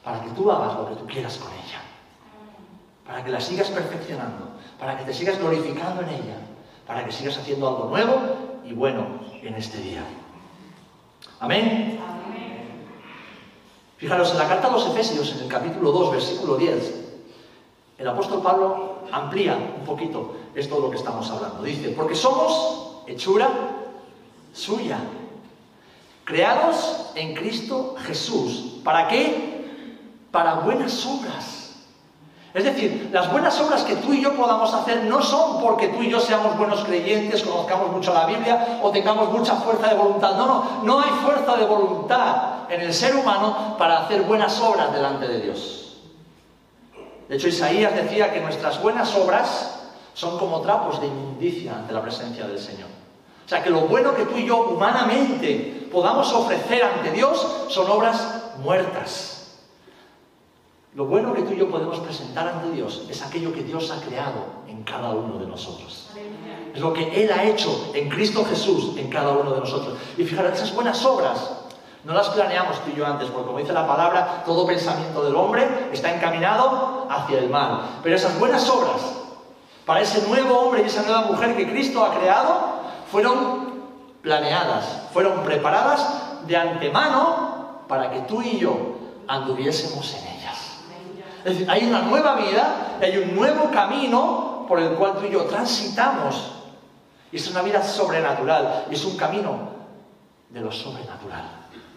para 0.04 0.22
que 0.22 0.30
tú 0.30 0.50
hagas 0.50 0.76
lo 0.76 0.88
que 0.88 0.96
tú 0.96 1.06
quieras 1.06 1.36
con 1.38 1.52
ella, 1.52 1.80
para 3.06 3.24
que 3.24 3.30
la 3.30 3.40
sigas 3.40 3.68
perfeccionando, 3.68 4.48
para 4.78 4.98
que 4.98 5.04
te 5.04 5.14
sigas 5.14 5.38
glorificando 5.38 6.02
en 6.02 6.08
ella, 6.08 6.36
para 6.86 7.04
que 7.04 7.12
sigas 7.12 7.38
haciendo 7.38 7.68
algo 7.68 7.88
nuevo 7.88 8.20
y 8.64 8.72
bueno 8.72 9.06
en 9.42 9.54
este 9.54 9.78
día. 9.78 10.04
Amén. 11.40 11.98
Fijaros, 13.98 14.32
en 14.32 14.38
la 14.38 14.48
carta 14.48 14.66
a 14.66 14.72
los 14.72 14.86
Efesios, 14.88 15.32
en 15.32 15.42
el 15.44 15.48
capítulo 15.48 15.92
2, 15.92 16.10
versículo 16.10 16.56
10, 16.56 17.02
el 17.98 18.08
apóstol 18.08 18.42
Pablo 18.42 19.04
amplía 19.12 19.56
un 19.78 19.84
poquito 19.84 20.34
esto 20.56 20.74
de 20.74 20.80
lo 20.80 20.90
que 20.90 20.96
estamos 20.96 21.30
hablando. 21.30 21.62
Dice, 21.62 21.90
porque 21.90 22.16
somos 22.16 23.02
hechura 23.06 23.48
suya, 24.52 24.98
creados 26.24 27.12
en 27.14 27.34
Cristo 27.34 27.94
Jesús. 28.04 28.80
¿Para 28.82 29.06
qué? 29.06 29.68
Para 30.32 30.54
buenas 30.54 31.06
obras, 31.06 31.61
Es 32.54 32.64
decir, 32.64 33.08
las 33.10 33.32
buenas 33.32 33.58
obras 33.60 33.82
que 33.82 33.96
tú 33.96 34.12
y 34.12 34.20
yo 34.20 34.34
podamos 34.34 34.74
hacer 34.74 35.04
no 35.04 35.22
son 35.22 35.62
porque 35.62 35.88
tú 35.88 36.02
y 36.02 36.10
yo 36.10 36.20
seamos 36.20 36.58
buenos 36.58 36.84
creyentes, 36.84 37.42
conozcamos 37.42 37.90
mucho 37.90 38.12
la 38.12 38.26
Biblia 38.26 38.78
o 38.82 38.90
tengamos 38.90 39.32
mucha 39.32 39.54
fuerza 39.54 39.88
de 39.88 39.94
voluntad. 39.94 40.36
No, 40.36 40.46
no, 40.46 40.64
no 40.84 41.00
hay 41.00 41.10
fuerza 41.24 41.56
de 41.56 41.64
voluntad 41.64 42.70
en 42.70 42.82
el 42.82 42.92
ser 42.92 43.16
humano 43.16 43.76
para 43.78 44.00
hacer 44.00 44.22
buenas 44.22 44.60
obras 44.60 44.92
delante 44.92 45.28
de 45.28 45.40
Dios. 45.40 45.96
De 47.26 47.36
hecho, 47.36 47.48
Isaías 47.48 47.94
decía 47.94 48.30
que 48.30 48.40
nuestras 48.40 48.82
buenas 48.82 49.14
obras 49.16 49.80
son 50.12 50.38
como 50.38 50.60
trapos 50.60 51.00
de 51.00 51.06
inmundicia 51.06 51.74
ante 51.74 51.94
la 51.94 52.02
presencia 52.02 52.46
del 52.46 52.58
Señor. 52.58 52.88
O 53.46 53.48
sea, 53.48 53.62
que 53.62 53.70
lo 53.70 53.80
bueno 53.82 54.14
que 54.14 54.26
tú 54.26 54.36
y 54.36 54.44
yo 54.44 54.66
humanamente 54.66 55.88
podamos 55.90 56.30
ofrecer 56.34 56.84
ante 56.84 57.12
Dios 57.12 57.64
son 57.68 57.90
obras 57.90 58.52
muertas 58.62 59.31
lo 60.94 61.06
bueno 61.06 61.32
que 61.32 61.42
tú 61.42 61.54
y 61.54 61.56
yo 61.56 61.70
podemos 61.70 62.00
presentar 62.00 62.46
ante 62.48 62.70
Dios 62.70 63.06
es 63.08 63.22
aquello 63.22 63.52
que 63.52 63.62
Dios 63.62 63.90
ha 63.90 64.00
creado 64.06 64.44
en 64.68 64.82
cada 64.82 65.10
uno 65.10 65.38
de 65.38 65.46
nosotros. 65.46 66.10
Es 66.74 66.80
lo 66.80 66.92
que 66.92 67.22
Él 67.22 67.32
ha 67.32 67.44
hecho 67.44 67.92
en 67.94 68.10
Cristo 68.10 68.44
Jesús 68.44 68.96
en 68.98 69.08
cada 69.08 69.32
uno 69.32 69.52
de 69.52 69.60
nosotros. 69.60 69.96
Y 70.18 70.24
fijaros, 70.24 70.52
esas 70.52 70.74
buenas 70.74 71.02
obras 71.04 71.50
no 72.04 72.12
las 72.12 72.28
planeamos 72.30 72.78
tú 72.84 72.90
y 72.90 72.98
yo 72.98 73.06
antes, 73.06 73.28
porque 73.30 73.46
como 73.46 73.58
dice 73.58 73.72
la 73.72 73.86
palabra, 73.86 74.42
todo 74.44 74.66
pensamiento 74.66 75.24
del 75.24 75.34
hombre 75.34 75.88
está 75.92 76.14
encaminado 76.14 77.06
hacia 77.08 77.38
el 77.38 77.48
mal. 77.48 78.00
Pero 78.02 78.16
esas 78.16 78.38
buenas 78.38 78.68
obras, 78.68 79.00
para 79.86 80.00
ese 80.02 80.28
nuevo 80.28 80.58
hombre 80.58 80.82
y 80.82 80.86
esa 80.86 81.04
nueva 81.04 81.22
mujer 81.22 81.56
que 81.56 81.70
Cristo 81.70 82.04
ha 82.04 82.18
creado, 82.18 82.82
fueron 83.10 83.72
planeadas, 84.20 85.04
fueron 85.12 85.42
preparadas 85.42 86.46
de 86.46 86.56
antemano 86.56 87.84
para 87.88 88.10
que 88.10 88.20
tú 88.20 88.42
y 88.42 88.58
yo 88.58 88.76
anduviésemos 89.26 90.14
en 90.14 90.26
él. 90.26 90.31
Es 91.44 91.52
decir, 91.52 91.70
hay 91.70 91.84
una 91.84 92.02
nueva 92.02 92.36
vida 92.36 92.92
hay 93.02 93.18
un 93.18 93.34
nuevo 93.34 93.70
camino 93.70 94.64
por 94.68 94.80
el 94.80 94.90
cual 94.94 95.16
tú 95.18 95.26
y 95.26 95.30
yo 95.30 95.44
transitamos. 95.44 96.52
Y 97.30 97.36
es 97.36 97.50
una 97.50 97.62
vida 97.62 97.82
sobrenatural 97.82 98.86
es 98.90 99.04
un 99.04 99.16
camino 99.16 99.72
de 100.50 100.60
lo 100.60 100.70
sobrenatural. 100.70 101.44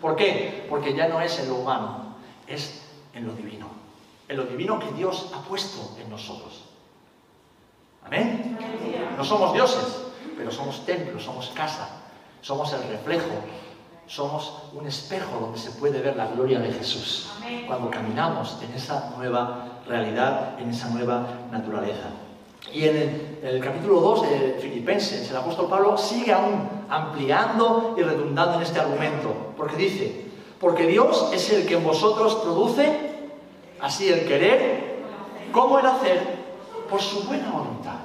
¿Por 0.02 0.16
qué? 0.16 0.66
Porque 0.70 0.94
ya 0.96 1.08
no 1.08 1.20
es 1.22 1.40
en 1.40 1.50
lo 1.50 1.56
humano, 1.56 2.16
es 2.48 2.82
en 3.14 3.28
lo 3.28 3.34
divino. 3.34 3.68
En 4.28 4.38
lo 4.38 4.46
divino 4.46 4.80
que 4.80 4.92
Dios 4.92 5.32
ha 5.36 5.42
puesto 5.42 5.96
en 6.00 6.10
nosotros. 6.10 6.64
Amén. 8.06 8.58
No 9.18 9.24
somos 9.24 9.54
dioses, 9.54 9.86
pero 10.38 10.52
somos 10.52 10.86
templos, 10.86 11.24
somos 11.24 11.50
casa, 11.50 11.90
somos 12.42 12.72
el 12.74 12.84
reflejo 12.88 13.32
somos 14.08 14.64
un 14.74 14.86
espejo 14.88 15.40
donde 15.40 15.60
se 15.60 15.72
puede 15.72 16.02
ver 16.02 16.16
la 16.16 16.28
gloria 16.28 16.60
de 16.60 16.72
Jesús 16.72 17.30
cuando 17.68 17.90
caminamos 17.90 18.58
en 18.62 18.74
esa 18.76 19.12
nueva 19.18 19.82
realidad, 19.88 20.60
en 20.60 20.70
esa 20.70 20.90
nueva 20.90 21.26
naturaleza. 21.52 22.10
Y 22.74 22.86
en 22.86 23.40
el, 23.44 23.60
capítulo 23.64 24.00
2 24.02 24.22
de 24.30 24.58
Filipenses, 24.60 25.30
el 25.30 25.38
apóstol 25.38 25.68
Pablo 25.70 25.98
sigue 25.98 26.34
aún 26.34 26.68
ampliando 26.90 27.96
y 27.98 28.02
redundando 28.02 28.56
en 28.56 28.64
este 28.64 28.80
argumento, 28.80 29.54
porque 29.56 29.76
dice, 29.76 30.26
porque 30.60 30.88
Dios 30.88 31.30
es 31.34 31.52
el 31.52 31.66
que 31.66 31.76
en 31.76 31.84
vosotros 31.84 32.36
produce 32.36 33.12
así 33.80 34.10
el 34.10 34.26
querer 34.26 35.04
como 35.52 35.80
el 35.80 35.86
hacer 35.86 36.22
por 36.90 37.02
su 37.02 37.24
buena 37.24 37.52
voluntad. 37.52 37.96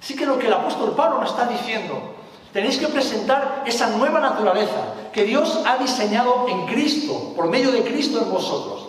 Así 0.00 0.14
que 0.14 0.24
lo 0.24 0.38
que 0.38 0.46
el 0.46 0.52
apóstol 0.52 0.94
Pablo 0.96 1.20
nos 1.20 1.30
está 1.30 1.46
diciendo 1.46 2.14
Tenéis 2.52 2.78
que 2.78 2.88
presentar 2.88 3.62
esa 3.66 3.90
nueva 3.90 4.20
naturaleza 4.20 4.94
que 5.12 5.24
Dios 5.24 5.60
ha 5.66 5.76
diseñado 5.76 6.46
en 6.48 6.66
Cristo, 6.66 7.34
por 7.36 7.48
medio 7.48 7.70
de 7.70 7.82
Cristo 7.82 8.20
en 8.22 8.30
vosotros. 8.30 8.88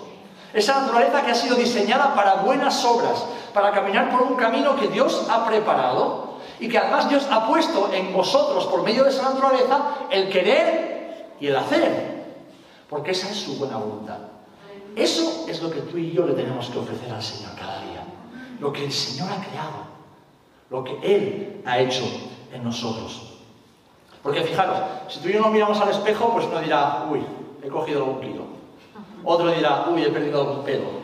Esa 0.54 0.82
naturaleza 0.82 1.24
que 1.24 1.32
ha 1.32 1.36
sido 1.36 1.56
diseñada 1.56 2.16
para 2.16 2.36
buenas 2.36 2.84
obras, 2.86 3.26
para 3.54 3.72
caminar 3.72 4.10
por 4.10 4.22
un 4.22 4.36
camino 4.36 4.76
que 4.78 4.88
Dios 4.88 5.28
ha 5.30 5.46
preparado 5.46 6.40
y 6.60 6.70
que 6.70 6.78
además 6.78 7.10
Dios 7.10 7.28
ha 7.30 7.48
puesto 7.48 7.92
en 7.94 8.14
vosotros, 8.14 8.66
por 8.66 8.84
medio 8.84 9.04
de 9.04 9.10
esa 9.10 9.24
naturaleza, 9.24 9.80
el 10.10 10.30
querer 10.30 11.34
y 11.40 11.48
el 11.48 11.56
hacer. 11.56 12.26
Porque 12.90 13.12
esa 13.12 13.30
es 13.30 13.38
su 13.38 13.58
buena 13.58 13.78
voluntad. 13.78 14.18
Eso 14.96 15.46
es 15.48 15.62
lo 15.62 15.70
que 15.70 15.82
tú 15.82 15.98
y 15.98 16.12
yo 16.12 16.26
le 16.26 16.34
tenemos 16.34 16.70
que 16.70 16.80
ofrecer 16.80 17.12
al 17.12 17.22
Señor 17.22 17.52
cada 17.56 17.82
día. 17.84 18.04
Lo 18.60 18.74
que 18.74 18.86
el 18.86 18.92
Señor 18.92 19.30
ha 19.32 19.46
creado. 19.46 19.90
Lo 20.70 20.84
que 20.84 20.98
Él 21.04 21.62
ha 21.66 21.80
hecho 21.80 22.04
en 22.52 22.64
nosotros. 22.64 23.39
Porque 24.24 24.42
fijaros, 24.42 24.78
si 25.08 25.20
tú 25.20 25.30
y 25.30 25.34
yo 25.34 25.42
nos 25.42 25.52
miramos 25.52 25.80
al 25.80 25.90
espejo, 25.90 26.32
pues 26.34 26.46
uno 26.46 26.60
dirá, 26.60 27.06
uy, 27.10 27.26
he 27.64 27.68
cogido 27.68 28.00
algún 28.00 28.22
kilo. 28.22 28.44
Otro 29.24 29.52
dirá, 29.52 29.86
uy, 29.90 30.04
he 30.04 30.10
perdido 30.10 30.42
algún 30.42 30.64
pelo. 30.64 31.00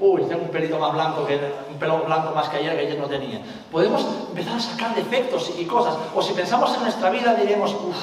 Uy, 0.00 0.22
tengo 0.22 0.42
un 0.42 0.50
pelito 0.50 0.78
más 0.78 0.92
blanco 0.92 1.26
que 1.26 1.40
un 1.70 1.78
pelo 1.78 2.02
blanco 2.04 2.32
más 2.32 2.48
que 2.48 2.58
ayer 2.58 2.76
que 2.76 2.86
ayer 2.86 2.98
no 2.98 3.06
tenía. 3.06 3.40
Podemos 3.70 4.06
empezar 4.28 4.56
a 4.56 4.60
sacar 4.60 4.94
defectos 4.94 5.52
y 5.58 5.64
cosas. 5.64 5.96
O 6.14 6.22
si 6.22 6.34
pensamos 6.34 6.72
en 6.74 6.82
nuestra 6.82 7.10
vida 7.10 7.34
diremos, 7.34 7.74
uff, 7.74 7.96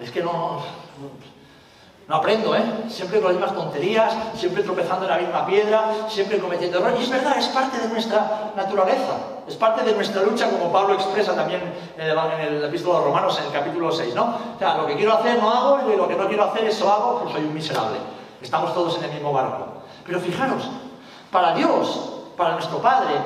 es 0.00 0.10
que 0.12 0.22
no, 0.22 0.32
no 0.32 1.37
aprendo, 2.08 2.56
¿eh? 2.56 2.62
Siempre 2.88 3.20
con 3.20 3.32
las 3.32 3.40
mismas 3.40 3.54
tonterías, 3.54 4.14
siempre 4.34 4.62
tropezando 4.62 5.04
en 5.04 5.10
la 5.10 5.18
misma 5.18 5.46
piedra, 5.46 6.08
siempre 6.08 6.38
cometiendo 6.38 6.78
errores. 6.78 7.00
Y 7.00 7.02
es 7.02 7.10
verdad, 7.10 7.38
es 7.38 7.48
parte 7.48 7.78
de 7.78 7.88
nuestra 7.88 8.52
naturaleza, 8.56 9.12
es 9.46 9.56
parte 9.56 9.82
de 9.82 9.94
nuestra 9.94 10.22
lucha, 10.22 10.50
como 10.50 10.72
Pablo 10.72 10.94
expresa 10.94 11.34
también 11.34 11.60
en 11.96 12.02
el, 12.02 12.18
en 12.18 12.40
el 12.40 12.64
epístolo 12.64 12.98
de 12.98 13.04
Romanos, 13.04 13.38
en 13.38 13.46
el 13.46 13.52
capítulo 13.52 13.92
6, 13.92 14.14
¿no? 14.14 14.36
O 14.56 14.58
sea, 14.58 14.78
lo 14.78 14.86
que 14.86 14.96
quiero 14.96 15.12
hacer 15.12 15.38
no 15.38 15.50
hago 15.50 15.92
y 15.92 15.96
lo 15.96 16.08
que 16.08 16.16
no 16.16 16.26
quiero 16.28 16.44
hacer 16.44 16.64
eso 16.64 16.90
hago, 16.90 17.20
pues 17.20 17.34
soy 17.34 17.44
un 17.44 17.52
miserable. 17.52 17.98
Estamos 18.40 18.72
todos 18.72 18.96
en 18.98 19.04
el 19.04 19.12
mismo 19.12 19.32
barco. 19.32 19.66
Pero 20.06 20.20
fijaros, 20.20 20.66
para 21.30 21.54
Dios, 21.54 22.22
para 22.38 22.52
nuestro 22.52 22.78
Padre, 22.78 23.16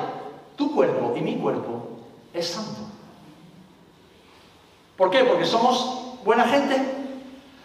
tu 0.57 0.75
cuerpo 0.75 1.13
y 1.15 1.21
mi 1.21 1.37
cuerpo 1.37 1.87
es 2.33 2.47
santo. 2.47 2.81
¿Por 4.97 5.09
qué? 5.09 5.23
Porque 5.23 5.45
somos 5.45 6.17
buena 6.25 6.43
gente, 6.45 7.02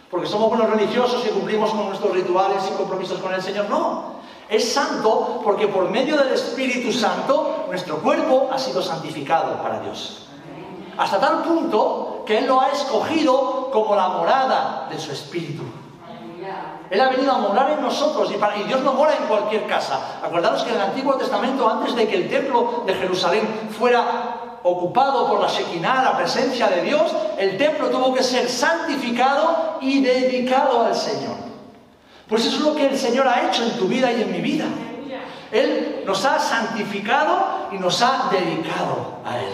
porque 0.09 0.27
somos 0.27 0.49
buenos 0.49 0.69
religiosos 0.69 1.23
y 1.25 1.29
cumplimos 1.29 1.69
con 1.71 1.87
nuestros 1.87 2.11
rituales 2.13 2.63
y 2.67 2.77
compromisos 2.77 3.19
con 3.19 3.33
el 3.33 3.41
Señor. 3.41 3.69
No, 3.69 4.19
es 4.49 4.73
santo 4.73 5.41
porque 5.43 5.67
por 5.67 5.89
medio 5.89 6.17
del 6.17 6.33
Espíritu 6.33 6.91
Santo 6.91 7.65
nuestro 7.67 7.97
cuerpo 7.97 8.49
ha 8.51 8.57
sido 8.57 8.81
santificado 8.81 9.61
para 9.61 9.79
Dios. 9.81 10.25
Hasta 10.97 11.19
tal 11.19 11.43
punto 11.43 12.23
que 12.25 12.39
Él 12.39 12.47
lo 12.47 12.59
ha 12.59 12.69
escogido 12.69 13.69
como 13.71 13.95
la 13.95 14.09
morada 14.09 14.87
de 14.89 14.99
su 14.99 15.11
Espíritu. 15.11 15.63
Él 16.89 16.99
ha 16.99 17.09
venido 17.09 17.31
a 17.31 17.37
morar 17.37 17.71
en 17.71 17.81
nosotros 17.81 18.31
y, 18.31 18.61
y, 18.61 18.63
Dios 18.63 18.81
no 18.81 18.93
mora 18.93 19.15
en 19.15 19.25
cualquier 19.25 19.67
casa. 19.67 20.19
Acordaros 20.23 20.63
que 20.63 20.71
en 20.71 20.77
el 20.77 20.81
Antiguo 20.81 21.13
Testamento, 21.15 21.69
antes 21.69 21.95
de 21.95 22.07
que 22.07 22.15
el 22.15 22.29
templo 22.29 22.83
de 22.87 22.95
Jerusalén 22.95 23.69
fuera 23.77 24.28
ocupado 24.63 25.27
por 25.27 25.41
la 25.41 25.47
Shekinah, 25.47 26.03
la 26.03 26.17
presencia 26.17 26.67
de 26.67 26.81
Dios, 26.81 27.11
el 27.37 27.57
templo 27.57 27.89
tuvo 27.89 28.13
que 28.13 28.23
ser 28.23 28.49
santificado 28.49 29.77
y 29.81 30.01
dedicado 30.01 30.85
al 30.85 30.95
Señor. 30.95 31.37
Pues 32.27 32.45
eso 32.45 32.57
es 32.57 32.61
lo 32.61 32.75
que 32.75 32.87
el 32.87 32.97
Señor 32.97 33.27
ha 33.27 33.47
hecho 33.47 33.63
en 33.63 33.71
tu 33.77 33.87
vida 33.87 34.11
y 34.11 34.21
en 34.21 34.31
mi 34.31 34.41
vida. 34.41 34.65
Él 35.51 36.03
nos 36.05 36.25
ha 36.25 36.39
santificado 36.39 37.69
y 37.71 37.77
nos 37.77 38.01
ha 38.01 38.29
dedicado 38.31 39.19
a 39.25 39.39
Él. 39.39 39.53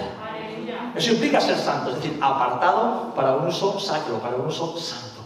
Eso 0.96 1.14
implica 1.14 1.40
ser 1.40 1.58
santo, 1.58 1.92
es 1.92 1.98
decir, 1.98 2.18
apartado 2.22 3.14
para 3.16 3.36
un 3.36 3.48
uso 3.48 3.80
sacro, 3.80 4.20
para 4.20 4.36
un 4.36 4.48
uso 4.48 4.78
santo. 4.78 5.22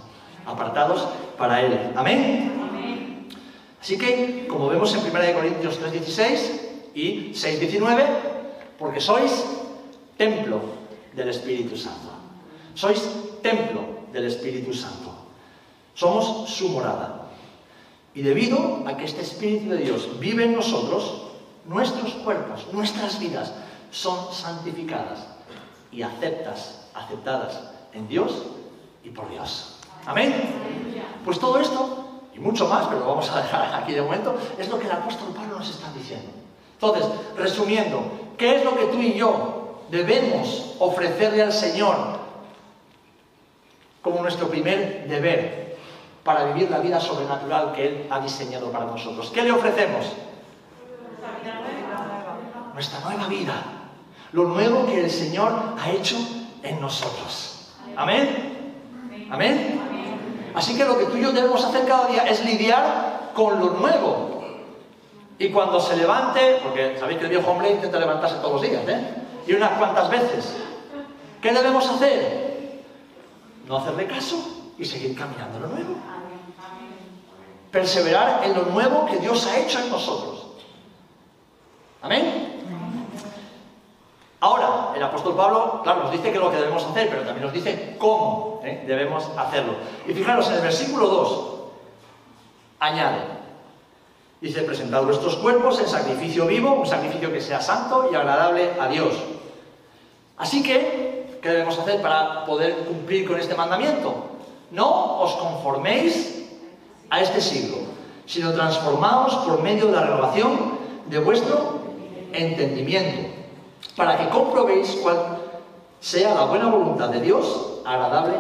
Apartados 0.46 1.08
para 1.38 1.62
Él. 1.62 1.92
Amén. 1.96 3.28
Así 3.82 3.98
que, 3.98 4.46
como 4.48 4.68
vemos 4.68 4.94
en 4.94 5.00
1 5.00 5.34
Corintios 5.34 5.80
3:16 5.80 6.62
y 6.94 7.34
6:19, 7.34 8.04
porque 8.78 9.00
sois 9.00 9.46
templo 10.20 10.60
del 11.16 11.30
Espíritu 11.32 11.80
Santo. 11.80 12.12
Sois 12.76 13.00
templo 13.40 14.04
del 14.12 14.28
Espíritu 14.28 14.76
Santo. 14.76 15.16
Somos 15.96 16.50
su 16.52 16.68
morada. 16.70 17.32
Y 18.14 18.22
debido 18.22 18.84
a 18.86 18.98
que 18.98 19.06
este 19.06 19.22
Espíritu 19.22 19.72
de 19.72 19.78
Dios 19.78 20.20
vive 20.20 20.44
en 20.44 20.56
nosotros, 20.56 21.32
nuestros 21.66 22.14
cuerpos, 22.20 22.68
nuestras 22.74 23.18
vidas 23.18 23.54
son 23.92 24.34
santificadas 24.34 25.26
y 25.90 26.02
aceptas, 26.02 26.90
aceptadas 26.94 27.72
en 27.94 28.08
Dios 28.10 28.44
y 29.04 29.10
por 29.10 29.30
Dios. 29.32 29.78
Amén. 30.06 30.36
Pues 31.24 31.40
todo 31.40 31.60
esto, 31.60 32.28
y 32.36 32.40
mucho 32.40 32.68
más, 32.68 32.88
pero 32.88 33.00
lo 33.00 33.08
vamos 33.08 33.30
a 33.32 33.42
dejar 33.42 33.74
aquí 33.82 33.94
de 33.94 34.02
momento, 34.02 34.36
es 34.58 34.68
lo 34.68 34.80
que 34.80 34.86
el 34.86 34.92
apóstol 34.92 35.30
Pablo 35.34 35.60
nos 35.60 35.70
está 35.70 35.92
diciendo. 35.94 36.28
Entonces, 36.74 37.06
resumiendo, 37.38 38.04
¿qué 38.38 38.58
es 38.58 38.66
lo 38.66 38.76
que 38.76 38.86
tú 38.86 39.00
y 39.00 39.14
yo 39.14 39.59
debemos 39.90 40.76
ofrecerle 40.80 41.44
al 41.44 41.54
Señor 41.54 42.20
como 44.02 44.22
nuestro 44.22 44.48
primer 44.48 45.08
deber 45.08 45.78
para 46.24 46.46
vivir 46.46 46.70
la 46.70 46.80
vida 46.80 47.00
sobrenatural 47.00 47.74
que 47.74 47.88
Él 47.88 48.08
ha 48.10 48.20
diseñado 48.20 48.72
para 48.72 48.86
nosotros. 48.86 49.32
¿Qué 49.34 49.42
le 49.42 49.52
ofrecemos? 49.52 50.06
Nuestra 52.74 53.00
nueva 53.02 53.28
vida. 53.28 53.64
Lo 54.32 54.46
nuevo 54.46 54.86
que 54.86 55.04
el 55.04 55.10
Señor 55.10 55.52
ha 55.78 55.90
hecho 55.92 56.16
en 56.64 56.80
nosotros. 56.80 57.74
Amén. 57.96 58.74
Amén. 59.32 59.82
Así 60.54 60.78
que 60.78 60.86
lo 60.86 60.98
que 60.98 61.06
tú 61.06 61.18
y 61.18 61.22
yo 61.22 61.32
debemos 61.32 61.64
hacer 61.64 61.86
cada 61.88 62.08
día 62.08 62.24
es 62.24 62.44
lidiar 62.46 63.32
con 63.34 63.60
lo 63.60 63.72
nuevo. 63.72 64.44
Y 65.38 65.50
cuando 65.50 65.80
se 65.80 65.96
levante, 65.96 66.60
porque 66.62 66.98
sabéis 67.00 67.20
que 67.20 67.26
el 67.26 67.32
viejo 67.32 67.50
hombre 67.52 67.72
intenta 67.72 67.98
levantarse 67.98 68.36
todos 68.38 68.54
los 68.54 68.62
días, 68.62 68.84
¿eh? 68.88 69.19
Y 69.50 69.54
unas 69.54 69.72
cuantas 69.80 70.08
veces. 70.12 70.56
¿Qué 71.42 71.52
debemos 71.52 71.90
hacer? 71.90 72.84
No 73.68 73.78
hacerle 73.78 74.06
caso 74.06 74.36
y 74.78 74.86
seguir 74.86 75.18
caminando 75.18 75.58
en 75.58 75.64
lo 75.64 75.70
nuevo. 75.70 75.96
Perseverar 77.72 78.42
en 78.44 78.54
lo 78.54 78.66
nuevo 78.66 79.08
que 79.08 79.18
Dios 79.18 79.48
ha 79.48 79.58
hecho 79.58 79.80
en 79.80 79.90
nosotros. 79.90 80.50
Amén. 82.04 82.62
Ahora, 84.40 84.94
el 84.96 85.02
apóstol 85.02 85.36
Pablo, 85.36 85.82
claro, 85.82 86.04
nos 86.04 86.12
dice 86.12 86.32
que 86.32 86.38
lo 86.38 86.52
que 86.52 86.58
debemos 86.58 86.86
hacer, 86.86 87.10
pero 87.10 87.24
también 87.24 87.44
nos 87.44 87.54
dice 87.54 87.96
cómo 87.98 88.62
¿eh? 88.64 88.84
debemos 88.86 89.32
hacerlo. 89.36 89.74
Y 90.08 90.14
fijaros, 90.14 90.48
en 90.50 90.58
el 90.58 90.62
versículo 90.62 91.08
2 91.08 91.54
añade, 92.82 93.22
dice, 94.42 94.62
presentad 94.62 95.02
vuestros 95.04 95.38
cuerpos 95.38 95.80
en 95.80 95.88
sacrificio 95.88 96.46
vivo, 96.46 96.74
un 96.74 96.86
sacrificio 96.86 97.34
que 97.34 97.42
sea 97.42 97.60
santo 97.60 98.10
y 98.12 98.16
agradable 98.16 98.80
a 98.80 98.88
Dios. 98.88 99.16
Así 100.40 100.64
que, 100.64 101.38
¿qué 101.42 101.50
debemos 101.50 101.78
hacer 101.78 102.02
para 102.02 102.46
poder 102.46 102.86
cumplir 102.86 103.28
con 103.28 103.40
este 103.40 103.56
mandamiento? 103.56 104.40
No 104.72 105.20
os 105.20 105.36
conforméis 105.36 106.48
a 107.10 107.20
este 107.20 107.42
siglo, 107.42 107.78
sino 108.26 108.54
transformaos 108.54 109.36
por 109.44 109.62
medio 109.62 109.88
de 109.88 109.92
la 109.92 110.04
renovación 110.08 110.80
de 111.08 111.20
vuestro 111.20 111.80
entendimiento 112.32 113.36
para 113.98 114.18
que 114.18 114.30
comprobéis 114.30 114.98
cuál 115.04 115.40
sea 116.00 116.34
la 116.34 116.46
buena 116.46 116.70
voluntad 116.70 117.10
de 117.10 117.20
Dios, 117.20 117.82
agradable 117.84 118.38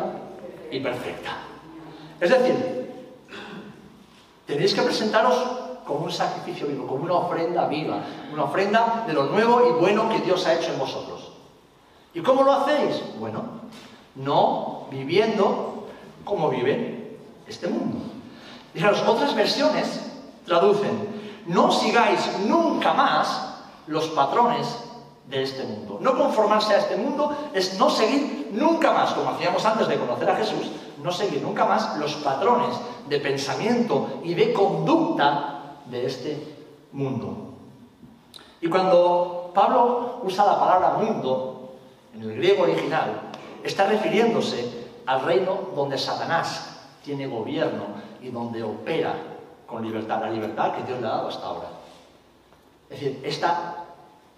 y 0.71 0.79
perfecta. 0.79 1.31
Es 2.21 2.29
decir, 2.29 2.55
tenéis 4.47 4.73
que 4.73 4.81
presentaros 4.83 5.35
como 5.85 6.05
un 6.05 6.11
sacrificio 6.11 6.67
vivo, 6.67 6.87
como 6.87 7.03
una 7.03 7.15
ofrenda 7.15 7.67
viva, 7.67 7.97
una 8.31 8.43
ofrenda 8.43 9.03
de 9.05 9.13
lo 9.13 9.23
nuevo 9.25 9.67
y 9.67 9.71
bueno 9.81 10.07
que 10.07 10.19
Dios 10.19 10.45
ha 10.45 10.53
hecho 10.53 10.71
en 10.71 10.79
vosotros. 10.79 11.18
¿Y 12.13 12.21
cómo 12.21 12.43
lo 12.43 12.53
hacéis? 12.53 13.01
Bueno, 13.19 13.43
no 14.15 14.87
viviendo 14.89 15.87
como 16.23 16.49
vive 16.49 17.17
este 17.47 17.67
mundo. 17.67 17.99
Fijaros, 18.73 19.01
otras 19.07 19.35
versiones 19.35 20.11
traducen, 20.45 20.91
no 21.47 21.71
sigáis 21.71 22.21
nunca 22.47 22.93
más 22.93 23.55
los 23.87 24.07
patrones 24.09 24.67
de 25.27 25.43
este 25.43 25.63
mundo. 25.63 25.97
No 26.01 26.17
conformarse 26.17 26.73
a 26.73 26.79
este 26.79 26.95
mundo 26.95 27.35
es 27.53 27.77
no 27.79 27.89
seguir 27.89 28.49
nunca 28.51 28.91
más, 28.91 29.13
como 29.13 29.29
hacíamos 29.29 29.63
antes 29.65 29.87
de 29.87 29.97
conocer 29.97 30.29
a 30.29 30.35
Jesús, 30.35 30.71
no 31.03 31.11
seguir 31.11 31.41
nunca 31.41 31.65
más 31.65 31.97
los 31.97 32.15
patrones 32.15 32.75
de 33.07 33.19
pensamiento 33.19 34.21
y 34.23 34.33
de 34.33 34.53
conducta 34.53 35.81
de 35.85 36.05
este 36.05 36.57
mundo. 36.91 37.53
Y 38.61 38.67
cuando 38.67 39.51
Pablo 39.53 40.21
usa 40.23 40.45
la 40.45 40.59
palabra 40.59 40.93
mundo, 40.93 41.58
en 42.13 42.23
el 42.23 42.35
griego 42.35 42.63
original, 42.63 43.21
está 43.63 43.87
refiriéndose 43.87 44.87
al 45.05 45.21
reino 45.21 45.69
donde 45.75 45.97
Satanás 45.97 46.81
tiene 47.03 47.27
gobierno 47.27 47.85
y 48.21 48.29
donde 48.29 48.63
opera 48.63 49.13
con 49.65 49.83
libertad, 49.83 50.21
la 50.21 50.29
libertad 50.29 50.73
que 50.73 50.83
Dios 50.83 50.99
le 50.99 51.07
ha 51.07 51.11
dado 51.11 51.29
hasta 51.29 51.45
ahora. 51.45 51.69
Es 52.89 52.99
decir, 52.99 53.21
esta 53.23 53.85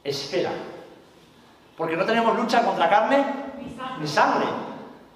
esfera 0.03 0.51
porque 1.81 1.97
no 1.97 2.05
tenemos 2.05 2.37
lucha 2.37 2.63
contra 2.63 2.87
carne 2.87 3.25
ni 3.99 4.07
sangre, 4.07 4.45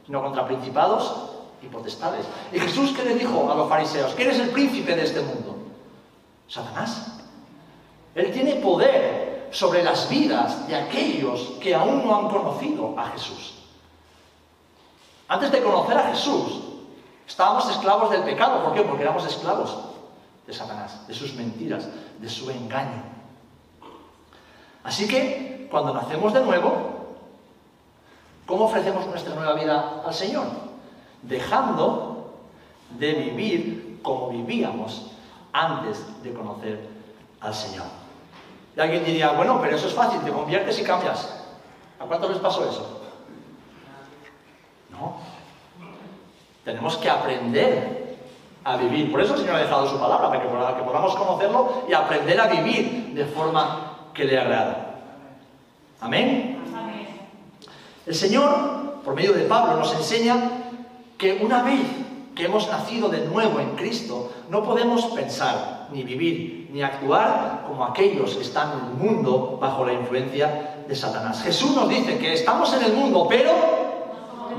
sino 0.04 0.20
contra 0.22 0.48
principados 0.48 1.32
y 1.62 1.68
potestades. 1.68 2.26
¿Y 2.52 2.60
Jesús 2.60 2.92
qué 2.96 3.04
le 3.04 3.14
dijo 3.14 3.52
a 3.52 3.54
los 3.56 3.70
fariseos? 3.70 4.16
¿Quién 4.16 4.32
es 4.32 4.40
el 4.40 4.50
príncipe 4.50 4.96
de 4.96 5.04
este 5.04 5.22
mundo? 5.22 5.58
Satanás. 6.48 7.20
Él 8.16 8.32
tiene 8.32 8.56
poder 8.56 9.25
sobre 9.56 9.84
las 9.84 10.10
vidas 10.10 10.68
de 10.68 10.76
aquellos 10.76 11.54
que 11.62 11.74
aún 11.74 12.06
no 12.06 12.14
han 12.14 12.28
conocido 12.28 12.94
a 13.00 13.06
Jesús. 13.12 13.54
Antes 15.30 15.50
de 15.50 15.64
conocer 15.64 15.98
a 15.98 16.10
Jesús, 16.10 16.60
estábamos 17.26 17.70
esclavos 17.70 18.12
del 18.12 18.24
pecado. 18.24 18.66
¿Por 18.66 18.74
qué? 18.74 18.82
Porque 18.82 19.04
éramos 19.04 19.26
esclavos 19.26 19.78
de 20.46 20.54
Satanás, 20.54 21.08
de 21.08 21.14
sus 21.14 21.34
mentiras, 21.36 21.88
de 22.20 22.30
su 22.30 22.52
engaño. 22.52 23.02
Así 24.84 25.08
que 25.08 25.70
cuando 25.72 25.94
nacemos 25.94 26.34
de 26.34 26.42
nuevo, 26.42 27.16
¿cómo 28.46 28.66
ofrecemos 28.66 29.08
nuestra 29.08 29.36
nueva 29.36 29.54
vida 29.54 30.04
al 30.06 30.14
Señor? 30.14 30.48
Dejando 31.22 32.34
de 33.00 33.14
vivir 33.14 34.00
como 34.04 34.32
vivíamos 34.32 35.12
antes 35.54 36.04
de 36.22 36.34
conocer 36.34 36.90
al 37.40 37.54
Señor. 37.54 38.05
Y 38.76 38.80
alguien 38.80 39.06
diría, 39.06 39.32
bueno, 39.32 39.60
pero 39.62 39.76
eso 39.76 39.88
es 39.88 39.94
fácil, 39.94 40.20
te 40.22 40.32
conviertes 40.32 40.80
y 40.80 40.84
cambias. 40.84 41.44
¿A 42.00 42.06
cuántos 42.06 42.32
les 42.32 42.40
pasó 42.40 42.70
eso? 42.70 43.02
No. 44.92 45.18
Tenemos 46.66 46.98
que 46.98 47.10
aprender 47.10 48.18
a 48.64 48.78
vivir. 48.78 49.12
Por 49.12 49.22
eso 49.22 49.36
el 49.36 49.42
Señor 49.42 49.56
ha 49.56 49.60
dejado 49.60 49.88
su 49.88 50.00
palabra, 50.00 50.30
para 50.30 50.76
que 50.76 50.84
podamos 50.84 51.16
conocerlo 51.16 51.84
y 51.88 51.94
aprender 51.94 52.40
a 52.40 52.48
vivir 52.48 53.14
de 53.14 53.26
forma 53.26 54.10
que 54.14 54.26
le 54.26 54.40
agrada. 54.40 54.96
Amén. 56.02 56.56
El 58.06 58.14
Señor, 58.14 59.02
por 59.04 59.16
medio 59.16 59.34
de 59.34 59.46
Pablo, 59.46 59.78
nos 59.78 59.94
enseña 59.96 60.36
que 61.18 61.40
una 61.42 61.64
vez 61.64 61.82
que 62.36 62.46
hemos 62.46 62.68
nacido 62.68 63.08
de 63.10 63.26
nuevo 63.26 63.60
en 63.60 63.72
Cristo, 63.76 64.32
no 64.50 64.64
podemos 64.64 65.06
pensar, 65.08 65.88
ni 65.92 66.04
vivir, 66.04 66.70
ni 66.72 66.84
actuar 66.84 67.64
como 67.68 67.86
aquellos 67.86 68.36
que 68.36 68.42
están 68.42 68.74
en 68.74 68.86
el 68.86 68.94
mundo 68.96 69.58
bajo 69.60 69.86
la 69.86 69.94
influencia 69.94 70.84
de 70.88 70.96
Satanás. 70.96 71.42
Jesús 71.42 71.74
nos 71.76 71.88
dice 71.88 72.18
que 72.18 72.34
estamos 72.34 72.74
en 72.74 72.84
el 72.84 72.94
mundo, 72.94 73.26
pero 73.30 73.52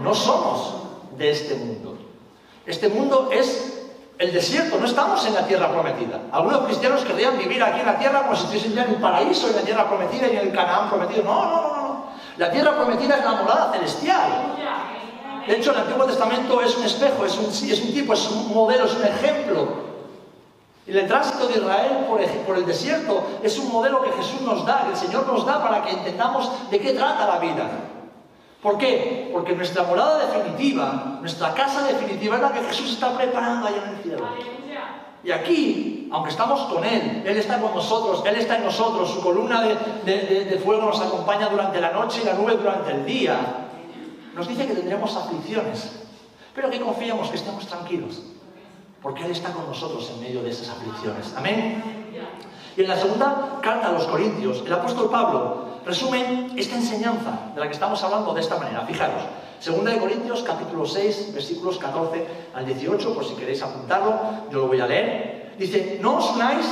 no 0.02 0.14
somos 0.14 0.74
de 1.18 1.30
este 1.30 1.54
mundo. 1.56 1.98
Este 2.64 2.88
mundo 2.88 3.28
es 3.30 3.84
el 4.18 4.32
desierto, 4.32 4.78
no 4.78 4.86
estamos 4.86 5.24
en 5.26 5.34
la 5.34 5.46
tierra 5.46 5.70
prometida. 5.70 6.22
Algunos 6.32 6.60
cristianos 6.60 7.02
querrían 7.04 7.36
vivir 7.36 7.62
aquí 7.62 7.80
en 7.80 7.86
la 7.86 7.98
tierra 7.98 8.22
como 8.22 8.34
si 8.34 8.44
estuviesen 8.44 8.72
en 8.72 8.94
el 8.94 8.96
paraíso, 8.96 9.48
en 9.50 9.56
la 9.56 9.62
tierra 9.62 9.86
prometida 9.86 10.28
y 10.28 10.36
en 10.36 10.48
el 10.48 10.52
Canaán 10.52 10.88
prometido. 10.88 11.22
No, 11.24 11.44
no, 11.44 11.60
no, 11.60 11.76
no. 11.76 12.06
La 12.38 12.50
tierra 12.50 12.74
prometida 12.74 13.18
es 13.18 13.24
la 13.24 13.32
morada 13.32 13.72
celestial. 13.72 14.54
De 15.46 15.56
hecho, 15.56 15.70
el 15.72 15.78
Antiguo 15.78 16.04
Testamento 16.04 16.60
es 16.60 16.76
un 16.76 16.84
espejo, 16.84 17.24
es 17.24 17.36
un, 17.38 17.46
es 17.46 17.80
un 17.80 17.94
tipo, 17.94 18.12
es 18.12 18.30
un 18.30 18.52
modelo, 18.52 18.84
es 18.84 18.94
un 18.94 19.04
ejemplo. 19.04 19.86
El 20.86 21.06
tránsito 21.08 21.48
de 21.48 21.54
Israel 21.54 22.06
por, 22.08 22.20
por 22.46 22.56
el 22.56 22.66
desierto 22.66 23.24
es 23.42 23.58
un 23.58 23.72
modelo 23.72 24.02
que 24.02 24.12
Jesús 24.12 24.40
nos 24.42 24.64
da, 24.64 24.84
que 24.84 24.90
el 24.90 24.96
Señor 24.96 25.26
nos 25.26 25.44
da 25.44 25.62
para 25.62 25.82
que 25.82 25.90
entendamos 25.90 26.50
de 26.70 26.78
qué 26.78 26.92
trata 26.92 27.26
la 27.26 27.38
vida. 27.38 27.68
¿Por 28.62 28.78
qué? 28.78 29.30
Porque 29.32 29.54
nuestra 29.54 29.84
morada 29.84 30.26
definitiva, 30.26 31.18
nuestra 31.20 31.54
casa 31.54 31.86
definitiva 31.86 32.36
es 32.36 32.42
la 32.42 32.52
que 32.52 32.62
Jesús 32.62 32.92
está 32.92 33.16
preparando 33.16 33.66
allá 33.66 33.76
en 33.84 33.96
el 33.96 34.02
cielo. 34.02 34.26
Y 35.22 35.32
aquí, 35.32 36.08
aunque 36.12 36.30
estamos 36.30 36.60
con 36.72 36.84
Él, 36.84 37.24
Él 37.26 37.36
está 37.36 37.60
con 37.60 37.74
nosotros, 37.74 38.22
Él 38.24 38.36
está 38.36 38.58
en 38.58 38.64
nosotros, 38.64 39.10
su 39.10 39.20
columna 39.20 39.60
de, 40.04 40.60
fuego 40.64 40.86
nos 40.86 41.00
acompaña 41.00 41.48
durante 41.48 41.80
la 41.80 41.90
noche 41.90 42.20
y 42.22 42.26
la 42.26 42.34
nube 42.34 42.56
durante 42.56 42.92
el 42.92 43.04
día, 43.04 43.65
nos 44.36 44.46
dice 44.46 44.66
que 44.66 44.74
tendremos 44.74 45.16
aflicciones, 45.16 45.92
pero 46.54 46.68
que 46.68 46.78
confiamos, 46.78 47.30
que 47.30 47.36
estemos 47.36 47.66
tranquilos, 47.66 48.20
porque 49.00 49.24
Él 49.24 49.30
está 49.30 49.50
con 49.50 49.66
nosotros 49.66 50.10
en 50.14 50.20
medio 50.20 50.42
de 50.42 50.50
esas 50.50 50.68
aflicciones. 50.68 51.32
Amén. 51.34 51.82
Y 52.76 52.82
en 52.82 52.88
la 52.88 52.96
segunda 52.96 53.58
carta 53.62 53.88
a 53.88 53.92
los 53.92 54.04
Corintios, 54.04 54.62
el 54.66 54.72
apóstol 54.74 55.08
Pablo 55.10 55.80
resume 55.86 56.50
esta 56.56 56.76
enseñanza 56.76 57.52
de 57.54 57.60
la 57.60 57.66
que 57.66 57.72
estamos 57.72 58.02
hablando 58.04 58.34
de 58.34 58.42
esta 58.42 58.58
manera. 58.58 58.82
Fijaros, 58.82 59.22
2 59.64 59.84
de 59.86 59.98
Corintios 59.98 60.42
capítulo 60.42 60.84
6, 60.84 61.32
versículos 61.32 61.78
14 61.78 62.26
al 62.54 62.66
18, 62.66 63.14
por 63.14 63.24
si 63.24 63.34
queréis 63.36 63.62
apuntarlo, 63.62 64.20
yo 64.52 64.58
lo 64.58 64.66
voy 64.66 64.80
a 64.80 64.86
leer. 64.86 65.54
Dice, 65.58 65.98
no 66.02 66.18
os 66.18 66.30
unáis 66.36 66.66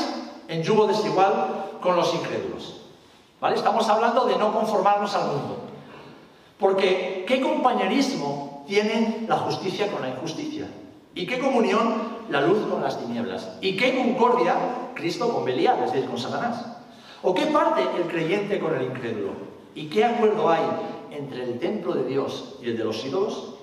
en 0.49 0.63
yugo 0.63 0.87
desigual 0.87 1.79
con 1.81 1.97
los 1.97 2.13
incrédulos. 2.13 2.83
¿Vale? 3.41 3.57
Estamos 3.57 3.89
hablando 3.89 4.27
de 4.27 4.37
no 4.37 4.53
conformarnos 4.53 5.15
al 5.15 5.29
mundo. 5.29 5.74
Porque 6.65 7.27
¿qué 7.29 7.43
compañerismo 7.43 8.65
tiene 8.67 9.27
la 9.29 9.37
justicia 9.37 9.93
con 9.93 10.01
la 10.01 10.09
injusticia? 10.09 10.67
¿Y 11.15 11.27
qué 11.27 11.39
comunión 11.39 11.93
la 12.31 12.41
luz 12.41 12.57
con 12.71 12.81
las 12.81 12.99
tinieblas? 12.99 13.59
¿Y 13.61 13.77
qué 13.77 13.95
concordia 13.95 14.57
Cristo 14.95 15.29
con 15.29 15.45
Belial, 15.45 15.85
es 15.85 15.93
decir, 15.93 16.09
con 16.09 16.19
Satanás? 16.19 16.65
¿O 17.21 17.35
qué 17.35 17.45
parte 17.49 17.83
el 17.99 18.05
creyente 18.05 18.59
con 18.61 18.75
el 18.75 18.85
incrédulo? 18.85 19.33
¿Y 19.75 19.91
qué 19.91 20.07
acuerdo 20.07 20.49
hay 20.49 20.63
entre 21.11 21.45
el 21.45 21.59
templo 21.59 21.93
de 21.93 22.05
Dios 22.05 22.57
y 22.63 22.71
el 22.71 22.79
de 22.79 22.85
los 22.85 23.05
ídolos? 23.05 23.57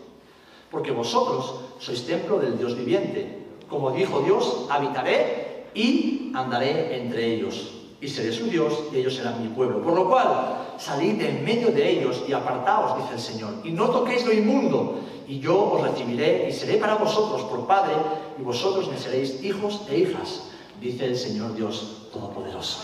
Porque 0.69 0.91
vosotros 0.91 1.55
sois 1.79 2.05
templo 2.05 2.37
del 2.37 2.59
Dios 2.59 2.77
viviente. 2.77 3.47
Como 3.67 3.89
dijo 3.89 4.19
Dios, 4.19 4.67
habitaré 4.69 5.65
y 5.73 6.31
andaré 6.35 7.01
entre 7.01 7.33
ellos. 7.33 7.73
Y 7.99 8.07
seré 8.07 8.31
su 8.31 8.45
Dios 8.45 8.83
y 8.93 8.97
ellos 8.97 9.15
serán 9.15 9.41
mi 9.41 9.47
pueblo. 9.47 9.81
Por 9.81 9.95
lo 9.95 10.07
cual, 10.07 10.60
salid 10.81 11.13
de 11.13 11.29
en 11.29 11.45
medio 11.45 11.71
de 11.71 11.89
ellos 11.89 12.23
y 12.27 12.33
apartaos, 12.33 12.97
dice 12.97 13.13
el 13.13 13.19
Señor. 13.19 13.53
Y 13.63 13.71
no 13.71 13.89
toquéis 13.89 14.25
lo 14.25 14.33
inmundo. 14.33 14.99
Y 15.27 15.39
yo 15.39 15.71
os 15.71 15.81
recibiré 15.81 16.49
y 16.49 16.51
seré 16.51 16.77
para 16.77 16.95
vosotros 16.95 17.43
por 17.43 17.65
Padre 17.67 17.93
y 18.37 18.41
vosotros 18.41 18.89
me 18.89 18.97
seréis 18.97 19.41
hijos 19.43 19.81
e 19.89 19.99
hijas 19.99 20.51
dice 20.81 21.05
el 21.05 21.15
Señor 21.15 21.53
Dios 21.53 22.09
Todopoderoso. 22.11 22.79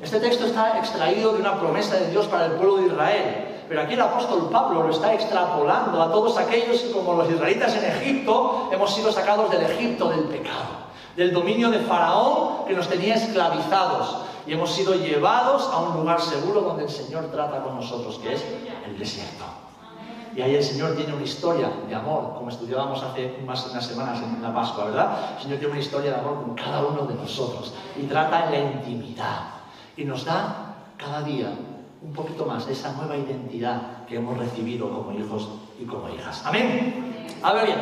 Este 0.00 0.18
texto 0.18 0.46
está 0.46 0.78
extraído 0.78 1.34
de 1.34 1.40
una 1.40 1.60
promesa 1.60 1.96
de 1.96 2.10
Dios 2.10 2.26
para 2.26 2.46
el 2.46 2.52
pueblo 2.52 2.76
de 2.78 2.86
Israel. 2.86 3.62
Pero 3.68 3.82
aquí 3.82 3.94
el 3.94 4.00
apóstol 4.00 4.48
Pablo 4.50 4.82
lo 4.84 4.90
está 4.90 5.12
extrapolando 5.12 6.00
a 6.00 6.10
todos 6.10 6.38
aquellos 6.38 6.80
que, 6.80 6.92
como 6.92 7.14
los 7.14 7.30
israelitas 7.30 7.76
en 7.76 7.84
Egipto, 7.84 8.70
hemos 8.72 8.94
sido 8.94 9.12
sacados 9.12 9.50
del 9.50 9.62
Egipto 9.62 10.08
del 10.08 10.24
pecado, 10.24 10.86
del 11.16 11.32
dominio 11.32 11.70
de 11.70 11.80
Faraón 11.80 12.64
que 12.66 12.74
nos 12.74 12.88
tenía 12.88 13.14
esclavizados 13.14 14.18
y 14.46 14.52
hemos 14.52 14.70
sido 14.70 14.94
llevados 14.94 15.68
a 15.72 15.78
un 15.78 15.96
lugar 15.96 16.20
seguro 16.20 16.60
donde 16.60 16.84
el 16.84 16.90
Señor 16.90 17.30
trata 17.30 17.62
con 17.62 17.76
nosotros, 17.76 18.18
que 18.18 18.34
es 18.34 18.44
el 18.86 18.98
desierto. 18.98 19.44
Y 20.36 20.42
ahí 20.42 20.54
el 20.54 20.62
Señor 20.62 20.94
tiene 20.94 21.14
una 21.14 21.24
historia 21.24 21.70
de 21.88 21.94
amor, 21.94 22.34
como 22.34 22.50
estudiábamos 22.50 23.02
hace 23.02 23.38
más 23.46 23.66
unas 23.70 23.86
semanas 23.86 24.22
en 24.22 24.42
la 24.42 24.54
Pascua, 24.54 24.84
¿verdad? 24.84 25.36
El 25.36 25.42
Señor 25.42 25.58
tiene 25.58 25.72
una 25.72 25.82
historia 25.82 26.10
de 26.12 26.18
amor 26.18 26.44
con 26.44 26.54
cada 26.54 26.84
uno 26.84 27.06
de 27.06 27.14
nosotros 27.14 27.72
y 27.96 28.02
trata 28.02 28.44
en 28.44 28.52
la 28.52 28.72
intimidad 28.72 29.40
y 29.96 30.04
nos 30.04 30.24
da 30.24 30.74
cada 30.98 31.22
día 31.22 31.52
un 32.02 32.12
poquito 32.12 32.44
más 32.44 32.66
de 32.66 32.74
esa 32.74 32.92
nueva 32.92 33.16
identidad 33.16 34.04
que 34.06 34.16
hemos 34.16 34.36
recibido 34.36 34.90
como 34.90 35.18
hijos 35.18 35.48
y 35.80 35.84
como 35.86 36.08
hijas. 36.10 36.42
Amén. 36.44 37.38
A 37.42 37.52
ver 37.54 37.66
bien, 37.66 37.78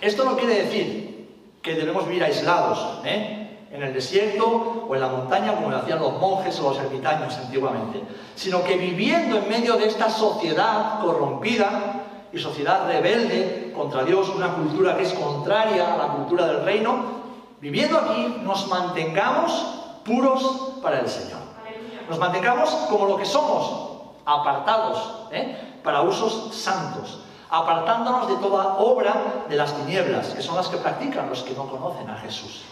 esto 0.00 0.24
no 0.24 0.36
quiere 0.36 0.62
decir 0.62 1.28
que 1.60 1.74
debemos 1.74 2.06
vivir 2.08 2.24
aislados, 2.24 3.00
¿eh? 3.04 3.41
En 3.72 3.82
el 3.82 3.94
desierto 3.94 4.86
o 4.88 4.94
en 4.94 5.00
la 5.00 5.08
montaña 5.08 5.54
como 5.54 5.70
lo 5.70 5.78
hacían 5.78 5.98
los 5.98 6.20
monjes 6.20 6.60
o 6.60 6.68
los 6.68 6.78
ermitaños 6.78 7.36
antiguamente, 7.38 8.02
sino 8.34 8.62
que 8.62 8.76
viviendo 8.76 9.38
en 9.38 9.48
medio 9.48 9.76
de 9.76 9.86
esta 9.86 10.10
sociedad 10.10 11.00
corrompida 11.00 12.02
y 12.32 12.38
sociedad 12.38 12.86
rebelde 12.86 13.72
contra 13.74 14.04
Dios, 14.04 14.28
una 14.28 14.54
cultura 14.54 14.96
que 14.96 15.04
es 15.04 15.12
contraria 15.14 15.94
a 15.94 15.96
la 15.96 16.08
cultura 16.08 16.46
del 16.46 16.64
reino, 16.64 17.22
viviendo 17.60 17.98
aquí 17.98 18.40
nos 18.42 18.68
mantengamos 18.68 19.52
puros 20.04 20.74
para 20.82 21.00
el 21.00 21.08
Señor. 21.08 21.40
Nos 22.08 22.18
mantengamos 22.18 22.68
como 22.90 23.06
lo 23.06 23.16
que 23.16 23.24
somos, 23.24 23.92
apartados, 24.26 25.28
¿eh? 25.30 25.78
para 25.82 26.02
usos 26.02 26.54
santos, 26.54 27.20
apartándonos 27.48 28.28
de 28.28 28.34
toda 28.36 28.76
obra 28.78 29.44
de 29.48 29.56
las 29.56 29.74
tinieblas, 29.74 30.28
que 30.28 30.42
son 30.42 30.56
las 30.56 30.68
que 30.68 30.76
practican 30.76 31.30
los 31.30 31.42
que 31.42 31.54
no 31.54 31.66
conocen 31.68 32.10
a 32.10 32.16
Jesús. 32.18 32.62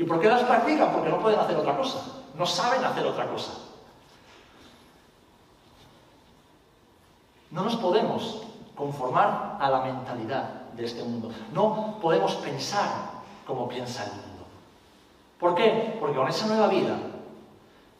¿Y 0.00 0.04
por 0.04 0.18
qué 0.18 0.28
las 0.28 0.44
practican? 0.44 0.92
Porque 0.94 1.10
no 1.10 1.20
pueden 1.20 1.38
hacer 1.38 1.54
otra 1.58 1.76
cosa, 1.76 2.00
no 2.34 2.46
saben 2.46 2.82
hacer 2.82 3.04
otra 3.04 3.26
cosa. 3.26 3.52
No 7.50 7.64
nos 7.64 7.76
podemos 7.76 8.46
conformar 8.74 9.58
a 9.60 9.68
la 9.68 9.82
mentalidad 9.82 10.70
de 10.72 10.86
este 10.86 11.02
mundo. 11.02 11.30
No 11.52 11.98
podemos 12.00 12.34
pensar 12.36 12.88
como 13.46 13.68
piensa 13.68 14.04
el 14.04 14.12
mundo. 14.12 14.46
¿Por 15.38 15.54
qué? 15.54 15.98
Porque 16.00 16.16
con 16.16 16.28
esa 16.28 16.46
nueva 16.46 16.68
vida 16.68 16.96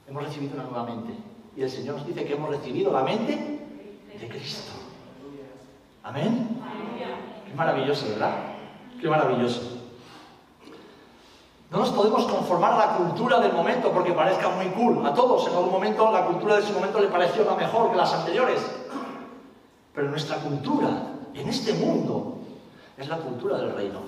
hemos 0.08 0.22
recibido 0.22 0.54
una 0.54 0.70
nueva 0.70 0.84
mente. 0.84 1.12
Y 1.54 1.60
el 1.60 1.70
Señor 1.70 1.96
nos 1.96 2.06
dice 2.06 2.24
que 2.24 2.32
hemos 2.32 2.48
recibido 2.48 2.90
la 2.94 3.02
mente 3.02 3.34
de 4.18 4.28
Cristo. 4.28 4.72
Amén. 6.02 6.62
Qué 7.46 7.54
maravilloso, 7.54 8.08
¿verdad? 8.08 8.36
Qué 8.98 9.06
maravilloso. 9.06 9.79
No 11.70 11.78
nos 11.78 11.90
podemos 11.90 12.24
conformar 12.24 12.72
a 12.72 12.78
la 12.78 12.96
cultura 12.96 13.38
del 13.38 13.52
momento 13.52 13.92
porque 13.92 14.12
parezca 14.12 14.48
muy 14.48 14.66
cool. 14.70 15.06
A 15.06 15.14
todos 15.14 15.46
en 15.46 15.54
algún 15.54 15.70
momento 15.70 16.10
la 16.10 16.26
cultura 16.26 16.56
de 16.56 16.62
ese 16.62 16.72
momento 16.72 16.98
le 16.98 17.06
pareció 17.06 17.44
la 17.44 17.54
mejor 17.54 17.92
que 17.92 17.96
las 17.96 18.12
anteriores. 18.12 18.60
Pero 19.94 20.10
nuestra 20.10 20.38
cultura 20.38 20.88
en 21.32 21.48
este 21.48 21.74
mundo 21.74 22.38
es 22.98 23.08
la 23.08 23.18
cultura 23.18 23.58
del 23.58 23.72
reino. 23.72 24.00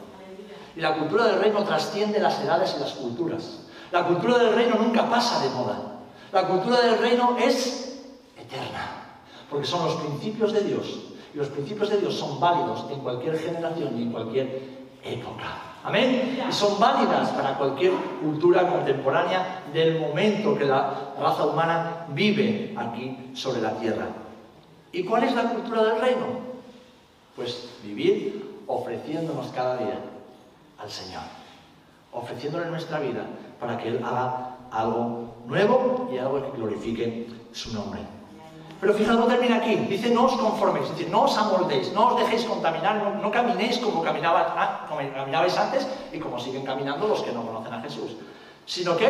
Y 0.74 0.80
la 0.80 0.96
cultura 0.96 1.26
del 1.26 1.38
reino 1.40 1.62
trasciende 1.62 2.18
las 2.18 2.40
edades 2.40 2.74
y 2.76 2.80
las 2.80 2.92
culturas. 2.94 3.60
La 3.92 4.06
cultura 4.06 4.38
del 4.38 4.54
reino 4.54 4.74
nunca 4.76 5.08
pasa 5.08 5.40
de 5.44 5.50
moda. 5.50 6.00
La 6.32 6.48
cultura 6.48 6.80
del 6.80 6.98
reino 6.98 7.36
es 7.38 8.02
eterna, 8.36 9.18
porque 9.48 9.66
son 9.66 9.84
los 9.84 9.94
principios 9.96 10.52
de 10.52 10.62
Dios. 10.62 11.00
Y 11.32 11.36
los 11.36 11.48
principios 11.48 11.90
de 11.90 11.98
Dios 11.98 12.14
son 12.14 12.40
válidos 12.40 12.86
en 12.90 13.00
cualquier 13.00 13.38
generación 13.38 13.96
y 13.96 14.02
en 14.02 14.12
cualquier 14.12 14.62
época. 15.04 15.71
Amén. 15.84 16.38
Y 16.48 16.52
son 16.52 16.78
válidas 16.78 17.30
para 17.30 17.58
cualquier 17.58 17.92
cultura 18.20 18.68
contemporánea 18.68 19.62
del 19.72 19.98
momento 19.98 20.56
que 20.56 20.64
la 20.64 21.12
raza 21.18 21.46
humana 21.46 22.06
vive 22.10 22.74
aquí 22.76 23.30
sobre 23.34 23.60
la 23.60 23.72
tierra. 23.72 24.06
¿Y 24.92 25.04
cuál 25.04 25.24
es 25.24 25.34
la 25.34 25.50
cultura 25.50 25.82
del 25.84 26.00
reino? 26.00 26.26
Pues 27.34 27.68
vivir 27.82 28.62
ofreciéndonos 28.66 29.48
cada 29.48 29.78
día 29.78 29.98
al 30.78 30.90
Señor, 30.90 31.22
ofreciéndole 32.12 32.66
nuestra 32.66 33.00
vida 33.00 33.26
para 33.58 33.78
que 33.78 33.88
Él 33.88 34.00
haga 34.04 34.56
algo 34.70 35.34
nuevo 35.46 36.10
y 36.12 36.18
algo 36.18 36.42
que 36.42 36.58
glorifique 36.58 37.28
su 37.52 37.72
nombre. 37.74 38.00
Pero 38.82 38.94
fijaos, 38.94 39.20
no 39.20 39.26
termina 39.28 39.58
aquí. 39.58 39.76
Dice, 39.86 40.10
no 40.10 40.26
os 40.26 40.34
conforméis, 40.34 40.90
no 41.06 41.30
os 41.30 41.38
amoldéis, 41.38 41.94
no 41.94 42.10
os 42.10 42.18
dejéis 42.18 42.42
contaminar, 42.42 43.14
no, 43.22 43.30
caminéis 43.30 43.78
como, 43.78 44.02
ah, 44.02 44.86
como 44.90 44.98
caminabais 44.98 45.56
antes 45.56 45.86
y 46.10 46.18
como 46.18 46.34
siguen 46.34 46.66
caminando 46.66 47.06
los 47.06 47.22
que 47.22 47.30
no 47.30 47.46
conocen 47.46 47.74
a 47.74 47.80
Jesús. 47.80 48.18
Sino 48.66 48.96
que 48.96 49.06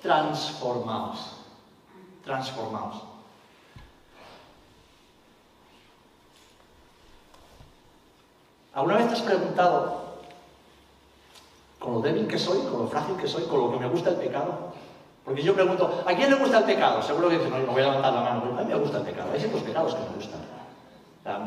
transformaos. 0.00 1.18
Transformaos. 2.22 3.02
¿Alguna 8.72 8.98
vez 8.98 9.08
te 9.08 9.14
has 9.14 9.22
preguntado, 9.22 10.22
con 11.80 11.94
lo 11.94 12.00
débil 12.02 12.28
que 12.28 12.38
soy, 12.38 12.60
con 12.70 12.82
lo 12.82 12.86
frágil 12.86 13.16
que 13.16 13.26
soy, 13.26 13.50
con 13.50 13.58
lo 13.58 13.72
que 13.72 13.80
me 13.82 13.88
gusta 13.88 14.10
el 14.10 14.16
pecado, 14.22 14.65
porque 15.26 15.42
yo 15.42 15.54
pregunto, 15.54 16.04
¿a 16.06 16.14
quién 16.14 16.30
le 16.30 16.36
gusta 16.36 16.58
el 16.58 16.64
pecado? 16.64 17.02
Seguro 17.02 17.28
que 17.28 17.36
dicen, 17.36 17.50
no, 17.50 17.58
no 17.58 17.72
voy 17.72 17.82
a 17.82 17.86
levantar 17.86 18.12
la 18.12 18.20
mano. 18.20 18.56
A 18.56 18.62
mí 18.62 18.72
me 18.72 18.78
gusta 18.78 18.98
el 18.98 19.02
pecado. 19.02 19.28
Hay 19.34 19.40
ciertos 19.40 19.60
pecados 19.62 19.96
que 19.96 20.00
me 20.02 20.14
gustan. 20.14 20.40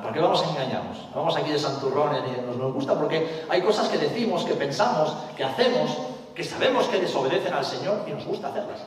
¿Por 0.03 0.11
qué 0.11 0.19
vamos 0.19 0.43
a 0.43 0.49
engañarnos? 0.49 1.07
Vamos 1.15 1.37
aquí 1.37 1.49
de 1.49 1.57
santurrones 1.57 2.21
y 2.27 2.41
nos, 2.41 2.57
nos 2.57 2.73
gusta 2.73 2.93
porque 2.95 3.45
hay 3.47 3.61
cosas 3.61 3.87
que 3.87 3.97
decimos, 3.97 4.43
que 4.43 4.55
pensamos, 4.55 5.15
que 5.37 5.45
hacemos, 5.45 5.97
que 6.35 6.43
sabemos 6.43 6.87
que 6.87 6.99
desobedecen 6.99 7.53
al 7.53 7.63
Señor 7.63 8.03
y 8.05 8.11
nos 8.11 8.25
gusta 8.25 8.49
hacerlas. 8.49 8.81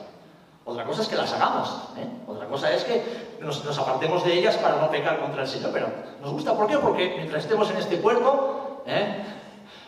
Otra 0.63 0.85
cosa 0.85 1.01
es 1.01 1.07
que 1.07 1.15
las 1.15 1.33
hagamos. 1.33 1.69
¿eh? 1.97 2.07
Otra 2.27 2.47
cosa 2.47 2.71
es 2.71 2.83
que 2.83 3.03
nos, 3.41 3.65
nos, 3.65 3.75
apartemos 3.79 4.23
de 4.23 4.37
ellas 4.37 4.55
para 4.57 4.79
no 4.79 4.91
pecar 4.91 5.19
contra 5.19 5.41
el 5.41 5.47
Señor. 5.47 5.71
Pero 5.73 5.87
nos 6.21 6.31
gusta, 6.31 6.53
¿por 6.55 6.67
qué? 6.67 6.77
Porque 6.77 7.13
mientras 7.17 7.45
estemos 7.45 7.67
en 7.71 7.77
este 7.77 7.99
cuerpo, 7.99 8.83
¿eh? 8.85 9.25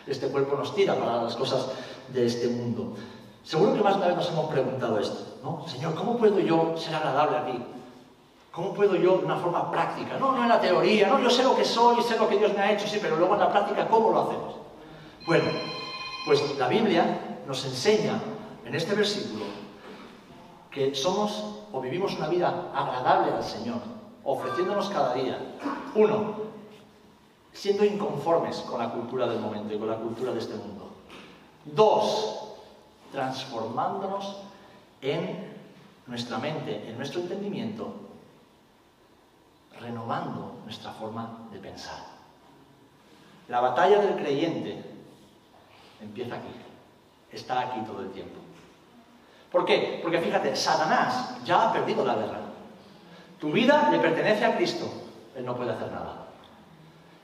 este 0.08 0.26
cuerpo 0.26 0.56
nos 0.56 0.74
tira 0.74 0.96
para 0.96 1.22
las 1.22 1.36
cosas 1.36 1.68
de 2.08 2.26
este 2.26 2.48
mundo. 2.48 2.94
Seguro 3.46 3.74
que 3.74 3.80
más 3.80 3.94
de 3.94 3.98
una 3.98 4.08
vez 4.08 4.16
nos 4.16 4.28
hemos 4.30 4.46
preguntado 4.46 4.98
esto, 4.98 5.38
¿no? 5.44 5.64
Señor, 5.68 5.94
¿cómo 5.94 6.16
puedo 6.16 6.40
yo 6.40 6.76
ser 6.76 6.96
agradable 6.96 7.36
a 7.36 7.46
ti? 7.46 7.62
¿Cómo 8.50 8.74
puedo 8.74 8.96
yo 8.96 9.18
de 9.18 9.24
una 9.24 9.36
forma 9.36 9.70
práctica? 9.70 10.18
No, 10.18 10.32
no 10.32 10.42
en 10.42 10.48
la 10.48 10.60
teoría, 10.60 11.06
no, 11.06 11.20
yo 11.20 11.30
sé 11.30 11.44
lo 11.44 11.54
que 11.54 11.64
soy, 11.64 12.02
sé 12.02 12.18
lo 12.18 12.28
que 12.28 12.38
Dios 12.38 12.52
me 12.54 12.58
ha 12.58 12.72
hecho, 12.72 12.88
sí, 12.88 12.98
pero 13.00 13.14
luego 13.14 13.34
en 13.34 13.40
la 13.40 13.52
práctica, 13.52 13.86
¿cómo 13.86 14.10
lo 14.10 14.22
hacemos? 14.22 14.56
Bueno, 15.26 15.44
pues 16.26 16.58
la 16.58 16.66
Biblia 16.66 17.38
nos 17.46 17.64
enseña 17.64 18.20
en 18.64 18.74
este 18.74 18.96
versículo 18.96 19.44
que 20.68 20.92
somos 20.96 21.44
o 21.72 21.80
vivimos 21.80 22.16
una 22.16 22.26
vida 22.26 22.72
agradable 22.74 23.32
al 23.32 23.44
Señor, 23.44 23.78
ofreciéndonos 24.24 24.90
cada 24.90 25.14
día. 25.14 25.38
Uno, 25.94 26.34
siendo 27.52 27.84
inconformes 27.84 28.56
con 28.68 28.80
la 28.80 28.90
cultura 28.90 29.28
del 29.28 29.38
momento 29.38 29.72
y 29.72 29.78
con 29.78 29.88
la 29.88 29.98
cultura 29.98 30.32
de 30.32 30.40
este 30.40 30.56
mundo. 30.56 30.90
Dos, 31.64 32.45
transformándonos 33.12 34.42
en 35.00 35.54
nuestra 36.06 36.38
mente, 36.38 36.88
en 36.88 36.96
nuestro 36.96 37.20
entendimiento, 37.20 37.92
renovando 39.80 40.60
nuestra 40.64 40.92
forma 40.92 41.48
de 41.52 41.58
pensar. 41.58 41.98
La 43.48 43.60
batalla 43.60 44.00
del 44.00 44.16
creyente 44.16 44.82
empieza 46.00 46.36
aquí, 46.36 46.48
está 47.30 47.60
aquí 47.60 47.80
todo 47.80 48.00
el 48.00 48.10
tiempo. 48.10 48.40
¿Por 49.50 49.64
qué? 49.64 50.00
Porque 50.02 50.20
fíjate, 50.20 50.54
Satanás 50.56 51.36
ya 51.44 51.68
ha 51.68 51.72
perdido 51.72 52.04
la 52.04 52.14
guerra. 52.14 52.40
Tu 53.38 53.52
vida 53.52 53.88
le 53.90 53.98
pertenece 53.98 54.44
a 54.44 54.56
Cristo, 54.56 54.86
Él 55.34 55.44
no 55.44 55.56
puede 55.56 55.72
hacer 55.72 55.90
nada. 55.92 56.26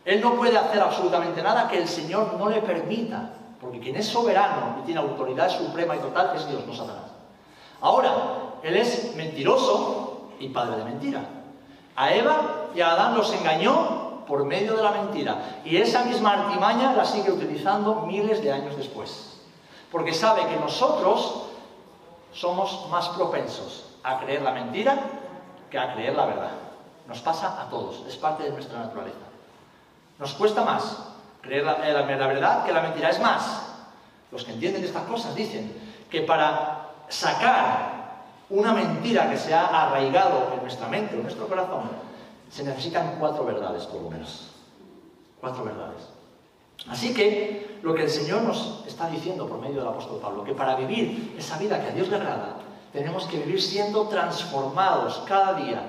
Él 0.04 0.20
no 0.20 0.34
puede 0.34 0.56
hacer 0.58 0.80
absolutamente 0.80 1.42
nada 1.42 1.68
que 1.68 1.78
el 1.78 1.88
Señor 1.88 2.34
no 2.34 2.48
le 2.48 2.60
permita 2.60 3.30
porque 3.62 3.78
quien 3.78 3.94
es 3.94 4.08
soberano 4.08 4.78
y 4.80 4.86
tiene 4.86 5.00
autoridad 5.00 5.48
suprema 5.48 5.94
y 5.94 6.00
total 6.00 6.32
es 6.34 6.48
Dios, 6.48 6.66
no 6.66 6.74
Satanás. 6.74 7.04
Ahora, 7.80 8.12
él 8.62 8.76
es 8.76 9.14
mentiroso 9.14 10.30
y 10.40 10.48
padre 10.48 10.78
de 10.78 10.84
mentira. 10.84 11.20
A 11.94 12.12
Eva 12.12 12.70
y 12.74 12.80
a 12.80 12.90
Adán 12.92 13.14
los 13.14 13.32
engañó 13.32 14.24
por 14.26 14.44
medio 14.44 14.76
de 14.76 14.82
la 14.82 14.90
mentira. 14.90 15.60
Y 15.64 15.76
esa 15.76 16.04
misma 16.04 16.32
artimaña 16.32 16.92
la 16.94 17.04
sigue 17.04 17.30
utilizando 17.30 18.02
miles 18.06 18.42
de 18.42 18.52
años 18.52 18.76
después. 18.76 19.40
Porque 19.92 20.12
sabe 20.12 20.46
que 20.46 20.56
nosotros 20.56 21.44
somos 22.32 22.88
más 22.90 23.10
propensos 23.10 23.84
a 24.02 24.18
creer 24.18 24.42
la 24.42 24.52
mentira 24.52 24.98
que 25.70 25.78
a 25.78 25.94
creer 25.94 26.16
la 26.16 26.26
verdad. 26.26 26.50
Nos 27.06 27.20
pasa 27.20 27.60
a 27.60 27.68
todos, 27.68 28.02
es 28.08 28.16
parte 28.16 28.42
de 28.42 28.50
nuestra 28.50 28.78
naturaleza. 28.78 29.18
Nos 30.18 30.32
cuesta 30.34 30.64
más 30.64 31.11
creer 31.42 31.64
la, 31.64 31.78
la, 31.78 32.02
verdad 32.02 32.64
que 32.64 32.72
la 32.72 32.80
mentira. 32.80 33.10
Es 33.10 33.20
más, 33.20 33.62
los 34.30 34.44
que 34.44 34.52
entienden 34.52 34.84
estas 34.84 35.04
cosas, 35.04 35.34
dicen 35.34 35.72
que 36.08 36.22
para 36.22 36.88
sacar 37.08 38.22
una 38.48 38.72
mentira 38.72 39.28
que 39.28 39.36
se 39.36 39.52
ha 39.52 39.66
arraigado 39.66 40.52
en 40.54 40.62
nuestra 40.62 40.88
mente, 40.88 41.14
en 41.14 41.22
nuestro 41.22 41.46
corazón, 41.48 41.82
se 42.50 42.64
necesitan 42.64 43.16
cuatro 43.18 43.44
verdades 43.44 43.84
por 43.84 44.02
lo 44.02 44.10
menos. 44.10 44.50
Cuatro 45.40 45.64
verdades. 45.64 46.08
Así 46.88 47.14
que 47.14 47.78
lo 47.82 47.94
que 47.94 48.02
el 48.02 48.10
Señor 48.10 48.42
nos 48.42 48.84
está 48.86 49.08
diciendo 49.08 49.46
por 49.46 49.60
medio 49.60 49.80
del 49.80 49.88
apóstol 49.88 50.20
Pablo, 50.20 50.44
que 50.44 50.54
para 50.54 50.76
vivir 50.76 51.34
esa 51.38 51.58
vida 51.58 51.80
que 51.80 51.90
a 51.90 51.92
Dios 51.92 52.08
le 52.08 52.16
agrada, 52.16 52.56
tenemos 52.92 53.24
que 53.26 53.38
vivir 53.38 53.60
siendo 53.60 54.06
transformados 54.08 55.22
cada 55.26 55.54
día 55.54 55.82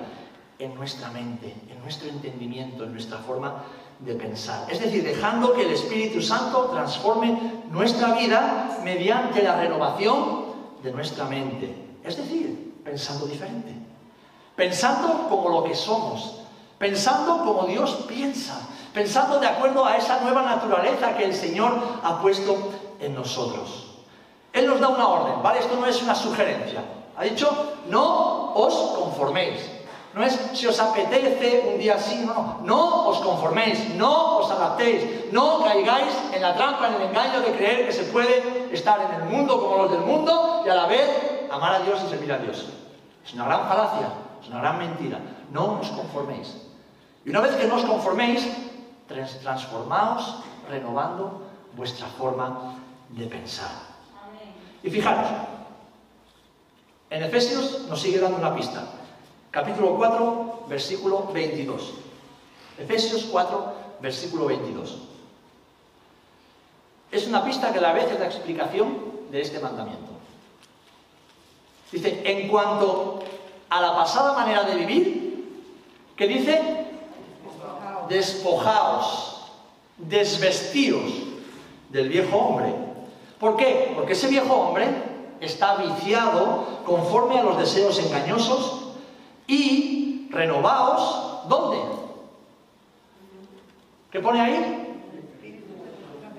en 0.58 0.74
nuestra 0.74 1.10
mente, 1.10 1.54
en 1.68 1.82
nuestro 1.82 2.08
entendimiento, 2.08 2.84
en 2.84 2.92
nuestra 2.92 3.18
forma 3.18 3.64
de 4.00 4.14
pensar. 4.14 4.66
Es 4.70 4.80
decir, 4.80 5.02
dejando 5.04 5.54
que 5.54 5.62
el 5.62 5.70
Espíritu 5.70 6.20
Santo 6.20 6.70
transforme 6.72 7.62
nuestra 7.70 8.14
vida 8.14 8.78
mediante 8.82 9.42
la 9.42 9.56
renovación 9.56 10.44
de 10.82 10.92
nuestra 10.92 11.24
mente. 11.24 11.74
Es 12.04 12.16
decir, 12.16 12.74
pensando 12.84 13.26
diferente. 13.26 13.72
Pensando 14.56 15.28
como 15.28 15.48
lo 15.48 15.64
que 15.64 15.74
somos. 15.74 16.40
Pensando 16.78 17.44
como 17.44 17.64
Dios 17.66 18.04
piensa. 18.08 18.68
Pensando 18.92 19.40
de 19.40 19.46
acuerdo 19.46 19.84
a 19.84 19.96
esa 19.96 20.20
nueva 20.20 20.42
naturaleza 20.42 21.16
que 21.16 21.24
el 21.24 21.34
Señor 21.34 21.72
ha 22.02 22.20
puesto 22.20 22.72
en 23.00 23.14
nosotros. 23.14 23.96
Él 24.52 24.68
nos 24.68 24.78
da 24.78 24.88
una 24.88 25.08
orden, 25.08 25.42
¿vale? 25.42 25.58
Esto 25.60 25.76
no 25.76 25.86
es 25.86 26.00
una 26.00 26.14
sugerencia. 26.14 26.84
Ha 27.16 27.24
dicho, 27.24 27.74
no 27.88 28.52
os 28.54 28.74
conforméis. 28.98 29.73
No 30.14 30.22
es 30.22 30.38
si 30.54 30.66
os 30.66 30.78
apetece 30.78 31.66
un 31.66 31.78
día 31.78 31.96
así, 31.96 32.24
no, 32.24 32.60
no. 32.62 33.08
os 33.10 33.18
conforméis, 33.18 33.98
no 33.98 34.38
os 34.38 34.50
adaptéis, 34.50 35.32
no 35.34 35.58
caigáis 35.66 36.14
en 36.30 36.40
la 36.40 36.54
trampa, 36.54 36.86
en 36.86 36.94
el 36.94 37.10
engaño 37.10 37.42
de 37.42 37.50
creer 37.58 37.86
que 37.86 37.92
se 37.92 38.04
puede 38.14 38.70
estar 38.70 39.00
en 39.02 39.10
el 39.10 39.24
mundo 39.26 39.58
como 39.58 39.82
los 39.82 39.90
del 39.90 40.06
mundo 40.06 40.62
y 40.64 40.68
a 40.70 40.74
la 40.76 40.86
vez 40.86 41.10
amar 41.50 41.74
a 41.74 41.78
Dios 41.80 41.98
y 42.06 42.10
servir 42.10 42.32
a 42.32 42.38
Dios. 42.38 42.64
Es 43.26 43.34
una 43.34 43.46
gran 43.46 43.66
falacia, 43.66 44.06
es 44.40 44.48
una 44.48 44.60
gran 44.60 44.78
mentira. 44.78 45.18
No 45.50 45.80
os 45.80 45.90
conforméis. 45.90 46.62
Y 47.24 47.30
una 47.30 47.40
vez 47.40 47.56
que 47.56 47.66
no 47.66 47.74
os 47.74 47.84
conforméis, 47.84 48.46
transformaos 49.08 50.44
renovando 50.70 51.42
vuestra 51.74 52.06
forma 52.06 52.78
de 53.08 53.26
pensar. 53.26 53.70
Y 54.80 54.90
fijaros, 54.90 55.26
en 57.10 57.22
Efesios 57.24 57.86
nos 57.88 58.00
sigue 58.00 58.20
dando 58.20 58.38
una 58.38 58.54
pista 58.54 58.84
capítulo 59.54 59.94
4, 59.94 60.64
versículo 60.68 61.30
22. 61.32 61.94
Efesios 62.76 63.22
4, 63.30 63.72
versículo 64.00 64.46
22. 64.46 64.98
Es 67.12 67.28
una 67.28 67.44
pista 67.44 67.72
que 67.72 67.78
a 67.78 67.82
la 67.82 67.92
vez 67.92 68.10
es 68.10 68.18
la 68.18 68.26
explicación 68.26 68.98
de 69.30 69.40
este 69.40 69.60
mandamiento. 69.60 70.10
Dice, 71.92 72.20
en 72.24 72.48
cuanto 72.48 73.20
a 73.70 73.80
la 73.80 73.94
pasada 73.94 74.32
manera 74.32 74.64
de 74.64 74.74
vivir, 74.74 75.62
¿qué 76.16 76.26
dice? 76.26 76.60
Despojaos, 78.08 79.52
desvestidos 79.98 81.12
del 81.90 82.08
viejo 82.08 82.36
hombre. 82.36 82.74
¿Por 83.38 83.56
qué? 83.56 83.92
Porque 83.94 84.14
ese 84.14 84.26
viejo 84.26 84.52
hombre 84.52 84.88
está 85.40 85.76
viciado 85.76 86.66
conforme 86.84 87.38
a 87.38 87.44
los 87.44 87.56
deseos 87.56 87.96
engañosos 88.00 88.83
y 89.46 90.28
renovaos, 90.30 91.48
¿dónde? 91.48 91.78
¿Qué 94.10 94.20
pone 94.20 94.40
ahí? 94.40 94.80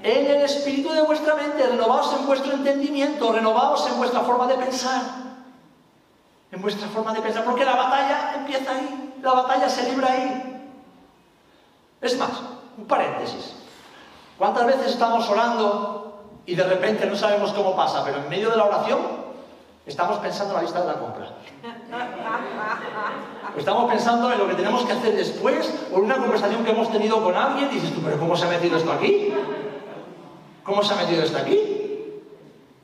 En 0.01 0.25
el 0.27 0.41
espíritu 0.43 0.93
de 0.93 1.01
vuestra 1.01 1.35
mente, 1.35 1.65
renovaos 1.65 2.13
en 2.13 2.27
vuestro 2.27 2.53
entendimiento, 2.53 3.31
renovaos 3.31 3.87
en 3.89 3.97
vuestra 3.97 4.21
forma 4.21 4.47
de 4.47 4.55
pensar. 4.55 5.01
En 6.51 6.61
vuestra 6.61 6.87
forma 6.87 7.13
de 7.13 7.21
pensar, 7.21 7.43
porque 7.43 7.65
la 7.65 7.75
batalla 7.75 8.35
empieza 8.35 8.71
ahí, 8.71 9.15
la 9.21 9.33
batalla 9.33 9.67
se 9.67 9.89
libra 9.89 10.11
ahí. 10.11 10.69
Es 12.01 12.17
más, 12.17 12.31
un 12.77 12.85
paréntesis. 12.85 13.55
¿Cuántas 14.37 14.67
veces 14.67 14.87
estamos 14.87 15.27
orando 15.29 16.23
y 16.45 16.55
de 16.55 16.63
repente 16.63 17.05
no 17.07 17.15
sabemos 17.15 17.51
cómo 17.53 17.75
pasa, 17.75 18.03
pero 18.03 18.17
en 18.17 18.29
medio 18.29 18.51
de 18.51 18.57
la 18.57 18.65
oración 18.65 19.24
estamos 19.85 20.17
pensando 20.19 20.53
en 20.53 20.55
la 20.57 20.61
lista 20.63 20.81
de 20.81 20.87
la 20.87 20.93
compra? 20.93 21.27
Estamos 23.57 23.91
pensando 23.91 24.31
en 24.31 24.39
lo 24.39 24.47
que 24.47 24.55
tenemos 24.55 24.83
que 24.85 24.93
hacer 24.93 25.15
después 25.15 25.73
o 25.93 25.97
en 25.97 26.05
una 26.05 26.17
conversación 26.17 26.63
que 26.65 26.71
hemos 26.71 26.91
tenido 26.91 27.23
con 27.23 27.35
alguien 27.35 27.69
dices 27.69 27.93
tú, 27.93 28.01
pero 28.01 28.19
¿cómo 28.19 28.35
se 28.35 28.45
ha 28.45 28.49
metido 28.49 28.77
esto 28.77 28.91
aquí? 28.91 29.33
¿Cómo 30.63 30.83
se 30.83 30.93
ha 30.93 30.97
metido 30.97 31.23
esto 31.23 31.37
aquí? 31.37 32.21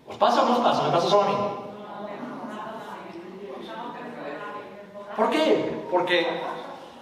¿Os 0.07 0.17
pasa 0.17 0.43
o 0.43 0.45
no 0.45 0.57
os 0.57 0.59
pasa? 0.59 0.83
¿Me 0.83 0.91
pasa 0.91 1.09
solo 1.09 1.23
a 1.23 1.27
mí? 1.27 1.35
¿Por 5.15 5.29
qué? 5.29 5.85
Porque 5.91 6.41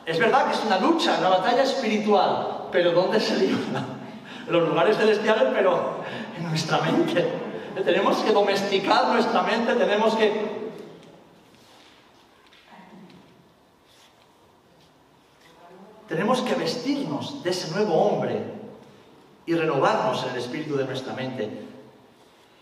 es 0.06 0.18
verdad 0.18 0.46
que 0.46 0.54
es 0.54 0.66
una 0.66 0.80
lucha, 0.80 1.18
una 1.20 1.30
batalla 1.30 1.64
espiritual, 1.64 2.68
pero 2.72 2.92
¿dónde 2.92 3.20
se 3.20 3.38
libra? 3.38 3.84
En 4.48 4.54
los 4.54 4.68
lugares 4.68 4.98
celestiales, 4.98 5.44
pero 5.54 5.98
en 6.36 6.50
nuestra 6.50 6.80
mente. 6.80 7.49
Tenemos 7.76 8.18
que 8.18 8.32
domesticar 8.32 9.08
nuestra 9.10 9.44
mente, 9.44 9.76
tenemos 9.76 10.16
que 10.16 10.60
Tenemos 16.10 16.42
que 16.42 16.56
vestirnos 16.56 17.44
de 17.44 17.52
ese 17.52 17.70
nuevo 17.72 17.94
hombre 17.94 18.42
y 19.46 19.54
renovarnos 19.54 20.24
en 20.24 20.32
el 20.32 20.38
espíritu 20.38 20.76
de 20.76 20.86
nuestra 20.86 21.14
mente. 21.14 21.68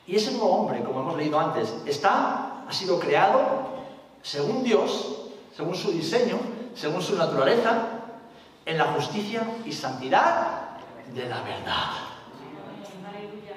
Y 0.05 0.17
ese 0.17 0.31
nuevo 0.31 0.49
hombre, 0.49 0.83
como 0.83 0.99
hemos 0.99 1.15
leído 1.15 1.39
antes, 1.39 1.73
está, 1.85 2.65
ha 2.67 2.73
sido 2.73 2.99
creado 2.99 3.77
según 4.21 4.65
Dios, 4.65 5.29
según 5.55 5.75
su 5.75 5.91
diseño, 5.91 6.37
según 6.75 7.01
su 7.01 7.15
naturaleza, 7.15 7.87
en 8.65 8.77
la 8.77 8.85
justicia 8.87 9.47
y 9.65 9.71
santidad 9.71 10.77
de 11.13 11.29
la 11.29 11.41
verdad. 11.41 11.91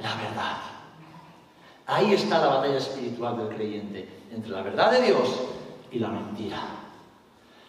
La 0.00 0.14
verdad. 0.14 0.69
Ahí 1.90 2.14
está 2.14 2.38
la 2.38 2.46
batalla 2.46 2.78
espiritual 2.78 3.36
del 3.36 3.48
creyente, 3.48 4.08
entre 4.32 4.52
la 4.52 4.62
verdad 4.62 4.92
de 4.92 5.02
Dios 5.02 5.40
y 5.90 5.98
la 5.98 6.06
mentira. 6.06 6.58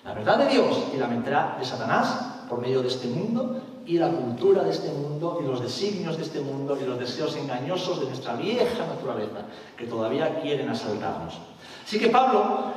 La 0.03 0.13
verdad 0.13 0.37
de 0.37 0.47
Dios 0.47 0.77
y 0.93 0.97
la 0.97 1.07
mentira 1.07 1.55
de 1.57 1.65
Satanás 1.65 2.45
por 2.47 2.61
medio 2.61 2.83
de 2.83 2.87
este 2.87 3.07
mundo 3.07 3.59
y 3.83 3.97
la 3.97 4.09
cultura 4.09 4.63
de 4.63 4.69
este 4.69 4.89
mundo 4.91 5.39
y 5.41 5.47
los 5.47 5.59
designios 5.59 6.17
de 6.17 6.23
este 6.23 6.39
mundo 6.39 6.77
y 6.79 6.85
los 6.85 6.99
deseos 6.99 7.35
engañosos 7.35 7.99
de 7.99 8.05
nuestra 8.05 8.35
vieja 8.35 8.85
naturaleza 8.85 9.45
que 9.75 9.87
todavía 9.87 10.39
quieren 10.39 10.69
asaltarnos. 10.69 11.39
Así 11.83 11.97
que 11.97 12.09
Pablo 12.09 12.73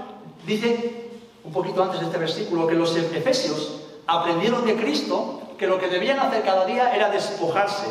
dice 0.47 1.11
un 1.45 1.53
poquito 1.53 1.83
antes 1.83 2.01
de 2.01 2.07
este 2.07 2.19
versículo 2.19 2.67
que 2.67 2.75
los 2.75 2.97
efesios 2.97 3.83
aprendieron 4.07 4.65
de 4.65 4.77
Cristo 4.77 5.43
que 5.59 5.67
lo 5.67 5.79
que 5.79 5.89
debían 5.89 6.19
hacer 6.21 6.43
cada 6.43 6.65
día 6.65 6.97
era 6.97 7.11
despojarse 7.11 7.87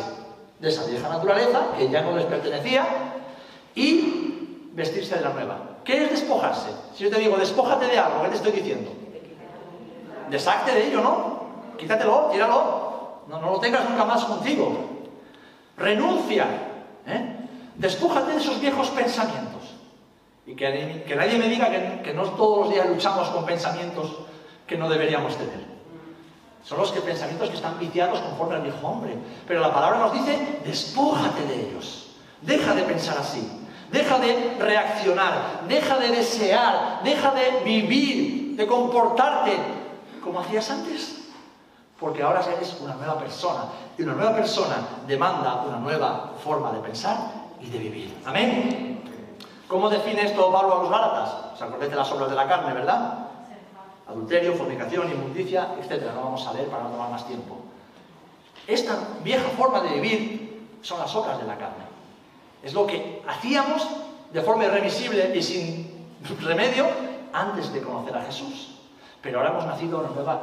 de 0.58 0.68
esa 0.68 0.84
vieja 0.86 1.08
naturaleza 1.08 1.68
que 1.78 1.88
ya 1.88 2.02
no 2.02 2.16
les 2.16 2.26
pertenecía 2.26 3.14
y 3.74 4.70
vestirse 4.72 5.16
de 5.16 5.22
la 5.22 5.30
nueva. 5.30 5.58
¿Qué 5.84 6.04
es 6.04 6.10
despojarse? 6.10 6.70
Si 6.94 7.04
yo 7.04 7.10
te 7.10 7.18
digo, 7.18 7.36
despójate 7.36 7.86
de 7.86 7.98
algo, 7.98 8.22
¿qué 8.22 8.28
te 8.30 8.36
estoy 8.36 8.52
diciendo? 8.52 8.90
deshacte 10.30 10.72
de 10.72 10.88
ello, 10.88 11.00
¿no? 11.00 11.44
Quítatelo, 11.76 12.28
tíralo. 12.32 13.22
No, 13.28 13.40
no 13.40 13.52
lo 13.52 13.60
tengas 13.60 13.88
nunca 13.88 14.04
más 14.04 14.24
contigo. 14.24 14.74
Renuncia. 15.76 16.46
¿eh? 17.06 17.36
Despújate 17.76 18.32
de 18.32 18.38
esos 18.38 18.60
viejos 18.60 18.88
pensamientos. 18.90 19.62
Y 20.46 20.54
que, 20.54 21.04
que 21.06 21.16
nadie 21.16 21.38
me 21.38 21.48
diga 21.48 21.70
que, 21.70 22.02
que, 22.02 22.12
no 22.12 22.24
todos 22.30 22.66
los 22.66 22.74
días 22.74 22.88
luchamos 22.88 23.28
con 23.30 23.46
pensamientos 23.46 24.14
que 24.66 24.76
no 24.76 24.88
deberíamos 24.88 25.36
tener. 25.36 25.64
Son 26.62 26.78
los 26.78 26.92
que, 26.92 27.00
pensamientos 27.00 27.48
que 27.48 27.56
están 27.56 27.78
viciados 27.78 28.20
conforme 28.20 28.56
al 28.56 28.62
viejo 28.62 28.86
hombre. 28.86 29.16
Pero 29.46 29.60
la 29.60 29.72
palabra 29.72 29.98
nos 29.98 30.12
dice, 30.12 30.60
despójate 30.64 31.46
de 31.46 31.68
ellos. 31.68 32.16
Deja 32.42 32.74
de 32.74 32.82
pensar 32.82 33.16
así. 33.18 33.63
Deja 33.94 34.18
de 34.18 34.56
reaccionar. 34.58 35.62
Deja 35.68 35.98
de 35.98 36.08
desear. 36.08 37.00
Deja 37.04 37.30
de 37.30 37.62
vivir, 37.64 38.56
de 38.56 38.66
comportarte 38.66 39.56
como 40.20 40.40
hacías 40.40 40.68
antes. 40.68 41.28
Porque 42.00 42.24
ahora 42.24 42.42
eres 42.56 42.76
una 42.80 42.94
nueva 42.94 43.16
persona. 43.20 43.66
Y 43.96 44.02
una 44.02 44.14
nueva 44.14 44.34
persona 44.34 44.78
demanda 45.06 45.62
una 45.68 45.78
nueva 45.78 46.32
forma 46.42 46.72
de 46.72 46.80
pensar 46.80 47.18
y 47.60 47.70
de 47.70 47.78
vivir. 47.78 48.18
Amén. 48.26 49.00
¿Cómo 49.68 49.88
define 49.88 50.22
esto 50.22 50.52
Pablo 50.52 50.74
a 50.74 50.82
los 50.82 50.90
Gálatas? 50.90 51.34
¿Os 51.54 51.62
acordáis 51.62 51.90
de 51.90 51.96
las 51.96 52.10
obras 52.10 52.28
de 52.28 52.34
la 52.34 52.48
carne, 52.48 52.74
verdad? 52.74 53.28
Adulterio, 54.08 54.54
fornicación, 54.54 55.08
inmundicia, 55.08 55.68
etc. 55.80 56.12
No 56.16 56.24
vamos 56.24 56.44
a 56.48 56.52
leer 56.52 56.66
para 56.66 56.82
no 56.82 56.90
tomar 56.90 57.10
más 57.10 57.24
tiempo. 57.28 57.58
Esta 58.66 58.98
vieja 59.22 59.48
forma 59.56 59.80
de 59.82 60.00
vivir 60.00 60.78
son 60.82 60.98
las 60.98 61.14
obras 61.14 61.38
de 61.38 61.46
la 61.46 61.56
carne. 61.56 61.93
Es 62.64 62.72
lo 62.72 62.86
que 62.86 63.22
hacíamos 63.28 63.86
de 64.32 64.40
forma 64.40 64.64
irremisible 64.64 65.32
y 65.36 65.42
sin 65.42 66.08
remedio 66.40 66.86
antes 67.32 67.72
de 67.72 67.82
conocer 67.82 68.16
a 68.16 68.22
Jesús. 68.22 68.76
Pero 69.20 69.38
ahora 69.38 69.50
hemos 69.50 69.66
nacido 69.66 69.98
a 69.98 70.00
una 70.00 70.10
nueva 70.10 70.40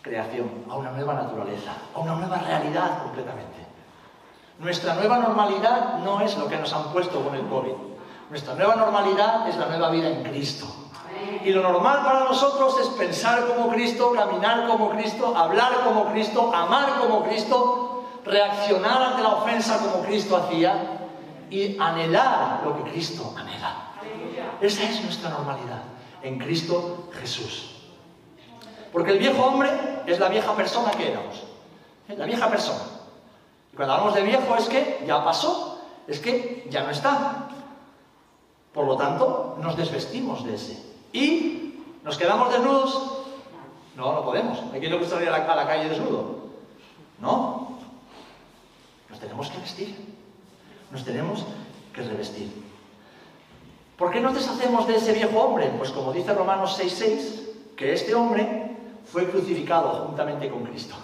creación, 0.00 0.64
a 0.70 0.76
una 0.76 0.90
nueva 0.92 1.14
naturaleza, 1.14 1.72
a 1.94 1.98
una 1.98 2.14
nueva 2.14 2.38
realidad 2.38 3.02
completamente. 3.02 3.58
Nuestra 4.58 4.94
nueva 4.94 5.18
normalidad 5.18 5.98
no 5.98 6.20
es 6.20 6.36
lo 6.36 6.48
que 6.48 6.56
nos 6.56 6.72
han 6.72 6.84
puesto 6.92 7.22
con 7.22 7.34
el 7.34 7.46
COVID. 7.46 7.72
Nuestra 8.30 8.54
nueva 8.54 8.76
normalidad 8.76 9.48
es 9.48 9.56
la 9.56 9.66
nueva 9.66 9.90
vida 9.90 10.08
en 10.08 10.22
Cristo. 10.22 10.66
Y 11.44 11.50
lo 11.50 11.62
normal 11.62 12.02
para 12.04 12.20
nosotros 12.20 12.78
es 12.80 12.88
pensar 12.88 13.46
como 13.46 13.68
Cristo, 13.70 14.12
caminar 14.12 14.66
como 14.66 14.90
Cristo, 14.90 15.36
hablar 15.36 15.72
como 15.84 16.06
Cristo, 16.06 16.52
amar 16.54 16.98
como 17.00 17.24
Cristo, 17.24 18.04
reaccionar 18.24 19.02
ante 19.02 19.22
la 19.22 19.34
ofensa 19.34 19.78
como 19.78 20.04
Cristo 20.04 20.36
hacía 20.36 20.99
y 21.50 21.76
anhelar 21.78 22.62
lo 22.64 22.76
que 22.76 22.90
Cristo 22.90 23.34
anhela. 23.36 23.90
Esa 24.60 24.84
es 24.84 25.02
nuestra 25.02 25.30
normalidad 25.30 25.82
en 26.22 26.38
Cristo 26.38 27.08
Jesús. 27.20 27.76
Porque 28.92 29.12
el 29.12 29.18
viejo 29.18 29.42
hombre 29.44 29.70
es 30.06 30.18
la 30.18 30.28
vieja 30.28 30.54
persona 30.54 30.90
que 30.92 31.10
éramos. 31.10 31.42
La 32.08 32.26
vieja 32.26 32.48
persona. 32.48 32.82
Y 33.72 33.76
cuando 33.76 33.94
hablamos 33.94 34.14
de 34.14 34.22
viejo 34.22 34.56
es 34.56 34.68
que 34.68 35.04
ya 35.06 35.24
pasó, 35.24 35.80
es 36.06 36.18
que 36.18 36.66
ya 36.70 36.82
no 36.82 36.90
está. 36.90 37.48
Por 38.72 38.86
lo 38.86 38.96
tanto, 38.96 39.56
nos 39.60 39.76
desvestimos 39.76 40.44
de 40.44 40.54
ese. 40.54 40.82
¿Y 41.12 41.74
nos 42.04 42.16
quedamos 42.18 42.52
desnudos? 42.52 43.24
No, 43.96 44.12
no 44.12 44.24
podemos. 44.24 44.58
¿A 44.58 44.78
quién 44.78 44.90
le 44.90 44.98
gustaría 44.98 45.28
ir 45.28 45.34
a 45.34 45.56
la 45.56 45.66
calle 45.66 45.88
desnudo? 45.88 46.50
No. 47.18 47.78
Nos 49.08 49.20
tenemos 49.20 49.50
que 49.50 49.58
vestir. 49.58 50.19
Nos 50.90 51.04
tenemos 51.04 51.44
que 51.94 52.02
revestir. 52.02 52.50
¿Por 53.96 54.10
qué 54.10 54.20
nos 54.20 54.34
deshacemos 54.34 54.86
de 54.88 54.96
ese 54.96 55.12
viejo 55.12 55.38
hombre? 55.38 55.70
Pues 55.76 55.90
como 55.90 56.12
dice 56.12 56.32
Romanos 56.32 56.80
6.6, 56.80 57.76
que 57.76 57.92
este 57.92 58.14
hombre 58.14 58.76
fue 59.04 59.28
crucificado 59.28 60.06
juntamente 60.06 60.48
con 60.48 60.64
Cristo. 60.64 60.94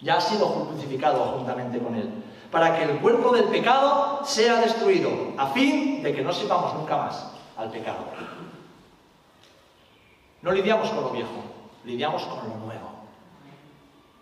Ya 0.00 0.16
ha 0.16 0.20
sido 0.20 0.66
crucificado 0.66 1.24
juntamente 1.36 1.78
con 1.78 1.96
Él. 1.96 2.08
Para 2.50 2.76
que 2.76 2.84
el 2.84 2.98
cuerpo 2.98 3.32
del 3.34 3.44
pecado 3.44 4.20
sea 4.24 4.60
destruido, 4.60 5.10
a 5.36 5.48
fin 5.48 6.02
de 6.02 6.14
que 6.14 6.22
no 6.22 6.32
sirvamos 6.32 6.74
nunca 6.74 6.96
más 6.96 7.30
al 7.56 7.70
pecado. 7.70 8.04
No 10.42 10.52
lidiamos 10.52 10.90
con 10.90 11.04
lo 11.04 11.10
viejo, 11.10 11.42
lidiamos 11.84 12.22
con 12.24 12.48
lo 12.48 12.56
nuevo. 12.56 12.88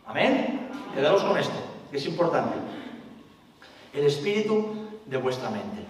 Amén. 0.06 0.70
Quedamos 0.94 1.22
con 1.22 1.36
esto, 1.38 1.56
que 1.90 1.96
es 1.96 2.06
importante. 2.06 2.56
El 3.92 4.06
espíritu 4.06 4.79
de 5.10 5.16
vuestra 5.16 5.50
mente. 5.50 5.84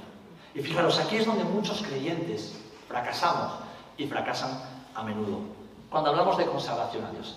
Y 0.55 0.61
fijaros, 0.61 0.99
aquí 0.99 1.17
es 1.17 1.27
donde 1.27 1.45
muchos 1.45 1.83
creyentes 1.83 2.59
fracasamos 2.89 3.53
y 3.97 4.07
fracasan 4.07 4.59
a 4.95 5.03
menudo. 5.03 5.41
Cuando 5.91 6.11
hablamos 6.11 6.39
de 6.39 6.47
consagración 6.47 7.05
a 7.05 7.11
Dios. 7.11 7.37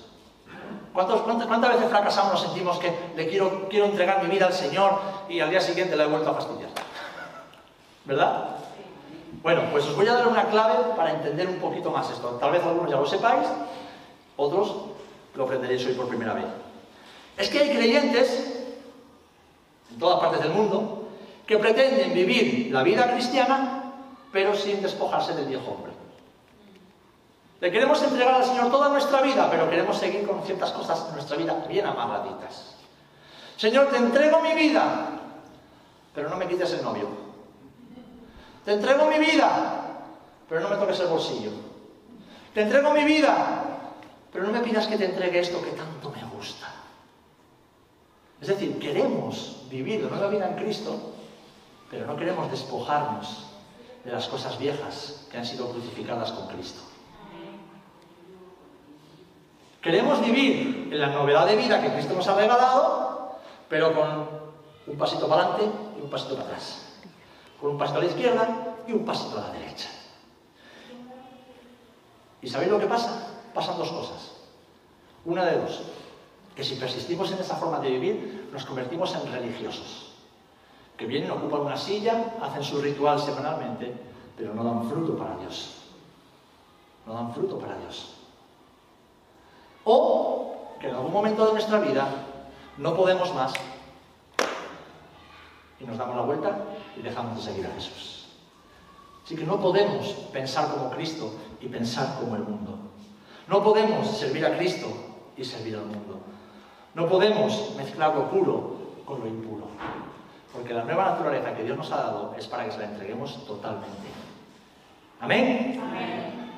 cuántas, 0.94 1.74
veces 1.74 1.90
fracasamos 1.90 2.34
nos 2.34 2.42
sentimos 2.42 2.80
que 2.80 2.92
le 3.16 3.28
quiero, 3.28 3.68
quiero 3.70 3.86
entregar 3.86 4.24
mi 4.24 4.30
vida 4.30 4.48
al 4.48 4.54
Señor 4.54 5.00
y 5.28 5.42
al 5.42 5.50
día 5.50 5.60
siguiente 5.60 5.96
le 5.96 6.04
he 6.04 6.08
vuelto 6.08 6.30
a 6.30 6.34
fastidiar? 6.34 6.70
¿Verdad? 8.06 8.56
Bueno, 9.42 9.64
pues 9.72 9.86
os 9.86 9.96
voy 9.96 10.08
a 10.08 10.14
dar 10.14 10.28
una 10.28 10.46
clave 10.46 10.96
para 10.96 11.12
entender 11.12 11.48
un 11.48 11.58
poquito 11.58 11.92
más 11.92 12.10
esto. 12.10 12.30
Tal 12.40 12.52
vez 12.52 12.64
algunos 12.64 12.90
ya 12.90 12.98
lo 12.98 13.06
sepáis, 13.06 13.48
otros 14.38 14.76
lo 15.36 15.44
aprenderéis 15.44 15.86
hoy 15.86 15.94
por 15.94 16.08
primera 16.08 16.34
vez. 16.34 16.46
Es 17.38 17.50
que 17.50 17.60
hay 17.60 17.76
creyentes 17.76 18.64
en 19.92 20.00
todas 20.00 20.20
partes 20.20 20.42
del 20.42 20.52
mundo 20.52 21.03
que 21.46 21.58
pretenden 21.58 22.14
vivir 22.14 22.72
la 22.72 22.84
vida 22.84 23.12
cristiana, 23.12 23.94
pero 24.32 24.56
sin 24.56 24.82
despojarse 24.82 25.34
del 25.34 25.46
viejo 25.46 25.72
hombre. 25.72 25.92
Le 27.60 27.72
queremos 27.72 28.02
entregar 28.04 28.36
al 28.36 28.44
Señor 28.44 28.70
toda 28.72 28.90
nuestra 28.90 29.22
vida, 29.22 29.50
pero 29.50 29.70
queremos 29.70 29.98
seguir 29.98 30.28
con 30.28 30.44
ciertas 30.44 30.72
cosas 30.72 31.06
en 31.08 31.14
nuestra 31.14 31.38
vida 31.38 31.66
bien 31.68 31.86
amarraditas. 31.86 32.76
Señor, 33.56 33.88
te 33.88 33.98
entrego 33.98 34.42
mi 34.42 34.54
vida, 34.54 35.10
pero 36.14 36.30
no 36.30 36.36
me 36.36 36.48
quites 36.48 36.74
el 36.74 36.84
novio. 36.84 37.08
Te 38.66 38.74
entrego 38.74 39.06
mi 39.06 39.18
vida, 39.18 39.84
pero 40.50 40.62
no 40.62 40.70
me 40.70 40.76
toques 40.76 41.00
el 41.00 41.08
bolsillo. 41.08 41.52
Te 42.54 42.64
entrego 42.64 42.94
mi 42.94 43.04
vida, 43.04 43.64
pero 44.32 44.46
no 44.46 44.52
me 44.52 44.60
pidas 44.60 44.88
que 44.88 44.98
te 44.98 45.06
entregue 45.06 45.40
esto 45.40 45.62
que 45.62 45.72
tanto 45.72 46.10
me 46.10 46.24
gusta. 46.36 46.68
Es 48.42 48.48
decir, 48.50 48.78
queremos 48.78 49.64
vivir 49.70 50.04
la 50.12 50.28
vida 50.28 50.50
en 50.50 50.56
Cristo, 50.56 51.13
pero 51.94 52.08
no 52.08 52.18
queremos 52.18 52.50
despojarnos 52.50 53.46
de 54.04 54.12
las 54.12 54.28
cosas 54.28 54.58
viejas 54.58 55.28
que 55.30 55.38
han 55.38 55.46
sido 55.46 55.70
crucificadas 55.70 56.32
con 56.32 56.48
Cristo. 56.48 56.82
Queremos 59.80 60.20
vivir 60.26 60.90
en 60.92 61.00
la 61.00 61.10
novedad 61.10 61.46
de 61.46 61.56
vida 61.56 61.80
que 61.80 61.94
Cristo 61.94 62.16
nos 62.16 62.28
ha 62.28 62.36
regalado, 62.36 63.38
pero 63.70 63.94
con 63.94 64.28
un 64.88 64.98
pasito 64.98 65.28
para 65.28 65.44
adelante 65.44 65.78
y 66.00 66.02
un 66.02 66.10
pasito 66.10 66.36
para 66.36 66.48
atrás. 66.48 66.96
Con 67.62 67.72
un 67.72 67.78
pasito 67.78 68.00
a 68.00 68.02
la 68.02 68.08
izquierda 68.08 68.76
y 68.88 68.92
un 68.92 69.06
pasito 69.06 69.38
a 69.38 69.42
la 69.42 69.50
derecha. 69.52 69.90
¿Y 72.42 72.50
sabéis 72.50 72.72
lo 72.72 72.80
que 72.80 72.88
pasa? 72.88 73.28
Pasan 73.54 73.78
dos 73.78 73.92
cosas. 73.92 74.32
Una 75.26 75.46
de 75.46 75.60
dos. 75.60 75.84
Que 76.56 76.64
si 76.64 76.76
persistimos 76.76 77.32
en 77.32 77.38
esa 77.38 77.56
forma 77.56 77.80
de 77.80 77.92
vivir, 77.92 78.50
nos 78.52 78.66
convertimos 78.66 79.14
en 79.14 79.32
religiosos 79.32 80.13
que 81.04 81.08
vienen, 81.08 81.32
ocupan 81.32 81.62
una 81.62 81.76
silla, 81.76 82.34
hacen 82.42 82.64
su 82.64 82.80
ritual 82.80 83.20
semanalmente, 83.20 83.94
pero 84.38 84.54
no 84.54 84.64
dan 84.64 84.90
fruto 84.90 85.18
para 85.18 85.36
Dios. 85.36 85.82
No 87.06 87.14
dan 87.14 87.34
fruto 87.34 87.60
para 87.60 87.78
Dios. 87.78 88.14
O 89.84 90.78
que 90.80 90.88
en 90.88 90.96
algún 90.96 91.12
momento 91.12 91.46
de 91.46 91.52
nuestra 91.52 91.80
vida 91.80 92.08
no 92.78 92.96
podemos 92.96 93.36
más 93.36 93.52
y 95.78 95.84
nos 95.84 95.98
damos 95.98 96.16
la 96.16 96.22
vuelta 96.22 96.58
y 96.98 97.02
dejamos 97.02 97.36
de 97.36 97.52
seguir 97.52 97.68
a 97.68 97.72
Jesús. 97.72 98.30
Así 99.26 99.36
que 99.36 99.44
no 99.44 99.60
podemos 99.60 100.08
pensar 100.32 100.72
como 100.72 100.90
Cristo 100.90 101.34
y 101.60 101.68
pensar 101.68 102.18
como 102.18 102.38
el 102.38 102.44
mundo. 102.44 102.78
No 103.50 103.62
podemos 103.62 104.08
servir 104.08 104.46
a 104.46 104.56
Cristo 104.56 104.88
y 105.36 105.44
servir 105.44 105.76
al 105.76 105.86
mundo. 105.86 106.22
No 106.94 107.10
podemos 107.10 107.74
mezclar 107.76 108.16
lo 108.16 108.30
puro 108.30 108.76
con 109.06 109.20
lo 109.20 109.28
impuro. 109.28 109.63
Porque 110.54 110.74
la 110.74 110.84
nueva 110.84 111.06
naturaleza 111.06 111.56
que 111.56 111.64
Dios 111.64 111.78
nos 111.78 111.92
ha 111.92 111.98
dado 111.98 112.36
es 112.38 112.48
para 112.48 112.66
que 112.66 112.72
se 112.72 112.78
la 112.78 112.86
entreguemos 112.86 113.46
totalmente. 113.48 114.08
¿Amén? 115.20 115.82
Amén. 115.84 116.52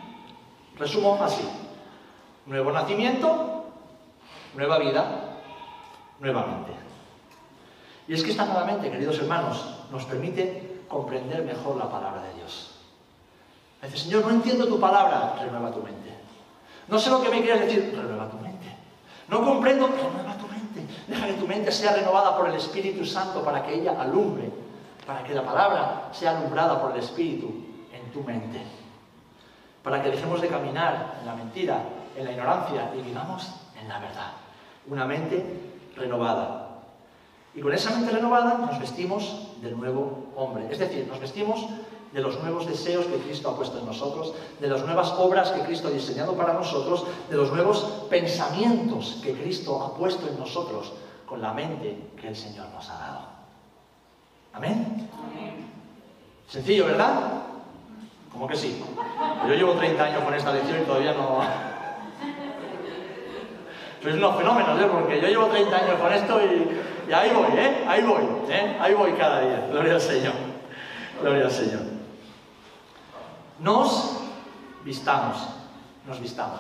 Resumo 0.78 1.18
así. 1.24 1.48
Nuevo 2.46 2.72
nacimiento, 2.72 3.66
nueva 4.54 4.78
vida, 4.80 5.40
nuevamente. 6.20 6.72
Y 8.08 8.14
es 8.14 8.24
que 8.24 8.32
esta 8.32 8.46
nuevamente, 8.46 8.92
queridos 8.92 9.18
hermanos, 9.18 9.66
nos 9.92 10.06
permite 10.06 10.84
comprender 10.88 11.44
mejor 11.44 11.78
la 11.78 11.90
palabra 11.90 12.22
de 12.22 12.34
Dios. 12.36 12.72
Dice, 13.82 13.98
Señor, 13.98 14.26
no 14.26 14.32
entiendo 14.32 14.68
tu 14.68 14.80
palabra, 14.80 15.36
renueva 15.40 15.72
tu 15.72 15.82
mente. 15.82 16.14
No 16.88 17.00
sé 17.00 17.10
lo 17.10 17.22
que 17.22 17.30
me 17.30 17.42
quieres 17.42 17.62
decir, 17.62 17.94
renueva 17.96 18.30
tu 18.30 18.38
mente. 18.38 18.66
No 19.28 19.44
comprendo, 19.44 19.88
renueva. 19.88 20.35
Deja 21.08 21.28
que 21.28 21.34
tu 21.34 21.48
mente 21.48 21.72
sea 21.72 21.94
renovada 21.94 22.36
por 22.36 22.50
el 22.50 22.56
Espíritu 22.56 23.06
Santo 23.06 23.44
para 23.44 23.64
que 23.64 23.76
ella 23.76 24.00
alumbre, 24.00 24.52
para 25.06 25.24
que 25.24 25.34
la 25.34 25.44
palabra 25.44 26.10
sea 26.12 26.38
alumbrada 26.38 26.82
por 26.82 26.92
el 26.92 27.00
Espíritu 27.00 27.48
en 27.94 28.12
tu 28.12 28.22
mente. 28.22 28.62
Para 29.84 30.02
que 30.02 30.10
dejemos 30.10 30.42
de 30.42 30.48
caminar 30.48 31.18
en 31.20 31.28
la 31.28 31.36
mentira, 31.36 31.84
en 32.18 32.26
la 32.26 32.32
ignorancia 32.32 32.92
y 32.98 33.02
vivamos 33.02 33.48
en 33.80 33.88
la 33.88 34.00
verdad. 34.00 34.32
Una 34.88 35.06
mente 35.06 35.46
renovada. 35.96 36.82
Y 37.54 37.62
con 37.62 37.74
esa 37.74 37.92
mente 37.92 38.12
renovada 38.12 38.58
nos 38.58 38.80
vestimos 38.80 39.52
del 39.62 39.78
nuevo 39.78 40.34
hombre. 40.36 40.68
Es 40.72 40.80
decir, 40.80 41.08
nos 41.08 41.20
vestimos 41.20 41.68
de 42.16 42.22
los 42.22 42.42
nuevos 42.42 42.66
deseos 42.66 43.06
que 43.06 43.18
Cristo 43.18 43.50
ha 43.50 43.58
puesto 43.58 43.78
en 43.78 43.86
nosotros, 43.86 44.34
de 44.60 44.68
las 44.68 44.86
nuevas 44.86 45.14
obras 45.18 45.52
que 45.52 45.62
Cristo 45.62 45.90
ha 45.90 45.92
diseñado 45.92 46.34
para 46.34 46.54
nosotros, 46.54 47.04
de 47.30 47.36
los 47.36 47.52
nuevos 47.52 48.06
pensamientos 48.10 49.20
que 49.22 49.34
Cristo 49.34 49.84
ha 49.84 49.98
puesto 49.98 50.26
en 50.28 50.40
nosotros 50.40 50.94
con 51.26 51.42
la 51.42 51.54
mente 51.54 51.98
que 52.20 52.30
el 52.30 52.36
Señor 52.36 52.68
nos 52.74 52.90
ha 52.90 52.94
dado. 52.94 53.22
¿Amén? 54.54 55.10
Sencillo, 56.48 56.86
¿verdad? 56.86 57.44
¿Cómo 58.32 58.48
que 58.48 58.56
sí? 58.56 58.82
Yo 59.48 59.54
llevo 59.54 59.74
30 59.74 60.04
años 60.04 60.24
con 60.24 60.34
esta 60.34 60.54
lección 60.54 60.82
y 60.82 60.86
todavía 60.86 61.14
no... 61.14 61.40
Sois 64.02 64.16
unos 64.16 64.38
fenómenos, 64.38 64.80
¿eh? 64.80 64.88
Porque 64.90 65.20
yo 65.20 65.28
llevo 65.28 65.48
30 65.48 65.76
años 65.76 66.00
con 66.00 66.14
esto 66.14 66.40
y, 66.42 67.12
ahí 67.12 67.32
voy, 67.34 67.58
¿eh? 67.58 67.86
Ahí 67.88 68.04
voy, 68.04 68.24
¿eh? 68.50 68.78
Ahí 68.80 68.94
voy 68.94 69.12
cada 69.14 69.42
día. 69.42 69.68
Gloria 69.72 69.96
al 69.96 70.02
Señor. 70.02 70.34
Gloria 71.22 71.46
al 71.46 71.52
Señor 71.52 71.95
nos 73.60 74.18
vistamos, 74.84 75.38
nos 76.06 76.20
vistamos. 76.20 76.60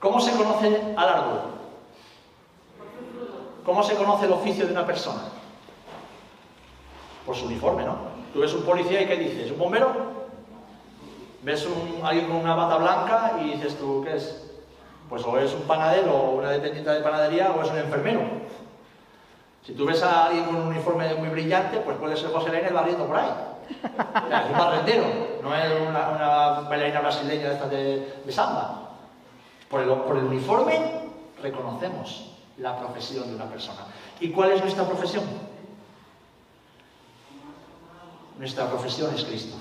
¿Cómo 0.00 0.20
se 0.20 0.32
conoce 0.32 0.94
al 0.96 1.08
árbol? 1.08 1.40
¿Cómo 3.64 3.82
se 3.82 3.96
conoce 3.96 4.26
el 4.26 4.32
oficio 4.32 4.66
de 4.66 4.72
una 4.72 4.86
persona? 4.86 5.22
Por 7.26 7.36
su 7.36 7.46
uniforme, 7.46 7.84
¿no? 7.84 7.96
Tú 8.32 8.40
ves 8.40 8.54
un 8.54 8.62
policía 8.62 9.02
y 9.02 9.06
¿qué 9.06 9.16
dices? 9.16 9.50
¿Un 9.50 9.58
bombero? 9.58 9.92
¿Ves 11.42 11.66
un, 11.66 12.04
alguien 12.04 12.26
con 12.26 12.36
una 12.36 12.54
bata 12.54 12.76
blanca 12.76 13.38
y 13.42 13.52
dices 13.52 13.78
tú, 13.78 14.02
¿qué 14.04 14.16
es? 14.16 14.44
Pues 15.08 15.24
o 15.24 15.38
es 15.38 15.52
un 15.52 15.62
panadero 15.62 16.14
o 16.14 16.30
una 16.36 16.50
dependiente 16.50 16.90
de 16.90 17.00
panadería 17.00 17.52
o 17.52 17.62
es 17.62 17.70
un 17.70 17.78
enfermero. 17.78 18.20
Si 19.64 19.72
tú 19.72 19.84
ves 19.86 20.02
a 20.02 20.26
alguien 20.26 20.44
con 20.44 20.56
un 20.56 20.68
uniforme 20.68 21.14
muy 21.14 21.28
brillante, 21.28 21.78
pues 21.78 21.96
puede 21.98 22.16
ser 22.16 22.30
José 22.30 22.50
León 22.50 22.72
barriendo 22.72 23.06
por 23.06 23.16
ahí. 23.16 23.30
Un 23.70 24.58
barrendero, 24.58 25.04
no 25.42 25.54
es 25.54 25.80
una, 25.80 26.08
una 26.08 26.60
bailarina 26.68 27.00
brasileña 27.00 27.50
de, 27.50 28.20
de, 28.24 28.32
samba. 28.32 28.90
Por 29.68 29.82
el, 29.82 29.88
por 29.88 30.16
el 30.16 30.24
uniforme 30.24 30.78
reconocemos 31.42 32.32
la 32.58 32.78
profesión 32.78 33.28
de 33.28 33.34
una 33.34 33.44
persona. 33.44 33.80
¿Y 34.20 34.30
cuál 34.30 34.52
es 34.52 34.62
nuestra 34.62 34.84
profesión? 34.84 35.24
Nuestra 38.38 38.68
profesión 38.68 39.14
es 39.14 39.24
Cristo. 39.24 39.56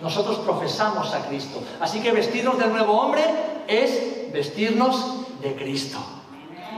Nosotros 0.00 0.38
profesamos 0.38 1.14
a 1.14 1.26
Cristo. 1.28 1.62
Así 1.80 2.00
que 2.00 2.10
vestirnos 2.10 2.58
del 2.58 2.72
nuevo 2.72 3.00
hombre 3.00 3.22
es 3.68 4.32
vestirnos 4.32 5.40
de 5.40 5.54
Cristo. 5.54 5.98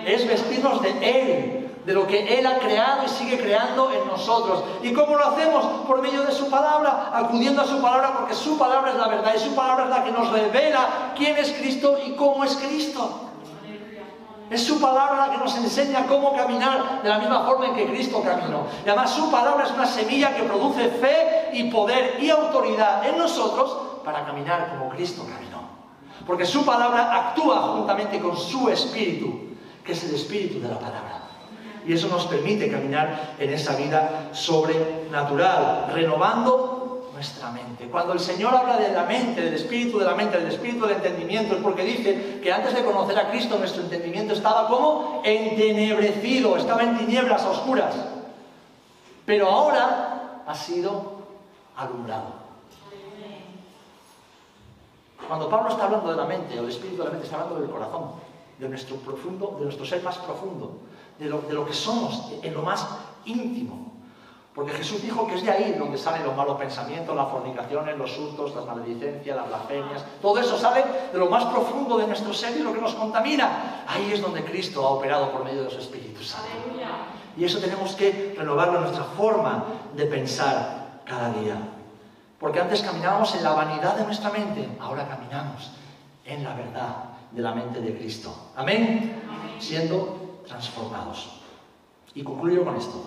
Es 0.05 0.27
vestirnos 0.27 0.83
de 0.83 0.91
Él, 0.91 1.64
de 1.85 1.93
lo 1.93 2.07
que 2.07 2.39
Él 2.39 2.47
ha 2.47 2.59
creado 2.59 3.05
y 3.05 3.09
sigue 3.09 3.39
creando 3.39 3.93
en 3.93 4.07
nosotros. 4.07 4.65
¿Y 4.83 4.93
cómo 4.93 5.17
lo 5.17 5.27
hacemos? 5.27 5.65
Por 5.87 6.01
medio 6.01 6.23
de 6.23 6.33
su 6.33 6.49
palabra, 6.49 7.11
acudiendo 7.13 7.63
a 7.63 7.67
su 7.67 7.81
palabra, 7.81 8.15
porque 8.19 8.35
su 8.35 8.59
palabra 8.59 8.93
es 8.93 8.97
la 8.97 9.09
verdad 9.09 9.35
y 9.35 9.39
su 9.39 9.55
palabra 9.55 9.85
es 9.85 9.91
la 9.91 10.05
que 10.05 10.13
nos 10.13 10.31
revela 10.31 11.13
quién 11.17 11.37
es 11.37 11.53
Cristo 11.53 11.99
y 12.05 12.13
cómo 12.13 12.45
es 12.45 12.57
Cristo. 12.57 13.21
Es 14.51 14.63
su 14.65 14.81
palabra 14.81 15.27
la 15.27 15.33
que 15.33 15.39
nos 15.39 15.57
enseña 15.57 16.07
cómo 16.07 16.35
caminar 16.35 17.03
de 17.03 17.09
la 17.09 17.19
misma 17.19 17.45
forma 17.45 17.67
en 17.67 17.75
que 17.75 17.87
Cristo 17.87 18.23
caminó. 18.23 18.67
Y 18.85 18.89
además 18.89 19.11
su 19.11 19.31
palabra 19.31 19.65
es 19.65 19.71
una 19.73 19.87
semilla 19.87 20.35
que 20.35 20.43
produce 20.43 20.89
fe 20.89 21.51
y 21.53 21.71
poder 21.71 22.19
y 22.21 22.31
autoridad 22.31 23.07
en 23.07 23.19
nosotros 23.19 23.77
para 24.05 24.25
caminar 24.25 24.71
como 24.71 24.91
Cristo 24.91 25.25
caminó. 25.27 25.65
Porque 26.27 26.47
su 26.47 26.65
palabra 26.65 27.29
actúa 27.29 27.75
juntamente 27.75 28.21
con 28.21 28.37
su 28.37 28.69
espíritu, 28.69 29.57
que 29.85 29.93
es 29.93 30.05
el 30.05 30.15
espíritu 30.15 30.61
de 30.61 30.69
la 30.69 30.79
palabra. 30.79 31.24
Y 31.87 31.93
eso 31.93 32.09
nos 32.09 32.27
permite 32.27 32.71
caminar 32.71 33.35
en 33.39 33.53
esa 33.53 33.77
vida 33.77 34.31
sobrenatural, 34.33 35.91
renovando 35.93 37.11
nuestra 37.13 37.51
mente. 37.51 37.87
Cuando 37.89 38.13
el 38.13 38.21
Señor 38.21 38.55
habla 38.55 38.77
de 38.77 38.93
la 38.93 39.05
mente, 39.05 39.41
del 39.41 39.55
espíritu 39.55 39.99
de 39.99 40.05
la 40.05 40.15
mente, 40.15 40.39
del 40.39 40.49
espíritu 40.49 40.87
del 40.87 40.97
entendimiento, 40.97 41.55
es 41.55 41.63
porque 41.63 41.85
dice 41.85 42.41
que 42.43 42.53
antes 42.53 42.75
de 42.75 42.85
conocer 42.85 43.19
a 43.19 43.31
Cristo 43.31 43.59
nuestro 43.59 43.83
entendimiento 43.83 44.35
estaba 44.35 44.67
como 44.67 45.23
entenebrecido, 45.25 46.57
estaba 46.57 46.83
en 46.83 46.99
tinieblas, 46.99 47.45
oscuras. 47.45 47.95
Pero 49.25 49.49
ahora 49.49 50.43
ha 50.47 50.55
sido 50.55 51.15
alumbrado. 51.77 52.45
Cuando 55.27 55.49
Pablo 55.49 55.71
está 55.71 55.85
hablando 55.85 56.11
de 56.11 56.17
la 56.17 56.27
mente, 56.27 56.59
o 56.59 56.65
el 56.65 56.69
espíritu 56.69 56.99
de 56.99 57.05
la 57.05 57.11
mente, 57.11 57.27
está 57.27 57.41
hablando 57.41 57.61
del 57.61 57.71
corazón, 57.71 58.11
de 58.59 58.69
nuestro 58.69 58.97
profundo, 58.97 59.57
de 59.59 59.65
nuestro 59.65 59.87
ser 59.87 60.03
más 60.03 60.19
profundo, 60.19 60.73
de 61.19 61.27
lo, 61.27 61.43
de 61.43 61.55
lo 61.55 61.67
que 61.67 61.73
somos, 61.73 62.33
en 62.43 62.55
lo 62.55 62.63
más 62.63 62.87
íntimo. 63.25 63.95
Porque 64.55 64.73
Jesús 64.73 65.03
dijo 65.03 65.27
que 65.27 65.35
es 65.35 65.43
de 65.43 65.51
ahí 65.51 65.75
donde 65.77 65.99
salen 65.99 66.23
los 66.23 66.37
malos 66.37 66.57
pensamientos, 66.57 67.15
las 67.17 67.29
fornicaciones, 67.29 67.99
los 67.99 68.17
hurtos, 68.17 68.55
las 68.55 68.65
maledicencias, 68.65 69.37
las 69.37 69.49
blasfemias. 69.49 70.05
Todo 70.23 70.39
eso 70.39 70.57
sale 70.57 70.85
de 71.13 71.19
lo 71.19 71.29
más 71.29 71.45
profundo 71.47 71.99
de 71.99 72.07
nuestro 72.07 72.33
ser 72.33 72.57
y 72.57 72.63
lo 72.63 72.73
que 72.73 72.81
nos 72.81 72.95
contamina. 72.95 73.85
Ahí 73.89 74.13
es 74.13 74.23
donde 74.23 74.45
Cristo 74.45 74.87
ha 74.87 74.91
operado 74.91 75.33
por 75.33 75.43
medio 75.43 75.59
de 75.59 75.65
los 75.65 75.75
Espíritus 75.75 76.29
Santos. 76.29 76.53
Y 77.37 77.45
eso 77.45 77.59
tenemos 77.59 77.95
que 77.97 78.37
renovarlo 78.39 78.77
en 78.77 78.85
nuestra 78.85 79.05
forma 79.05 79.65
de 79.97 80.07
pensar 80.07 81.01
cada 81.05 81.31
día. 81.31 81.57
Porque 82.39 82.61
antes 82.61 82.81
caminábamos 82.83 83.35
en 83.35 83.43
la 83.43 83.55
vanidad 83.55 83.97
de 83.97 84.05
nuestra 84.05 84.31
mente, 84.31 84.69
ahora 84.81 85.09
caminamos 85.09 85.73
en 86.25 86.45
la 86.45 86.55
verdad 86.55 86.97
de 87.33 87.43
la 87.43 87.53
mente 87.53 87.81
de 87.81 87.97
Cristo. 87.97 88.53
Amén. 88.55 89.21
Siendo 89.59 90.24
transformados. 90.47 91.41
Y 92.15 92.23
concluyo 92.23 92.65
con 92.65 92.77
esto. 92.77 93.03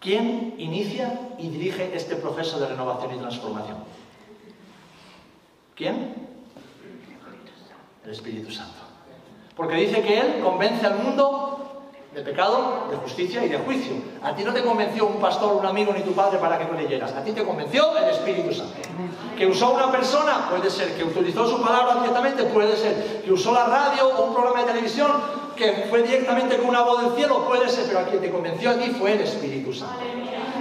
¿Quién 0.00 0.54
inicia 0.58 1.32
y 1.38 1.48
dirige 1.48 1.94
este 1.96 2.16
proceso 2.16 2.60
de 2.60 2.68
renovación 2.68 3.14
y 3.14 3.18
transformación? 3.18 3.78
¿Quién? 5.74 6.14
El 8.04 8.10
Espíritu 8.10 8.50
Santo. 8.50 8.76
Porque 9.56 9.76
dice 9.76 10.02
que 10.02 10.20
Él 10.20 10.40
convence 10.42 10.86
al 10.86 10.98
mundo 11.02 11.55
de 12.16 12.22
pecado, 12.22 12.86
de 12.90 12.96
justicia 12.96 13.44
y 13.44 13.50
de 13.50 13.58
juicio. 13.58 13.92
A 14.22 14.34
ti 14.34 14.42
no 14.42 14.54
te 14.54 14.62
convenció 14.62 15.06
un 15.06 15.20
pastor, 15.20 15.54
un 15.54 15.66
amigo 15.66 15.92
ni 15.92 16.00
tu 16.00 16.12
padre 16.12 16.38
para 16.38 16.58
que 16.58 16.64
tú 16.64 16.72
leyeras. 16.74 17.12
A 17.12 17.22
ti 17.22 17.32
te 17.32 17.44
convenció 17.44 17.94
el 17.94 18.04
Espíritu 18.04 18.54
Santo. 18.54 18.72
Que 19.36 19.46
usó 19.46 19.74
una 19.74 19.92
persona, 19.92 20.48
puede 20.48 20.70
ser. 20.70 20.96
Que 20.96 21.04
utilizó 21.04 21.46
su 21.46 21.60
palabra 21.60 21.96
directamente, 21.96 22.44
puede 22.44 22.74
ser. 22.74 23.20
Que 23.22 23.30
usó 23.30 23.52
la 23.52 23.66
radio 23.66 24.08
o 24.16 24.28
un 24.28 24.34
programa 24.34 24.60
de 24.60 24.72
televisión, 24.72 25.10
que 25.56 25.88
fue 25.90 26.04
directamente 26.04 26.56
con 26.56 26.70
una 26.70 26.80
voz 26.80 27.02
del 27.02 27.12
cielo, 27.16 27.44
puede 27.46 27.68
ser, 27.68 27.84
pero 27.86 27.98
a 27.98 28.04
quien 28.04 28.22
te 28.22 28.30
convenció 28.30 28.70
a 28.70 28.74
ti 28.76 28.92
fue 28.98 29.12
el 29.12 29.20
Espíritu 29.20 29.74
Santo. 29.74 30.00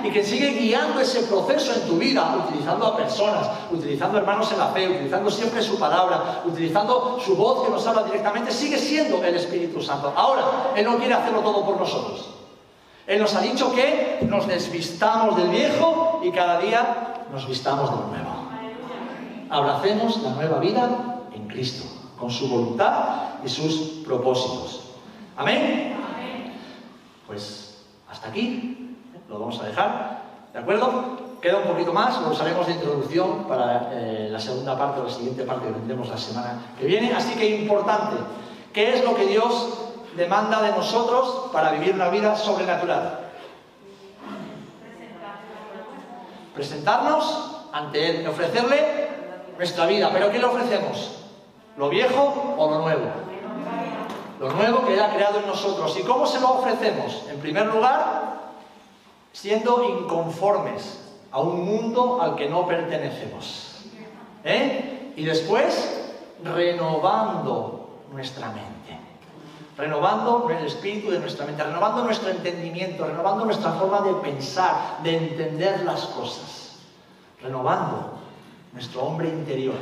Y 0.05 0.11
que 0.11 0.23
sigue 0.23 0.51
guiando 0.51 0.99
ese 0.99 1.23
proceso 1.23 1.73
en 1.73 1.87
tu 1.87 1.97
vida, 1.97 2.45
utilizando 2.47 2.85
a 2.85 2.95
personas, 2.95 3.49
utilizando 3.71 4.19
hermanos 4.19 4.51
en 4.51 4.59
la 4.59 4.67
fe, 4.67 4.87
utilizando 4.87 5.31
siempre 5.31 5.63
su 5.63 5.79
palabra, 5.79 6.43
utilizando 6.45 7.19
su 7.19 7.35
voz 7.35 7.65
que 7.65 7.71
nos 7.71 7.87
habla 7.87 8.03
directamente, 8.03 8.51
sigue 8.51 8.77
siendo 8.77 9.23
el 9.23 9.35
Espíritu 9.35 9.81
Santo. 9.81 10.13
Ahora, 10.15 10.73
Él 10.75 10.85
no 10.85 10.97
quiere 10.97 11.15
hacerlo 11.15 11.39
todo 11.39 11.65
por 11.65 11.79
nosotros. 11.79 12.29
Él 13.07 13.19
nos 13.19 13.33
ha 13.33 13.41
dicho 13.41 13.73
que 13.73 14.19
nos 14.29 14.47
desvistamos 14.47 15.37
del 15.37 15.49
viejo 15.49 16.21
y 16.23 16.31
cada 16.31 16.59
día 16.59 17.25
nos 17.31 17.47
vistamos 17.47 17.89
de 17.89 17.95
lo 17.97 18.07
nuevo. 18.07 18.35
Abracemos 19.49 20.21
la 20.21 20.31
nueva 20.31 20.59
vida 20.59 21.23
en 21.33 21.47
Cristo, 21.47 21.83
con 22.19 22.29
su 22.29 22.47
voluntad 22.47 23.39
y 23.43 23.49
sus 23.49 24.03
propósitos. 24.05 24.81
Amén. 25.35 25.95
Pues 27.25 27.77
hasta 28.09 28.29
aquí 28.29 28.74
lo 29.29 29.39
vamos 29.39 29.59
a 29.61 29.65
dejar. 29.65 30.21
¿De 30.53 30.59
acuerdo? 30.59 31.25
Queda 31.41 31.57
un 31.57 31.67
poquito 31.67 31.93
más, 31.93 32.19
lo 32.21 32.29
usaremos 32.29 32.65
de 32.65 32.73
introducción 32.73 33.43
para 33.47 33.91
eh, 33.93 34.29
la 34.31 34.39
segunda 34.39 34.77
parte 34.77 35.01
o 35.01 35.03
la 35.03 35.09
siguiente 35.09 35.43
parte 35.43 35.67
que 35.67 35.73
tendremos 35.73 36.09
la 36.09 36.17
semana 36.17 36.59
que 36.79 36.85
viene. 36.85 37.13
Así 37.13 37.35
que 37.35 37.61
importante, 37.61 38.15
¿qué 38.73 38.95
es 38.95 39.03
lo 39.03 39.15
que 39.15 39.25
Dios 39.25 39.77
demanda 40.15 40.61
de 40.61 40.71
nosotros 40.71 41.49
para 41.51 41.71
vivir 41.71 41.93
una 41.93 42.09
vida 42.09 42.35
sobrenatural? 42.35 43.19
Presentarnos 46.55 47.67
ante 47.73 48.21
Él, 48.21 48.27
ofrecerle 48.27 49.09
nuestra 49.57 49.85
vida. 49.85 50.09
¿Pero 50.11 50.31
qué 50.31 50.39
le 50.39 50.45
ofrecemos? 50.45 51.19
¿Lo 51.77 51.89
viejo 51.89 52.55
o 52.57 52.69
lo 52.71 52.79
nuevo? 52.79 53.25
lo 54.39 54.51
nuevo 54.51 54.85
que 54.85 54.93
Él 54.93 55.01
ha 55.01 55.13
creado 55.13 55.39
en 55.39 55.47
nosotros. 55.47 55.97
¿Y 55.97 56.03
cómo 56.03 56.25
se 56.25 56.39
lo 56.39 56.59
ofrecemos? 56.59 57.23
En 57.29 57.39
primer 57.39 57.67
lugar, 57.67 58.24
siendo 59.35 59.83
inconformes 59.83 61.01
a 61.29 61.41
un 61.41 61.65
mundo 61.65 62.21
al 62.21 62.35
que 62.35 62.49
no 62.49 62.65
pertenecemos. 62.65 63.75
¿Eh? 64.45 65.11
Y 65.17 65.25
después, 65.25 66.13
renovando 66.41 67.99
nuestra 68.13 68.47
mente. 68.47 68.97
Renovando 69.77 70.49
el 70.49 70.65
espíritu 70.65 71.11
de 71.11 71.19
nuestra 71.19 71.45
mente, 71.45 71.61
renovando 71.63 72.05
nuestro 72.05 72.29
entendimiento, 72.29 73.05
renovando 73.05 73.43
nuestra 73.43 73.73
forma 73.73 73.99
de 74.01 74.13
pensar, 74.13 75.03
de 75.03 75.17
entender 75.17 75.83
las 75.83 76.05
cosas. 76.05 76.77
Renovando 77.41 78.13
nuestro 78.71 79.03
hombre 79.03 79.27
interior 79.27 79.75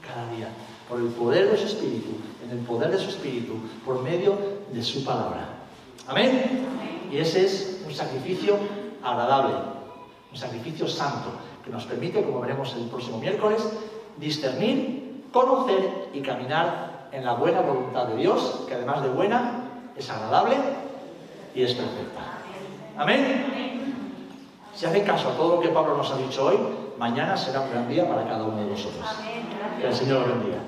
cada 0.00 0.26
día 0.30 0.48
por 0.88 1.00
el 1.00 1.08
poder 1.08 1.50
de 1.50 1.58
su 1.58 1.66
espíritu, 1.66 2.12
en 2.42 2.50
el 2.50 2.64
poder 2.64 2.90
de 2.90 2.98
su 2.98 3.10
espíritu, 3.10 3.56
por 3.84 4.02
medio 4.02 4.38
de 4.72 4.82
su 4.82 5.04
palabra. 5.04 5.48
Amén. 6.06 6.66
Y 7.12 7.18
ese 7.18 7.44
es 7.44 7.82
un 7.86 7.94
sacrificio 7.94 8.56
agradable, 9.10 9.54
un 10.30 10.36
sacrificio 10.36 10.88
santo, 10.88 11.30
que 11.64 11.70
nos 11.70 11.84
permite, 11.84 12.22
como 12.22 12.40
veremos 12.40 12.74
el 12.74 12.88
próximo 12.88 13.18
miércoles, 13.18 13.62
discernir, 14.16 15.24
conocer 15.32 16.10
y 16.12 16.20
caminar 16.20 17.08
en 17.12 17.24
la 17.24 17.34
buena 17.34 17.60
voluntad 17.60 18.06
de 18.06 18.16
Dios, 18.16 18.64
que 18.68 18.74
además 18.74 19.02
de 19.02 19.08
buena, 19.08 19.62
es 19.96 20.10
agradable 20.10 20.56
y 21.54 21.62
es 21.62 21.74
perfecta. 21.74 22.20
Amén. 22.98 23.82
Si 24.74 24.84
hacen 24.84 25.04
caso 25.04 25.30
a 25.30 25.32
todo 25.32 25.56
lo 25.56 25.62
que 25.62 25.68
Pablo 25.68 25.96
nos 25.96 26.10
ha 26.10 26.16
dicho 26.16 26.44
hoy, 26.44 26.58
mañana 26.98 27.36
será 27.36 27.60
un 27.60 27.70
gran 27.70 27.88
día 27.88 28.06
para 28.08 28.24
cada 28.24 28.44
uno 28.44 28.58
de 28.58 28.66
vosotros. 28.66 29.06
Que 29.80 29.86
el 29.86 29.94
Señor 29.94 30.26
lo 30.26 30.34
bendiga. 30.34 30.58